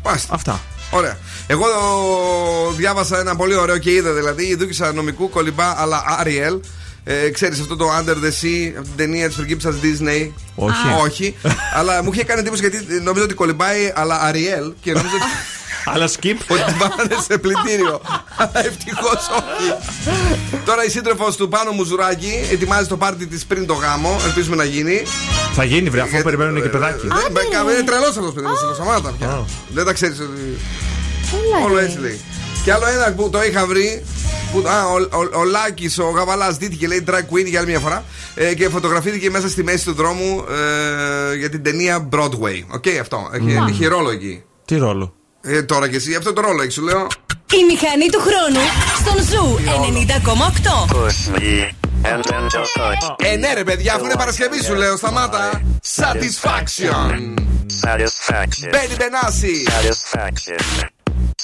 Μάλιστα. 0.04 0.34
Αυτά. 0.34 0.60
Ωραία. 0.92 1.18
Εγώ 1.48 1.66
διάβασα 2.76 3.20
ένα 3.20 3.36
πολύ 3.36 3.56
ωραίο 3.56 3.78
και 3.78 3.92
είδα 3.92 4.12
δηλαδή 4.14 4.44
η 4.46 4.56
δούκισα 4.56 4.94
νομικού 4.94 5.30
κολυμπά 5.30 5.82
αλλά 5.82 6.04
Ariel. 6.24 6.60
Ε, 7.08 7.30
ξέρεις 7.30 7.60
αυτό 7.60 7.76
το 7.76 7.86
Under 7.98 8.10
the 8.14 8.30
Sea 8.42 8.72
από 8.78 8.84
την 8.84 8.96
ταινία 8.96 9.28
της 9.28 9.36
πριγκίπισσας 9.36 9.76
Disney 9.82 10.30
Όχι. 10.56 10.76
Όχι 11.04 11.36
Αλλά 11.78 12.04
μου 12.04 12.10
είχε 12.14 12.24
κάνει 12.24 12.40
εντύπωση 12.40 12.68
γιατί 12.70 13.02
νομίζω 13.04 13.24
ότι 13.24 13.34
κολυμπάει 13.34 13.92
Αλλά 13.96 14.32
Ariel 14.32 14.74
Και 14.82 14.92
νομίζω 14.92 15.16
ότι, 15.16 15.26
Αλλά 15.94 16.08
skip. 16.08 16.36
ότι 16.52 16.64
την 16.64 16.78
πάνε 16.78 17.16
σε 17.28 17.38
πλυντήριο 17.38 18.02
Αλλά 18.38 18.52
ευτυχώς 18.66 19.28
όχι 19.30 19.74
Τώρα 20.66 20.86
η 20.86 20.90
σύντροφος 20.90 21.36
του 21.36 21.48
Πάνο 21.50 21.72
Μουζουράκη 21.72 22.34
Ετοιμάζει 22.52 22.88
το 22.88 22.98
πάρτι 22.98 23.28
της 23.28 23.46
πριν 23.46 23.66
το 23.66 23.74
γάμο 23.74 24.20
Ελπίζουμε 24.26 24.56
να 24.56 24.64
γίνει 24.64 25.02
Θα 25.54 25.64
γίνει, 25.64 25.90
βρε, 25.90 26.02
αφού 26.02 26.22
περιμένουν 26.24 26.62
και 26.62 26.70
παιδάκι. 26.70 27.08
Δεν- 27.08 27.32
με- 27.66 27.72
Είναι 27.72 27.84
τρελός 27.84 28.08
αυτός 28.10 28.34
παιδί 28.34 28.48
μου, 28.48 28.54
σταμάτα 28.76 29.14
πια. 29.20 29.28
Α. 29.28 29.44
Δεν 29.70 29.86
τα 29.86 29.94
ξέρεις 29.94 30.20
ότι. 30.20 30.58
Όλο 31.66 31.78
έτσι 31.78 32.00
λέει. 32.00 32.22
Και 32.66 32.74
άλλο 32.74 32.86
ένα 32.88 33.14
που 33.14 33.30
το 33.30 33.44
είχα 33.44 33.66
βρει. 33.66 34.04
Που, 34.52 34.64
α, 34.68 34.88
ο, 34.88 34.96
ο, 35.18 35.40
ο 35.40 35.44
Λάκης, 35.44 36.00
ο 36.00 36.10
Γαβαλάς, 36.10 36.58
ντύθηκε 36.58 36.88
λέει 36.88 37.04
drag 37.08 37.34
queen 37.34 37.46
για 37.46 37.60
άλλη 37.60 37.70
μια 37.70 37.80
φορά 37.80 38.04
ε, 38.36 38.54
και 38.54 38.70
φωτογραφήθηκε 38.70 39.30
μέσα 39.30 39.50
στη 39.50 39.64
μέση 39.64 39.86
του 39.86 39.94
δρόμου 39.94 40.46
ε, 41.32 41.36
για 41.36 41.50
την 41.50 41.64
ταινία 41.64 42.10
Broadway. 42.12 42.64
Οκ, 42.74 42.84
okay, 42.84 42.98
αυτό. 43.02 43.30
Έχει, 43.32 43.58
mm. 43.60 43.70
έχει 43.70 43.86
ρόλο 43.86 44.10
εκεί. 44.10 44.44
Τι 44.66 44.78
ρόλο; 44.78 45.14
Ε, 45.42 45.64
τώρα 45.64 45.90
και 45.90 45.96
εσύ, 45.96 46.16
αυτό 46.16 46.34
το 46.34 46.42
ρόλο 46.42 46.62
έχει, 46.62 46.72
σου 46.72 46.82
λέω. 46.82 47.08
Η 47.54 47.64
μηχανή 47.72 48.10
του 48.12 48.20
χρόνου 48.20 48.60
στον 49.00 49.24
Zoo 49.24 49.58
90,8. 50.88 50.96
Ε, 53.18 53.36
ναι, 53.36 53.54
ρε 53.54 53.64
παιδιά, 53.64 53.94
αφού 53.94 54.06
είναι 54.06 54.16
Παρασκευή, 54.18 54.64
σου 54.64 54.74
λέω, 54.74 54.98
σταμάτα. 54.98 55.62
Satisfaction. 55.96 57.10
Satisfaction. 57.84 58.70
Μπαίνει, 58.72 58.96
Μπενάση. 58.98 59.66
Satisfaction. 59.68 60.94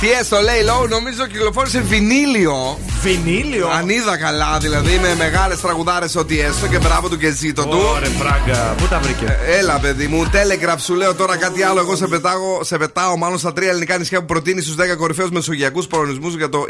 Τι 0.00 0.10
έστω, 0.10 0.40
λέει 0.40 0.60
low, 0.66 0.88
νομίζω 0.88 1.26
κυκλοφόρησε 1.26 1.80
βινίλιο. 1.80 2.78
Βινίλιο. 3.08 3.68
Αν 3.68 3.88
είδα 3.88 4.18
καλά, 4.18 4.58
δηλαδή 4.58 4.98
με 4.98 5.14
μεγάλες 5.14 5.60
τραγουδάρες 5.60 6.16
ότι 6.16 6.40
έστω 6.40 6.66
και 6.66 6.78
μπράβο 6.78 7.08
του 7.08 7.18
και 7.18 7.30
ζήτω 7.30 7.66
του. 7.66 7.78
Ωρε 7.94 8.06
φράγκα, 8.06 8.74
πού 8.76 8.86
τα 8.86 8.98
βρήκε; 8.98 9.38
Ε, 9.46 9.56
Έλα, 9.58 9.78
παιδί 9.78 10.06
μου, 10.06 10.30
Telegraph 10.32 10.78
σου 10.78 10.94
λέω 10.94 11.14
τώρα 11.14 11.36
κάτι 11.36 11.62
άλλο. 11.62 11.80
Εγώ 11.80 11.96
σε 11.96 12.06
πετάω, 12.06 12.64
σε 12.64 12.76
πετάω 12.76 13.16
μάλλον 13.16 13.38
στα 13.38 13.52
τρία 13.52 13.68
ελληνικά 13.68 13.98
νησιά 13.98 14.20
που 14.20 14.26
προτείνει 14.26 14.60
στους 14.60 14.74
10 14.74 14.96
κορυφαίους 14.96 15.30
μεσογειακούς 15.30 15.86
προορισμούς 15.86 16.34
για 16.34 16.48
το 16.48 16.64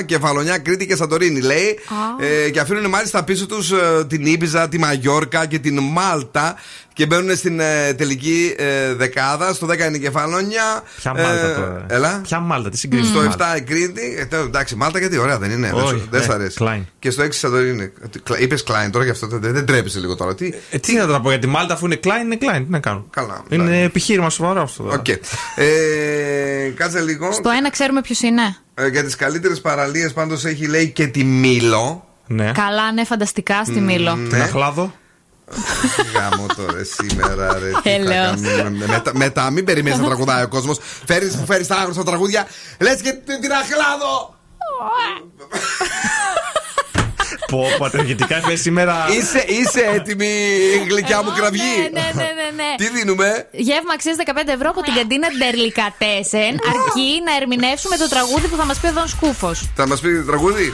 2023. 0.00 0.02
Κεφαλονιά, 0.06 0.58
Κρήτη 0.58 0.86
και 0.86 0.96
Σαντορίνη, 0.96 1.40
λέει. 1.40 1.78
Ε, 2.46 2.50
και 2.50 2.60
αφήνουν 2.60 2.88
μάλιστα 2.88 3.24
πίσω 3.24 3.46
τους 3.46 3.72
την 4.06 4.26
Ίμπιζα, 4.26 4.68
τη 4.68 4.78
Μαγιόρκα 4.78 5.46
και 5.46 5.58
την 5.58 5.78
Μάλτα. 5.82 6.54
Και 6.92 7.06
μπαίνουν 7.06 7.36
στην 7.36 7.60
ε, 7.60 7.94
τελική 7.94 8.54
ε, 8.56 8.94
δεκάδα. 8.94 9.52
Στο 9.52 9.66
10 9.66 9.78
είναι 9.78 9.96
η 9.96 10.00
Κεφαλονιά. 10.00 10.82
Ποια 10.96 11.14
Μάλτα 11.14 11.54
τώρα; 11.54 11.86
Έλα. 11.88 12.20
Ποια 12.22 12.40
Μάλτα, 12.40 12.70
τι 12.70 12.78
συγκρίνεις. 12.78 13.08
Στο 13.08 13.20
7 13.20 13.58
η 13.58 13.60
Κρήτη. 13.60 14.16
Ε, 14.18 14.24
τώρα, 14.24 14.42
εντάξει, 14.42 14.76
Μάλτα 14.84 14.98
γιατί 14.98 15.18
ωραία 15.18 15.38
δεν 15.38 15.50
είναι. 15.50 15.70
Όχι, 15.74 15.94
δεν, 15.94 16.08
δεν 16.10 16.22
σ' 16.22 16.26
ναι, 16.28 16.34
αρέσει. 16.34 16.56
κλάιν. 16.60 16.82
Και 16.98 17.10
στο 17.10 17.22
6 17.24 17.28
Σαντορίνη. 17.30 17.92
Είπες 18.38 18.64
κλάιν 18.66 18.88
τώρα 18.90 19.04
γι' 19.04 19.10
αυτό 19.10 19.26
δεν, 19.26 19.52
δεν 19.52 19.66
τρέπεσαι 19.66 19.98
λίγο 19.98 20.14
τώρα. 20.16 20.34
Τι, 20.34 20.52
Ε, 20.70 20.78
τι 20.78 20.94
να 20.94 21.06
το 21.06 21.20
πω 21.20 21.28
για 21.30 21.38
τη 21.38 21.46
Μάλτα 21.46 21.74
αφού 21.74 21.86
είναι 21.86 22.00
κλάιν, 22.04 22.24
είναι 22.24 22.38
κλάιν. 22.40 22.62
Τι 22.64 22.70
να 22.70 22.78
κάνω. 22.78 23.06
Καλά. 23.10 23.42
Είναι 23.48 23.82
επιχείρημα 23.82 24.30
σοβαρό 24.30 24.62
αυτό. 24.62 24.82
τώρα. 24.82 24.94
Οκ. 24.98 25.08
Ε, 25.08 26.72
κάτσε 26.76 27.00
λίγο. 27.00 27.32
Στο 27.32 27.50
ένα 27.58 27.70
ξέρουμε 27.70 28.00
ποιος 28.00 28.20
είναι. 28.20 28.56
Ε, 28.74 28.86
για 28.88 29.04
τις 29.04 29.16
καλύτερες 29.16 29.60
παραλίες 29.60 30.12
πάντως 30.12 30.44
έχει 30.44 30.66
λέει 30.66 30.88
και 30.90 31.06
τη 31.06 31.24
Μήλο. 31.24 32.08
Ναι. 32.26 32.52
Καλά, 32.54 32.92
ναι, 32.92 33.04
φανταστικά 33.04 33.64
στη 33.64 33.80
Μήλο. 33.80 34.14
Ναι. 34.14 34.28
Την 34.28 34.42
Αχλάδο. 34.42 34.92
Γάμο 36.14 36.46
τώρα 36.56 36.84
σήμερα, 36.84 37.58
ρε. 37.58 37.66
τι 37.68 37.72
θα 37.72 37.90
Έλεος. 37.90 38.40
κάνουμε. 38.40 38.70
Με- 38.78 38.86
μετά, 38.86 39.10
μετά, 39.14 39.50
μην 39.50 39.64
περιμένεις 39.64 39.98
να 39.98 40.04
τραγουδάει 40.06 40.42
ο 40.44 40.48
κόσμος. 40.48 40.78
Φέρει 41.06 41.26
που 41.26 41.44
φέρεις 41.46 41.66
τα 41.66 41.76
άγνωστα 41.76 42.02
τραγούδια. 42.04 42.46
Λες 42.80 43.00
και 43.00 43.10
την, 43.12 43.40
την 43.40 43.52
Αχλάδο. 43.52 44.33
Πω, 47.50 47.66
πατεργητικά 47.78 48.38
είμαι 48.38 48.54
σήμερα. 48.54 49.06
Είσαι, 49.10 49.44
είσαι 49.48 49.80
έτοιμη, 49.94 50.32
γλυκιά 50.88 51.22
μου 51.22 51.32
κραυγή; 51.36 51.76
Ναι, 51.78 52.00
ναι, 52.00 52.10
ναι, 52.14 52.24
ναι, 52.24 52.48
ναι. 52.62 52.74
Τι 52.76 52.88
δίνουμε; 52.88 53.48
Γεύμα 53.52 53.92
αξίας 53.94 54.16
15 54.26 54.48
ευρώ 54.48 54.68
από 54.70 54.80
την 54.82 54.94
καντίνα 54.94 55.28
Ντερλικατέσεν, 55.38 56.52
αρκεί 56.72 57.10
να 57.26 57.32
ερμηνεύσουμε 57.40 57.96
το 57.96 58.08
τραγούδι 58.08 58.46
που 58.46 58.56
θα 58.56 58.64
μας 58.64 58.78
πει 58.78 58.86
ο 58.86 58.92
Δον 58.92 59.08
Σκούφος. 59.08 59.68
Θα 59.76 59.86
μας 59.86 60.00
πει 60.00 60.24
τραγούδι; 60.26 60.72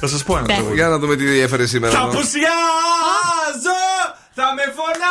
Θα 0.00 0.06
σας 0.06 0.22
πω 0.24 0.36
ένα 0.36 0.46
Ναι. 0.46 0.52
τραγούδι. 0.54 0.74
Για 0.74 0.88
να 0.88 0.98
δούμε 0.98 1.16
τι 1.16 1.40
έφερε 1.40 1.66
σήμερα. 1.66 1.92
Θα 1.92 1.98
εδώ. 1.98 2.08
απουσιάζω, 2.08 3.80
θα 4.34 4.46
με 4.56 4.62
φωνάζεις, 4.78 5.06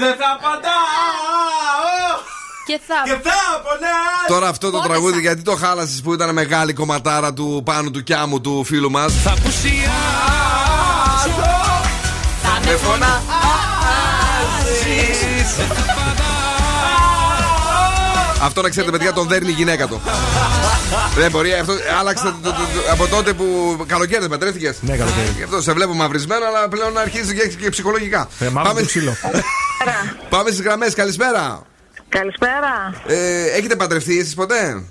δεν 0.00 0.14
θα 0.20 0.28
απαντάω 0.38 1.63
Και 2.66 2.80
θα. 2.86 2.94
και 3.04 3.10
θα 3.10 3.60
πονάς. 3.62 4.26
Τώρα 4.28 4.48
αυτό 4.48 4.70
το 4.70 4.76
Πότε 4.76 4.88
τραγούδι 4.88 5.14
θα- 5.14 5.20
γιατί 5.20 5.42
το 5.42 5.56
χάλασες 5.56 6.00
που 6.00 6.12
ήταν 6.12 6.32
μεγάλη 6.32 6.72
κομματάρα 6.72 7.32
του 7.32 7.62
πάνω 7.64 7.90
του 7.90 8.02
κιάμου 8.02 8.40
του 8.40 8.64
φίλου 8.64 8.90
μας. 8.90 9.12
Θα 9.22 9.30
απουσιάζω, 9.30 9.84
Θα 12.42 12.60
με 12.64 12.70
φωνά. 12.76 13.22
Αυτό 18.42 18.62
να 18.62 18.68
ξέρετε, 18.68 18.90
παιδιά, 18.92 19.12
τον 19.12 19.28
δέρνει 19.28 19.48
η 19.48 19.52
γυναίκα 19.52 19.86
του. 19.86 20.00
Δεν 21.16 21.30
μπορεί, 21.30 21.52
αυτό 21.54 21.72
άλλαξε 21.98 22.24
το- 22.24 22.30
το- 22.42 22.50
το- 22.50 22.92
από 22.92 23.06
τότε 23.06 23.32
που 23.32 23.76
καλοκαίρι 23.86 24.20
δεν 24.20 24.28
παντρεύτηκε. 24.30 24.74
Ναι, 24.80 24.96
καλοκαίρι. 24.96 25.32
Γι' 25.36 25.42
αυτό 25.42 25.62
σε 25.62 25.72
βλέπω 25.72 25.94
μαυρισμένο, 25.94 26.44
αλλά 26.46 26.68
πλέον 26.68 26.98
αρχίζει 26.98 27.34
και, 27.34 27.48
και 27.48 27.68
ψυχολογικά. 27.68 28.28
Ε, 28.38 28.48
μαύρο 28.48 28.74
το 28.74 28.84
ξύλο. 28.84 29.16
Πάμε 30.28 30.50
στις 30.50 30.62
γραμμές, 30.62 30.94
καλησπέρα. 30.94 31.62
Καλησπέρα. 32.18 32.94
Ε, 33.06 33.44
έχετε 33.58 33.76
παντρευτεί 33.76 34.18
εσείς 34.18 34.34
ποτέ; 34.34 34.84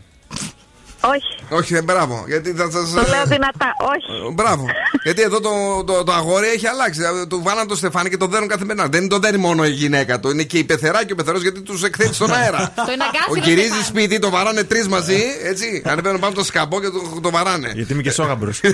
Όχι. 1.02 1.44
Όχι, 1.50 1.76
ε, 1.76 1.82
μπράβο. 1.82 2.24
Γιατί 2.28 2.52
θα 2.52 2.70
σας... 2.72 2.91
Το 2.91 3.10
λέω 3.10 3.26
δυνατά. 3.26 3.76
Όχι. 3.80 4.28
Ε, 4.30 4.32
Μπράβο. 4.32 4.66
Γιατί 5.04 5.22
εδώ 5.22 5.40
το, 5.40 5.84
το, 5.86 6.04
το 6.04 6.12
αγόρι 6.12 6.48
έχει 6.48 6.68
αλλάξει. 6.68 7.00
Δηλαδή, 7.00 7.28
Του 7.28 7.41
βάλαν 7.44 7.68
το 7.68 7.76
στεφάνι 7.76 8.10
και 8.10 8.18
το 8.18 8.28
δένουν 8.28 8.48
καθημερινά. 8.48 8.88
Δεν 8.88 9.08
το 9.08 9.20
δένει 9.20 9.38
μόνο 9.38 9.66
η 9.66 9.70
γυναίκα 9.70 10.20
του. 10.20 10.30
Είναι 10.30 10.44
και 10.44 10.58
η 10.58 10.64
πεθερά 10.64 11.06
και 11.06 11.14
ο 11.14 11.16
πεθερός 11.16 11.41
γιατί 11.41 11.62
τους 11.62 11.84
εκθέτει 11.84 12.14
στον 12.14 12.34
αέρα. 12.34 12.74
Το 12.86 12.91
είναι 12.91 13.04
Ο 13.04 13.08
αγκάθι 13.08 13.50
γυρίζει 13.50 13.84
σπίτι, 13.84 14.20
το 14.20 14.30
βαράνε 14.30 14.64
τρεις 14.64 14.88
μαζί. 14.88 15.24
Έτσι. 15.44 15.82
Ανεβαίνουν 15.86 16.20
πάνω 16.20 16.34
το 16.34 16.44
σκαμπό 16.44 16.82
και 16.82 16.90
το, 16.90 17.20
το 17.22 17.30
βαράνε. 17.32 17.72
Γιατί 17.74 17.94
είμαι 17.94 18.02
και 18.02 18.12
σόγαμπρος. 18.12 18.62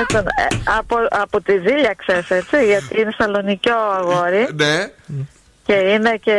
Έτσι, 0.00 0.16
ε, 0.16 0.46
από, 0.78 0.96
από 1.10 1.42
τη 1.42 1.52
Ζήλια 1.52 1.94
ξέρεις 1.96 2.30
έτσι, 2.30 2.64
γιατί 2.66 3.00
είναι 3.00 3.14
σαλονικιό 3.18 3.76
αγόρι 3.76 4.48
ναι. 4.54 4.90
Και 5.70 5.76
είναι 5.76 6.16
και, 6.16 6.36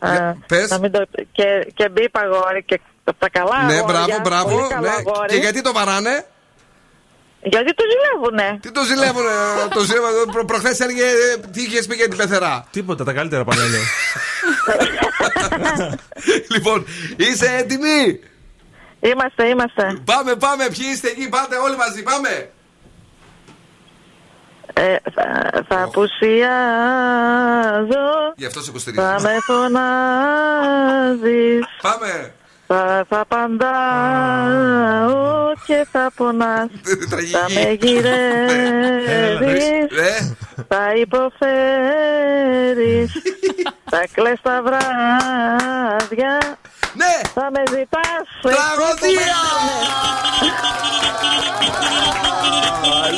ε, 0.00 0.32
πες. 0.46 0.70
να 0.70 0.78
μην 0.78 0.92
το, 0.92 1.06
και, 1.32 1.44
και 1.74 1.88
μπίπ 1.88 2.16
αγόρι 2.18 2.62
και 2.64 2.80
από 3.04 3.18
τα 3.18 3.28
καλά 3.28 3.62
ναι, 3.66 3.74
αγόρια, 3.74 3.84
μπράβο, 3.84 4.20
μπράβο. 4.22 4.48
πολύ 4.56 4.68
καλό 4.68 4.82
Ναι. 4.82 4.88
αγόρι. 4.88 5.28
Και 5.28 5.36
γιατί 5.36 5.60
το 5.60 5.72
βαράνε; 5.72 6.26
Γιατί 7.42 7.74
το 7.74 7.84
ζηλεύουνε. 7.92 8.58
Τι 8.62 8.70
το 8.70 8.82
ζηλεύουνε, 8.84 9.28
το 9.74 9.80
ζηλεύουνε. 9.80 10.32
Προ, 10.32 10.44
Προχθές 10.44 10.80
έλεγε 10.80 11.02
ε, 11.02 11.36
τι 11.52 11.62
είχες 11.62 11.86
πει 11.86 11.94
για 11.94 12.08
την 12.08 12.16
πεθερά. 12.16 12.66
Τίποτα, 12.70 13.04
τα 13.04 13.12
καλύτερα 13.12 13.44
πανέλια. 13.44 13.80
λοιπόν, 16.54 16.86
είσαι 17.16 17.56
έτοιμη; 17.58 18.20
Είμαστε, 19.00 19.46
είμαστε. 19.48 20.00
Πάμε, 20.04 20.34
πάμε, 20.34 20.64
ποιοι 20.68 20.86
είστε 20.92 21.08
εκεί, 21.08 21.28
πάτε 21.28 21.56
όλοι 21.56 21.76
μαζί, 21.76 22.02
πάμε. 22.02 22.50
Ε, 24.74 24.96
θα, 25.14 25.50
θα 25.68 25.82
απουσιάζω. 25.82 26.32
Γι' 28.36 28.46
αυτό 28.46 28.60
σε 28.60 28.70
υποστηρίζω. 28.70 29.02
Θα 29.02 29.20
με 29.20 29.36
φωνάζεις. 29.46 30.46
Πάμε. 31.82 32.32
Θα, 32.66 33.04
θα 33.08 33.20
απαντάω 33.20 33.72
και 35.66 35.86
θα 35.92 36.10
πονάς. 36.16 36.68
Θα 37.32 37.46
με 37.54 37.70
γυρεύεις 37.80 39.64
Ε, 39.98 40.36
Θα 40.68 40.94
υποφέρεις. 40.94 42.32
Θα 43.90 44.04
κλαις 44.12 44.40
τα 44.42 44.62
βράδια 44.64 46.38
Ναι 46.94 47.14
Θα 47.34 47.48
με 47.54 47.62
ζητάς 47.74 48.24
Τραγωδία 48.42 49.40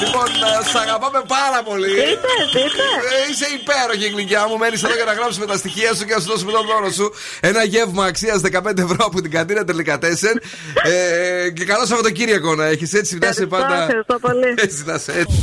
Λοιπόν, 0.01 0.28
σ' 0.72 0.74
αγαπάμε 0.74 1.22
πάρα 1.26 1.62
πολύ. 1.64 1.86
Τι 1.88 2.01
είπες, 2.12 2.51
τι 2.52 2.59
είπες; 2.59 2.94
Ε, 3.26 3.30
Είσαι 3.30 3.46
υπέροχη, 3.60 4.09
γλυκιά 4.14 4.46
μου. 4.48 4.56
Μένεις 4.59 4.82
εδώ 4.82 4.94
για 4.94 5.05
να 5.05 5.12
γράψουμε 5.12 5.46
τα 5.46 5.56
στοιχεία 5.56 5.94
σου 5.94 6.05
και 6.05 6.14
να 6.14 6.20
σου 6.20 6.26
δώσουμε 6.26 6.52
τον 6.52 6.66
δώρο 6.66 6.90
σου. 6.90 7.12
Ένα 7.40 7.64
γεύμα 7.64 8.05
αξίας 8.05 8.40
15 8.40 8.78
ευρώ 8.78 9.05
από 9.05 9.20
την 9.20 9.30
καντίνα 9.30 9.64
Τελικατέσεν. 9.64 10.40
ε, 10.82 11.51
και 11.51 11.64
καλό 11.64 11.86
Σαββατοκύριακο 11.86 12.55
να 12.55 12.64
έχεις. 12.64 12.92
Έτσι 12.92 13.18
να 13.18 13.28
είσαι 13.28 13.46
πάντα. 13.46 13.80
Ευχαριστώ 13.82 14.18
πολύ. 14.18 14.55
Έτσι 14.56 14.82
να 14.86 14.94
είσαι 14.94 15.12
έτσι. 15.12 15.42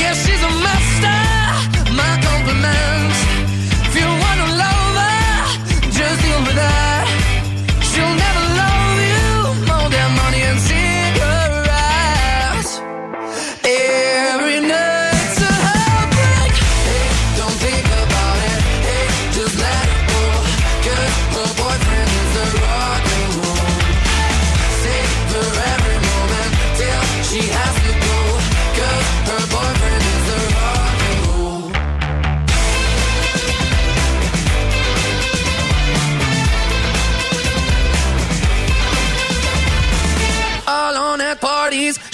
Yeah, 0.00 0.14
she's 0.14 0.42
a 0.42 0.52
master. 0.66 1.18
My 2.00 2.12
compliments. 2.26 3.18
If 3.86 3.94
you 4.00 4.08
wanna 4.22 4.48
love 4.62 4.94
her, 5.02 5.90
just 5.90 6.22
deal 6.22 6.40
with 6.46 6.58
her. 6.66 6.91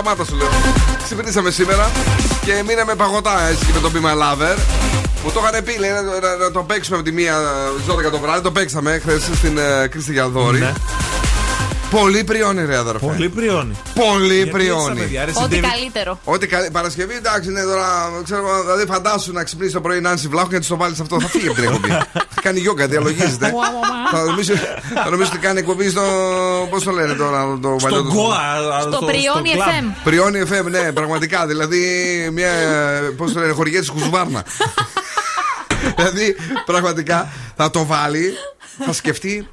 Σταμάτα 0.00 0.24
σου 0.24 0.36
λέω. 0.36 0.48
Ξυπνήσαμε 1.04 1.50
σήμερα 1.50 1.90
και 2.44 2.62
μείναμε 2.66 2.94
παγωτά 2.94 3.48
έτσι 3.48 3.66
με 3.74 3.80
τον 3.80 3.92
Be 3.94 3.96
My 4.06 4.12
Lover. 4.22 4.56
Μου 5.24 5.30
το 5.32 5.40
είχαν 5.48 5.64
πει, 5.64 5.78
λέει, 5.78 5.90
να, 5.90 6.02
να- 6.02 6.36
να 6.36 6.50
το 6.50 6.62
παίξουμε 6.62 6.96
από 6.96 7.04
τη 7.04 7.12
μία 7.12 7.34
στι 7.82 7.92
12 8.08 8.10
το 8.10 8.18
βράδυ. 8.18 8.42
Το 8.42 8.50
παίξαμε 8.50 8.98
χθες 8.98 9.22
στην 9.22 9.58
uh, 9.58 9.88
Κρίστη 9.90 10.12
Γιαδόρη. 10.12 10.58
Ναι. 10.58 10.72
Πολύ 11.90 12.24
πριόνι, 12.24 12.64
ρε 12.66 12.76
αδερφέ. 12.76 13.06
Πολύ 13.06 13.28
πριόνι. 13.28 13.76
Πολύ 13.94 14.34
Γιατί 14.34 14.50
πριόνι. 14.50 14.90
έτσι, 14.90 15.00
παιδιά, 15.02 15.24
ρε, 15.24 15.30
Ό,τι 15.30 15.42
συντεύει- 15.42 15.66
καλύτερο. 15.74 16.20
Ό,τι 16.24 16.46
καλή. 16.46 16.70
Παρασκευή, 16.70 17.14
εντάξει, 17.14 17.50
ναι, 17.50 17.62
τώρα 17.62 18.10
ξέρω, 18.24 18.40
εγώ, 18.46 18.60
δηλαδή 18.62 18.84
φαντάσου 18.86 19.32
να 19.32 19.44
ξυπνήσει 19.44 19.72
το 19.72 19.80
πρωί 19.80 19.98
η 19.98 20.00
Νάνση 20.00 20.28
Βλάχου 20.28 20.48
και 20.48 20.54
να 20.54 20.60
της 20.60 20.68
το 20.68 20.76
βάλεις 20.76 21.00
αυτό. 21.00 21.20
Θα 21.20 21.28
φύγει 21.28 21.46
από 21.46 21.54
την 21.54 21.64
εκπομπή. 21.64 21.88
θα 22.12 22.40
κάνει 22.46 22.60
γιόγκα, 22.60 22.86
διαλογίζεται. 22.86 23.52
θα, 24.10 24.22
νομίζω, 24.22 24.52
θα 24.94 25.10
νομίζω 25.10 25.30
ότι 25.32 25.38
κάνει 25.40 25.58
εκπομπή 25.58 25.88
στο. 25.90 26.02
Πώς 26.70 26.82
το 26.84 26.90
λένε 26.90 27.14
τώρα, 27.14 27.58
το 27.62 27.76
Στο 27.78 27.88
παλιό 27.88 28.02
του- 28.02 28.12
Goa. 28.14 28.80
Στο 28.80 28.98
Πριόνι 29.06 29.50
κλαμπ. 29.50 29.68
FM. 29.68 29.94
Πριόνι 30.04 30.42
FM, 30.50 30.64
ναι, 30.70 30.92
πραγματικά. 30.92 31.46
Δηλαδή, 31.46 31.80
μια. 32.32 32.50
Πώς 33.16 33.32
το 33.32 33.40
λένε, 33.40 33.52
χορηγία 33.52 33.80
τη 33.80 33.90
Κουζουβάρνα. 33.90 34.44
δηλαδή, 35.96 36.36
πραγματικά 36.66 37.28
θα 37.56 37.70
το 37.70 37.86
βάλει, 37.86 38.32
θα 38.84 38.92
σκεφτεί. 38.92 39.48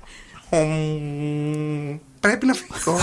«Ομ, 0.50 2.00
Πρέπει 2.20 2.46
να 2.46 2.54
φύγω. 2.54 3.00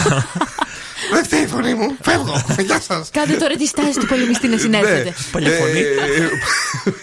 Δεν 1.13 1.25
φταίει 1.25 1.43
η 1.43 1.47
φωνή 1.47 1.75
μου. 1.75 1.97
Φεύγω. 2.01 2.45
Γεια 2.59 2.81
σας. 2.81 3.09
Κάντε 3.13 3.35
τώρα 3.37 3.55
τη 3.57 3.67
στάση 3.67 3.99
του 3.99 4.07
πολεμιστή 4.07 4.49
να 4.49 4.59
συνέρχεται. 4.59 5.15
Παλιά 5.33 5.51
φωνή. 5.51 5.79
Ε, 5.79 6.29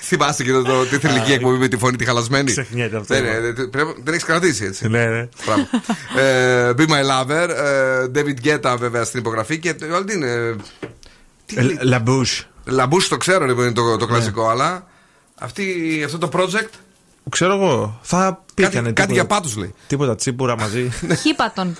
Θυμάστε 0.02 0.44
και 0.44 0.52
το, 0.52 0.64
το, 0.64 0.86
τη 0.86 0.98
θρηλυκή 0.98 1.32
εκπομπή 1.32 1.58
με 1.58 1.68
τη 1.68 1.78
φωνή 1.78 1.96
τη 1.98 2.06
χαλασμένη; 2.06 2.52
Ξεχνιέται 2.52 2.98
αυτό. 2.98 3.14
Δεν, 3.14 3.26
είναι, 3.26 3.40
δεν- 3.52 3.70
πρέπει- 3.70 3.96
δεν 4.04 4.14
έχεις 4.14 4.26
κρατήσει 4.26 4.66
έτσι. 4.66 4.88
Ναι, 4.88 5.06
ναι. 5.06 5.28
Μπράβο. 5.46 5.68
Ε, 6.18 6.74
Be 6.78 6.88
My 6.88 7.02
Lover. 7.12 7.50
ε, 7.50 8.06
David 8.16 8.46
Guetta 8.48 8.76
βέβαια 8.80 9.04
στην 9.04 9.20
υπογραφή 9.20 9.60
και 9.60 9.76
όλη 9.94 10.04
την. 10.06 10.24
ε, 10.24 10.56
τι 11.46 11.56
λέει- 11.56 11.78
Ε, 11.82 11.84
Λαμπούς. 11.84 12.48
Λαμπούς 12.66 13.08
το 13.08 13.18
ξέρω 13.18 13.46
λοιπόν 13.46 13.64
είναι 13.66 13.74
το, 13.74 13.98
το 13.98 14.06
κλασικό, 14.08 14.50
αλλά 14.50 14.88
αυτή, 15.40 15.66
αυτό 16.06 16.18
το 16.18 16.30
project 16.34 16.70
Ξέρω 17.30 17.54
εγώ. 17.54 18.00
Θα 18.02 18.44
πήγανε. 18.54 18.76
κάτι, 18.82 18.94
κάτι 18.94 19.14
για 19.14 19.26
πάτους 19.26 19.56
λέει. 19.56 19.74
Τίποτα 19.88 20.16
τσίπουρα 20.16 20.58
μαζί. 20.58 20.92
Χίπατον. 21.22 21.76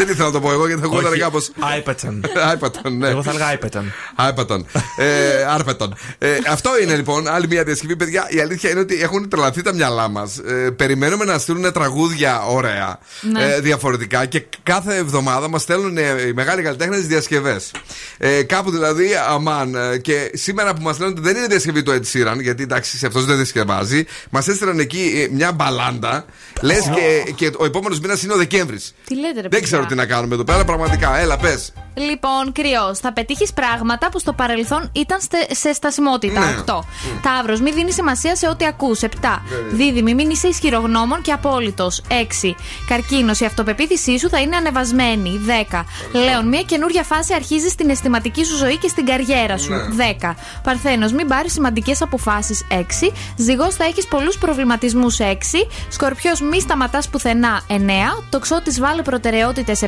Δεν 0.00 0.08
ήθελα 0.08 0.26
να 0.26 0.32
το 0.32 0.40
πω 0.40 0.52
εγώ 0.52 0.66
γιατί 0.66 0.80
θα 0.80 0.86
ακούγονταν 0.86 1.12
Όχι, 1.12 1.20
κάπως. 1.20 1.50
Άιπατσαν. 1.58 2.24
Άιπατον, 2.50 2.96
ναι. 2.98 3.08
Εγώ 3.08 3.22
θα 3.22 3.30
έλεγα 3.30 3.46
άιπατσαν. 3.46 3.92
Άιπατον. 4.14 4.66
Ε, 4.96 5.42
Άρπετον. 5.48 5.94
Ε, 6.18 6.36
αυτό 6.50 6.70
είναι 6.82 6.96
λοιπόν 6.96 7.28
άλλη 7.28 7.46
μια 7.48 7.64
διασκευή, 7.64 7.96
παιδιά. 7.96 8.26
Η 8.30 8.40
αλήθεια 8.40 8.70
είναι 8.70 8.80
ότι 8.80 9.02
έχουν 9.02 9.28
τρελαθεί 9.28 9.62
τα 9.62 9.74
μυαλά 9.74 10.08
μας. 10.08 10.38
Ε, 10.38 10.70
περιμένουμε 10.70 11.24
να 11.24 11.38
στείλουν 11.38 11.72
τραγούδια 11.72 12.42
ωραία, 12.42 12.98
Ναι. 13.20 13.44
ε, 13.44 13.60
διαφορετικά 13.60 14.24
και 14.26 14.44
κάθε 14.62 14.96
εβδομάδα 14.96 15.48
μας 15.48 15.62
στέλνουν 15.62 15.98
ε, 15.98 16.02
οι 16.28 16.32
μεγάλοι 16.32 16.62
καλλιτέχνες 16.62 17.06
διασκευές. 17.06 17.70
Ε, 18.18 18.42
κάπου 18.42 18.70
δηλαδή, 18.70 19.08
αμάν. 19.28 19.74
ε, 19.74 19.98
και 19.98 20.30
σήμερα 20.34 20.74
που 20.74 20.82
μας 20.82 20.98
λένε 20.98 21.10
ότι 21.10 21.20
δεν 21.20 21.36
είναι 21.36 21.46
διασκευή 21.46 21.82
του 21.82 21.92
Ed 21.92 22.16
Sheeran, 22.16 22.40
γιατί 22.40 22.62
εντάξει, 22.62 22.98
σε 22.98 23.06
αυτός 23.06 23.24
δεν 23.24 23.36
διασκευάζει, 23.36 24.04
μας 24.30 24.48
έστειλαν 24.48 24.78
εκεί 24.78 25.26
ε, 25.30 25.34
μια 25.34 25.52
μπαλάντα. 25.52 26.24
Λες 26.60 26.80
και, 26.94 27.32
και 27.32 27.50
ο 27.58 27.64
επόμενος 27.64 28.00
μήνας 28.00 28.22
είναι 28.22 28.32
ο 28.32 28.36
Δεκέμβρης. 28.36 28.94
Τι 29.06 29.14
λέτε, 29.14 29.26
ρε 29.34 29.40
Δεν 29.40 29.48
παιδιά. 29.50 29.66
ξέρω 29.66 29.86
τι 29.90 29.96
να 29.96 30.06
κάνουμε 30.06 30.34
εδώ 30.34 30.44
πέρα, 30.44 30.64
πραγματικά. 30.64 31.18
Έλα, 31.18 31.36
πες. 31.36 31.72
Λοιπόν, 31.94 32.52
κρυός. 32.52 32.98
Θα 32.98 33.12
πετύχεις 33.12 33.52
πράγματα 33.52 34.08
που 34.10 34.18
στο 34.18 34.32
παρελθόν 34.32 34.88
ήταν 34.92 35.20
στε- 35.20 35.54
σε 35.54 35.72
στασιμότητα. 35.72 36.40
Ναι. 36.40 36.54
8. 36.66 36.84
Ταύρος. 37.22 37.60
Μην 37.60 37.74
δίνεις 37.74 37.94
σημασία 37.94 38.36
σε 38.36 38.48
ό,τι 38.48 38.66
ακούς. 38.66 39.02
7. 39.02 39.42
Δίδυμη. 39.72 40.14
Μην 40.14 40.30
είσαι 40.30 40.48
ισχυρογνώμων 40.48 41.22
και 41.22 41.32
απόλυτος. 41.32 42.02
6. 42.08 42.54
Καρκίνο. 42.88 43.32
Η 43.38 43.44
αυτοπεποίθησή 43.44 44.18
σου 44.18 44.28
θα 44.28 44.40
είναι 44.40 44.56
ανεβασμένη. 44.56 45.40
10. 45.46 45.84
Λέων. 46.12 46.48
Μια 46.48 46.62
καινούργια 46.62 47.02
φάση 47.02 47.34
αρχίζει 47.34 47.68
στην 47.68 47.90
αισθηματική 47.90 48.44
σου 48.44 48.56
ζωή 48.56 48.76
και 48.78 48.88
στην 48.88 49.06
καριέρα 49.06 49.58
σου. 49.58 49.70
Ναι. 49.72 50.04
10. 50.20 50.34
Παρθένος. 50.62 51.12
Μην 51.12 51.26
πάρεις 51.28 51.52
σημαντικές 51.52 52.02
αποφάσεις. 52.02 52.64
6. 52.68 53.12
Ζυγός. 53.36 53.74
Θα 53.74 53.84
έχεις 53.84 54.06
πολλούς 54.06 54.38
προβληματισμούς. 54.38 55.18
6. 55.20 55.66
Σκορπιός. 55.88 56.40
Μη 56.40 56.60
σταματάς 56.60 57.08
πουθενά. 57.08 57.60
9. 57.66 58.22
Τοξότης. 58.30 58.80
Βάλε 58.80 59.02
προτεραιότητες. 59.02 59.79
7. 59.82 59.86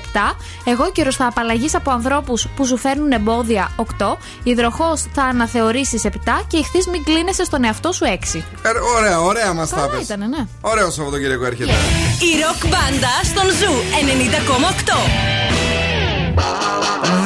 Εγώ 0.64 0.90
καιρο 0.92 1.12
θα 1.12 1.26
απαλλαγεί 1.26 1.68
από 1.72 1.90
ανθρώπους 1.90 2.46
που 2.56 2.66
σου 2.66 2.76
φέρνουν 2.76 3.12
εμπόδια. 3.12 3.70
8. 3.76 4.16
Υδροχός. 4.42 5.04
Θα 5.14 5.22
αναθεωρήσεις. 5.22 6.04
7. 6.04 6.42
Και 6.46 6.56
ηχθείς. 6.56 6.86
Μην 6.86 7.04
κλείνεσαι 7.04 7.44
στον 7.44 7.64
εαυτό 7.64 7.92
σου. 7.92 8.04
6. 8.04 8.44
Ε, 8.62 8.68
ωραία, 8.98 9.20
ωραία 9.20 9.52
μας 9.52 9.68
τα 9.70 9.76
Καλά 9.76 9.88
πες. 9.88 10.02
ήταν, 10.02 10.18
ναι. 10.28 10.46
Ωραίο 10.60 10.90
Σαββατοκύριακο 10.90 11.44
έρχεται. 11.44 11.72
Η 12.18 12.40
ροκ 12.42 12.60
μπάντα 12.70 13.14
στον 13.24 13.44
Zoo 13.50 13.72
90,8. 14.02 14.98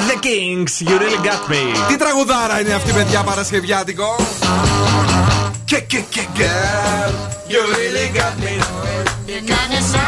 The 0.08 0.16
Kinks, 0.26 0.72
you 0.88 0.94
really 1.02 1.20
got 1.28 1.42
me. 1.52 1.62
Τι 1.88 1.96
τραγουδάρα 1.96 2.60
είναι 2.60 2.74
αυτή, 2.74 2.92
παιδιά, 2.92 3.22
Παρασκευιάτικο; 3.22 4.16
Και 5.64 5.80
και 5.80 6.00
και 6.08 6.20
girl, 6.36 7.12
you 7.52 7.60
really 7.76 8.18
got 8.18 8.34
me. 8.44 8.54
You 9.30 9.40
got 9.52 9.66
me 9.72 9.80
so 9.92 10.02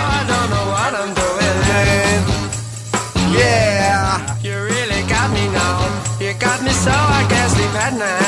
Yeah, 3.38 4.38
you 4.42 4.54
really 4.70 5.02
got 5.08 5.30
me 5.30 5.44
now. 5.48 5.78
You 6.20 6.34
got 6.34 6.62
me 6.62 6.70
so 6.70 6.90
I 6.90 7.22
can't 7.30 7.50
sleep 7.52 7.74
at 7.86 7.94
night. 7.94 8.27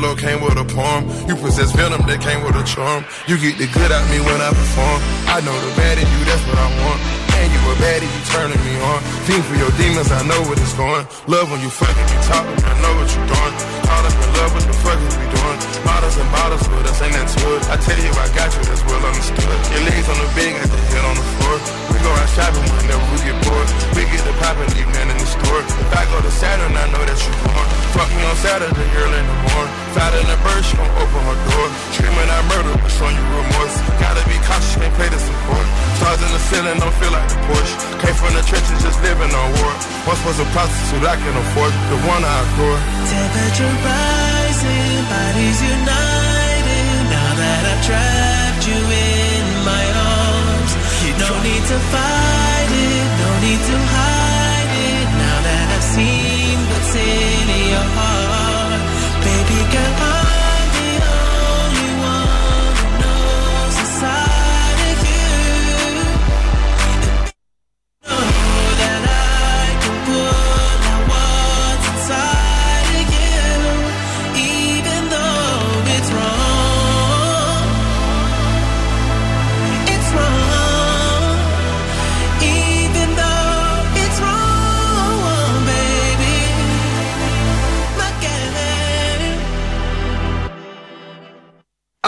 Envelope, 0.00 0.18
came 0.18 0.40
with 0.40 0.56
a 0.56 0.64
poem. 0.64 1.04
You 1.28 1.36
possess 1.36 1.72
venom 1.76 2.00
that 2.08 2.24
came 2.24 2.40
with 2.40 2.56
a 2.56 2.64
charm. 2.64 3.04
You 3.28 3.36
get 3.36 3.60
the 3.60 3.68
good 3.68 3.92
out 3.92 4.04
me 4.08 4.16
when 4.24 4.40
I 4.40 4.48
perform. 4.48 4.98
I 5.28 5.44
know 5.44 5.52
the 5.52 5.72
bad 5.76 6.00
in 6.00 6.08
you, 6.08 6.20
that's 6.24 6.40
what 6.48 6.56
I 6.56 6.68
want. 6.80 6.98
And 7.36 7.48
you 7.52 7.60
a 7.68 7.74
baddie, 7.76 8.08
you 8.08 8.22
turning 8.32 8.60
me 8.64 8.74
on. 8.80 9.00
Fiend 9.28 9.44
for 9.44 9.56
your 9.60 9.72
demons, 9.76 10.08
I 10.08 10.24
know 10.24 10.40
what 10.48 10.56
it's 10.56 10.72
going. 10.72 11.04
Love 11.28 11.52
when 11.52 11.60
you 11.60 11.68
fucking 11.68 12.08
me 12.08 12.16
talking, 12.24 12.56
I 12.64 12.72
know 12.80 12.92
what 12.96 13.08
you're 13.12 13.28
doing. 13.28 13.54
Caught 13.84 14.04
up 14.08 14.16
in 14.16 14.30
love, 14.40 14.50
what 14.56 14.64
the 14.64 14.76
fuck 14.80 15.00
is 15.04 15.14
we 15.20 15.26
doing? 15.36 15.58
Models 15.84 16.16
and 16.16 16.28
bottles 16.32 16.64
with 16.68 16.88
us, 16.88 17.00
ain't 17.04 17.12
that 17.16 17.28
it? 17.28 17.62
I 17.68 17.76
tell 17.76 18.00
you, 18.00 18.12
I 18.16 18.28
got 18.32 18.48
you, 18.56 18.62
that's 18.64 18.84
well 18.88 19.04
understood. 19.04 19.58
Your 19.68 19.84
legs 19.84 20.08
on 20.08 20.16
the 20.16 20.28
bed, 20.32 20.52
got 20.64 20.68
the 20.72 20.80
head 20.96 21.04
on 21.04 21.16
the 21.16 21.26
floor. 21.36 21.56
We 21.92 21.96
go 22.00 22.10
out 22.12 22.28
shopping 22.32 22.64
whenever 22.72 23.04
we 23.12 23.18
get 23.20 23.36
bored. 23.44 23.68
We 23.92 24.08
get 24.08 24.24
the 24.24 24.32
pop 24.40 24.56
and 24.56 24.70
leave 24.76 24.88
man 24.96 25.12
in 25.12 25.18
the 25.20 25.28
store. 25.28 25.60
If 25.60 25.92
I 25.92 26.04
go 26.08 26.24
to 26.24 26.32
Saturn, 26.32 26.72
I 26.72 26.88
know 26.88 27.04
that 27.04 27.20
you. 27.20 27.49
Fuck 28.00 28.16
me 28.16 28.24
on 28.24 28.36
Saturday, 28.40 28.88
early 28.96 29.20
in 29.20 29.28
the 29.28 29.38
morning. 29.52 29.76
Fat 29.92 30.16
in 30.16 30.24
the 30.24 30.32
bird, 30.40 30.64
she 30.64 30.72
gon' 30.72 30.88
open 31.04 31.20
her 31.20 31.36
door. 31.52 31.68
Screaming 31.92 32.32
I 32.32 32.40
murder, 32.48 32.72
but 32.80 32.88
showing 32.88 33.12
you 33.12 33.26
remorse. 33.28 33.76
Gotta 34.00 34.24
be 34.24 34.40
cautious, 34.48 34.72
can't 34.80 34.88
play 34.96 35.12
this. 35.12 35.20
Stars 36.00 36.16
in 36.24 36.32
the 36.32 36.40
ceiling, 36.48 36.80
don't 36.80 36.96
feel 36.96 37.12
like 37.12 37.28
the 37.28 37.36
Porsche. 37.44 37.76
Came 38.00 38.16
from 38.16 38.32
the 38.32 38.40
trenches, 38.48 38.80
just 38.80 38.96
living 39.04 39.28
on 39.28 39.48
war. 39.52 39.72
Once 40.08 40.16
was 40.24 40.40
a 40.40 40.48
prostitute, 40.56 41.04
I 41.04 41.12
can 41.12 41.34
afford 41.44 41.76
the 41.92 41.98
one 42.08 42.24
I 42.24 42.36
adore. 42.40 42.80
Temperature 43.04 43.74
rising, 43.84 45.04
bodies 45.04 45.60
united. 45.60 47.04
Now 47.04 47.30
that 47.36 47.62
I've 47.68 47.82
trapped 47.84 48.64
you 48.64 48.80
in 48.80 49.44
my 49.60 49.84
arms, 50.16 50.72
no 51.20 51.30
need 51.44 51.64
to 51.68 51.78
fight 51.92 52.70
it, 52.80 53.06
no 53.20 53.30
need 53.44 53.60
to 53.60 53.76
hide 53.92 54.72
it. 54.88 55.06
Now 55.20 55.36
that 55.44 55.66
I've 55.68 55.84
seen 55.84 56.56
what's 56.64 56.96
in 56.96 57.29
get 59.70 60.09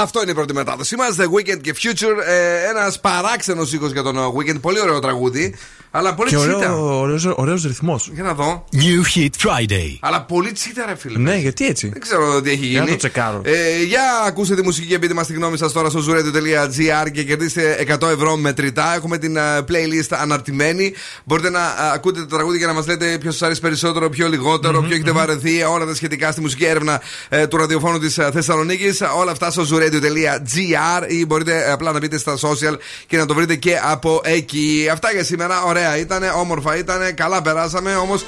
Αυτό 0.02 0.22
είναι 0.22 0.30
η 0.30 0.34
πρώτη 0.34 0.54
μετάδοσή 0.54 0.96
μας. 0.96 1.16
The 1.18 1.24
Weekend 1.24 1.60
και 1.60 1.74
Future. 1.82 2.16
Ε, 2.26 2.68
Ένας 2.68 3.00
παράξενος 3.00 3.72
ήχος 3.72 3.92
για 3.92 4.02
τον 4.02 4.16
ε, 4.16 4.20
Weekend. 4.36 4.60
Πολύ 4.60 4.80
ωραίο 4.80 4.98
τραγούδι. 4.98 5.54
Αλλά 5.94 6.14
πολύ 6.14 6.30
Και 6.30 6.36
τσίτα. 6.36 6.54
ωραίο, 6.56 6.98
ωραίος, 7.00 7.24
ωραίος 7.34 7.64
ρυθμός. 7.64 8.10
Για 8.12 8.22
να 8.22 8.34
δω. 8.34 8.64
New 8.72 9.16
Hit 9.18 9.28
Friday. 9.44 9.96
Αλλά 10.00 10.22
πολύ 10.24 10.52
τσίτα, 10.52 10.84
ρε 10.86 10.94
φίλε. 10.96 11.18
Ναι, 11.18 11.36
γιατί 11.36 11.66
έτσι; 11.66 11.88
Δεν 11.88 12.00
ξέρω 12.00 12.40
τι 12.42 12.50
έχει 12.50 12.66
Για 12.66 12.78
να 12.78 12.84
γίνει. 12.84 12.90
το 12.90 13.08
τσεκάρω. 13.08 13.40
Ε, 13.44 13.82
για 13.82 14.00
ακούστε 14.26 14.54
τη 14.54 14.62
μουσική 14.62 14.86
και 14.86 14.98
πείτε 14.98 15.14
μας 15.14 15.26
τη 15.26 15.32
γνώμη 15.32 15.56
σας 15.58 15.72
τώρα 15.72 15.90
στο 15.90 16.00
zuradio.gr 16.08 17.10
και 17.12 17.22
κερδίστε 17.24 17.84
100 18.00 18.08
ευρώ 18.08 18.36
μετρητά. 18.36 18.94
Έχουμε 18.94 19.18
την 19.18 19.36
ε, 19.36 19.40
playlist 19.68 20.16
αναρτημένη. 20.20 20.92
Μπορείτε 21.24 21.50
να 21.50 21.60
ε, 21.60 21.64
ακούτε 21.94 22.20
το 22.20 22.26
τραγούδι 22.26 22.58
και 22.58 22.66
να 22.66 22.72
μας 22.72 22.86
λέτε 22.86 23.18
ποιος 23.20 23.32
σας 23.34 23.42
αρέσει 23.42 23.60
περισσότερο, 23.60 24.08
ποιο 24.08 24.28
λιγότερο, 24.28 24.80
ποιο 24.82 24.94
έχετε 24.94 25.10
βαρεθεί. 25.12 25.62
Όλα 25.62 25.86
τα 25.86 25.94
σχετικά 25.94 26.32
στη 26.32 26.40
μουσική 26.40 26.64
έρευνα 26.64 27.00
ε, 27.28 27.46
του 27.46 27.56
ραδιοφώνου 27.56 27.98
της 27.98 28.18
Θεσσαλονίκης. 28.32 29.00
Όλα 29.16 29.30
αυτά 29.30 29.50
στο 29.50 29.62
zooradio.gr 29.70 31.04
ή 31.10 31.26
μπορείτε 31.26 31.72
απλά 31.72 31.92
να 31.92 31.98
μπείτε 31.98 32.18
στα 32.18 32.36
social 32.36 32.76
και 33.06 33.16
να 33.16 33.26
το 33.26 33.34
βρείτε 33.34 33.54
και 33.54 33.78
από 33.90 34.20
εκεί. 34.24 34.88
Αυτά 34.92 35.10
για 35.12 35.24
σήμερα. 35.24 35.62
Ωραία 35.62 35.80
ήταν, 36.00 36.22
όμορφα 36.36 36.76
ήταν, 36.76 37.14
καλά 37.14 37.42
περάσαμε. 37.42 37.94
Όμως 37.94 38.24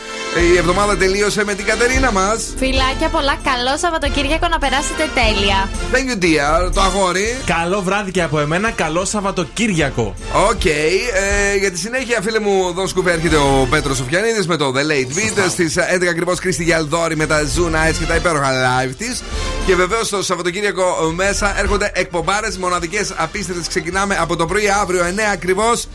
η 0.53 0.57
εβδομάδα 0.57 0.97
τελείωσε 0.97 1.45
με 1.45 1.55
την 1.55 1.65
Κατερίνα 1.65 2.13
μας. 2.13 2.55
Φιλάκια 2.59 3.09
πολλά. 3.09 3.37
Καλό 3.45 3.77
Σαββατοκύριακο 3.77 4.49
να 4.49 4.59
περάσετε 4.59 5.09
τέλεια. 5.15 5.69
Thank 5.93 6.09
you, 6.11 6.25
dear. 6.25 6.73
Το 6.75 6.81
αγόρι. 6.81 7.37
Καλό 7.47 7.83
βράδυ 7.83 8.11
και 8.11 8.23
από 8.23 8.39
εμένα, 8.41 8.71
καλό 8.71 9.05
Σαββατοκύριακο. 9.05 10.15
Οκ. 10.51 10.65
Ε, 10.65 11.57
για 11.59 11.71
τη 11.71 11.79
συνέχεια, 11.79 12.21
φίλε 12.23 12.41
μου, 12.41 12.69
εδώ 12.69 12.87
σκουφέ 12.87 13.13
έρχεται 13.13 13.37
ο 13.37 13.67
Πέτρος 13.71 13.97
Σοφιανίδης 13.97 14.47
με 14.47 14.57
το 14.57 14.73
The 14.77 14.91
Late 14.91 15.17
Beat. 15.17 15.49
Στις 15.49 15.77
11 15.77 16.07
ακριβώς 16.07 16.39
Κρίστη 16.39 16.63
Γιαλδόρη 16.63 17.17
με 17.17 17.27
τα 17.27 17.41
Zoo 17.41 17.67
Nights 17.67 17.97
και 17.99 18.05
τα 18.05 18.15
υπέροχα 18.15 18.51
live 18.53 18.95
της. 18.99 19.23
Και 19.67 19.75
βεβαίως 19.75 20.09
το 20.09 20.23
Σαββατοκύριακο 20.23 21.13
μέσα 21.15 21.59
έρχονται 21.59 21.91
εκπομπάρες 21.95 22.59
μοναδικές 22.59 23.13
απίστευτες. 23.17 23.69
Ξεκινάμε 23.69 24.17
από 24.21 24.37
το 24.37 24.47
πρωί 24.47 24.69
αύριο 24.81 25.05
9 25.05 25.31
ακριβώς. 25.33 25.89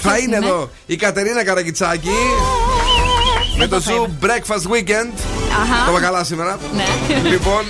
Θα 0.00 0.18
είναι 0.18 0.36
είναι; 0.36 0.46
εδώ 0.46 0.70
η 0.86 0.96
Κατερίνα 0.96 1.44
Καρακιτσάκη 1.44 2.10
με 3.58 3.66
το 3.66 3.82
Zoo 3.86 4.24
Breakfast 4.24 4.70
Weekend. 4.72 5.10
Αχα. 5.62 5.84
Το 5.84 5.90
είπα 5.90 6.00
καλά 6.00 6.24
σήμερα. 6.24 6.58
Ναι. 6.74 7.28
Λοιπόν, 7.28 7.62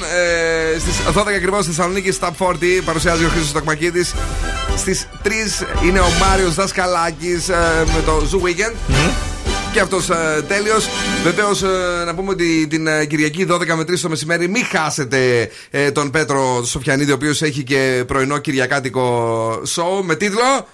ε, 0.74 0.78
στις 0.78 0.94
12 1.14 1.26
ακριβώς 1.26 1.64
στη 1.64 1.74
Θεσσαλονίκη, 1.74 2.16
Stop 2.20 2.46
40 2.46 2.54
παρουσιάζει 2.84 3.24
ο 3.24 3.28
Χρήστος 3.28 3.52
Τακμακίδη. 3.52 4.04
Στις 4.76 5.08
3 5.22 5.28
είναι 5.84 6.00
ο 6.00 6.08
Μάριος 6.20 6.54
Δασκαλάκης 6.54 7.48
με 7.94 8.02
το 8.04 8.28
Zoo 8.32 8.46
Weekend. 8.46 8.74
Και 9.72 9.80
αυτός 9.80 10.10
ε, 10.10 10.44
τέλειος. 10.48 10.88
Βεβαίως, 11.22 11.62
να 12.06 12.14
πούμε 12.14 12.30
ότι 12.30 12.66
την 12.66 12.86
ε, 12.86 13.04
Κυριακή 13.04 13.46
12 13.50 13.66
με 13.66 13.82
3 13.82 13.98
το 14.00 14.08
μεσημέρι 14.08 14.48
μην 14.48 14.64
χάσετε 14.64 15.50
ε, 15.70 15.90
τον 15.90 16.10
Πέτρο 16.10 16.64
Σοφιανίδη, 16.64 17.10
ο 17.10 17.14
οποίος 17.14 17.42
έχει 17.42 17.62
και 17.62 18.04
πρωινό 18.06 18.38
κυριακάτικο 18.38 19.48
show 19.52 20.02
με 20.02 20.14
τίτλο. 20.14 20.66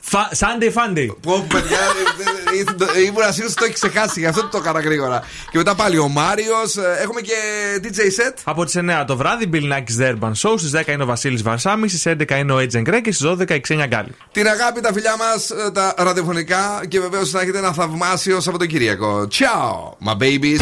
Φα- 0.00 0.28
Sunday 0.38 0.72
Funday. 0.72 1.08
Πω, 1.22 1.44
παιδιά, 1.48 1.78
ε, 1.78 2.98
ε, 2.98 3.02
ήμουν 3.02 3.22
σίγουρο 3.32 3.44
ότι 3.46 3.54
το 3.54 3.64
έχει 3.64 3.72
ξεχάσει, 3.72 4.20
γι' 4.20 4.26
αυτό 4.26 4.48
το 4.48 4.58
έκανα 4.58 4.80
γρήγορα. 4.80 5.22
Και 5.50 5.58
μετά 5.58 5.74
πάλι 5.74 5.98
ο 5.98 6.08
Μάριος. 6.08 6.76
Έχουμε 7.02 7.20
και 7.20 7.34
DJ 7.82 7.98
set. 7.98 8.34
Από 8.44 8.64
τις 8.64 8.76
9 8.76 9.04
το 9.06 9.16
βράδυ, 9.16 9.50
Bill 9.52 9.72
Nackis 9.72 10.02
The 10.02 10.14
Urban 10.14 10.32
Show. 10.32 10.54
Στις 10.58 10.70
10 10.70 10.92
είναι 10.92 11.02
ο 11.02 11.06
Βασίλης 11.06 11.42
Βαρσάμι. 11.42 11.88
Στις 11.88 12.06
11 12.06 12.38
είναι 12.38 12.52
ο 12.52 12.56
Agent 12.58 12.88
Greg 12.88 13.00
και 13.02 13.12
στις 13.12 13.20
12 13.26 13.54
η 13.54 13.60
Ξένια 13.60 13.86
Γκάλη. 13.86 14.14
Την 14.32 14.46
αγάπη, 14.48 14.80
τα 14.80 14.92
φιλιά 14.92 15.16
μας, 15.16 15.50
τα 15.72 15.94
ραδιοφωνικά 15.96 16.82
και 16.88 17.00
βεβαίως 17.00 17.32
να 17.32 17.40
έχετε 17.40 17.58
ένα 17.58 17.72
θαυμάσιο 17.72 18.40
Σαββατοκύριακο. 18.40 19.26
Ciao, 19.30 20.06
my 20.08 20.14
babies. 20.22 20.60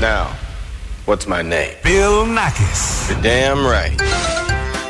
Now, 0.00 0.26
what's 1.06 1.26
my 1.26 1.42
name? 1.42 1.74
Bill 1.82 2.24
Nakis. 2.38 2.80
You're 3.08 3.22
damn 3.22 3.60
right. 3.76 3.98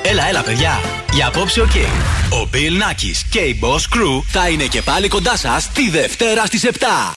Έλα, 0.02 0.28
έλα, 0.28 0.42
παιδιά. 0.42 0.80
Για 1.12 1.26
απόψε, 1.26 1.60
οκ. 1.60 1.74
Ο 2.30 2.48
Bill 2.52 2.56
Nakis 2.56 3.26
και 3.30 3.38
η 3.38 3.58
Boss 3.62 3.96
Crew 3.96 4.22
θα 4.26 4.48
είναι 4.48 4.64
και 4.64 4.82
πάλι 4.82 5.08
κοντά 5.08 5.36
σας 5.36 5.68
τη 5.68 5.90
Δευτέρα 5.90 6.46
στις 6.46 6.64
7. 6.64 6.68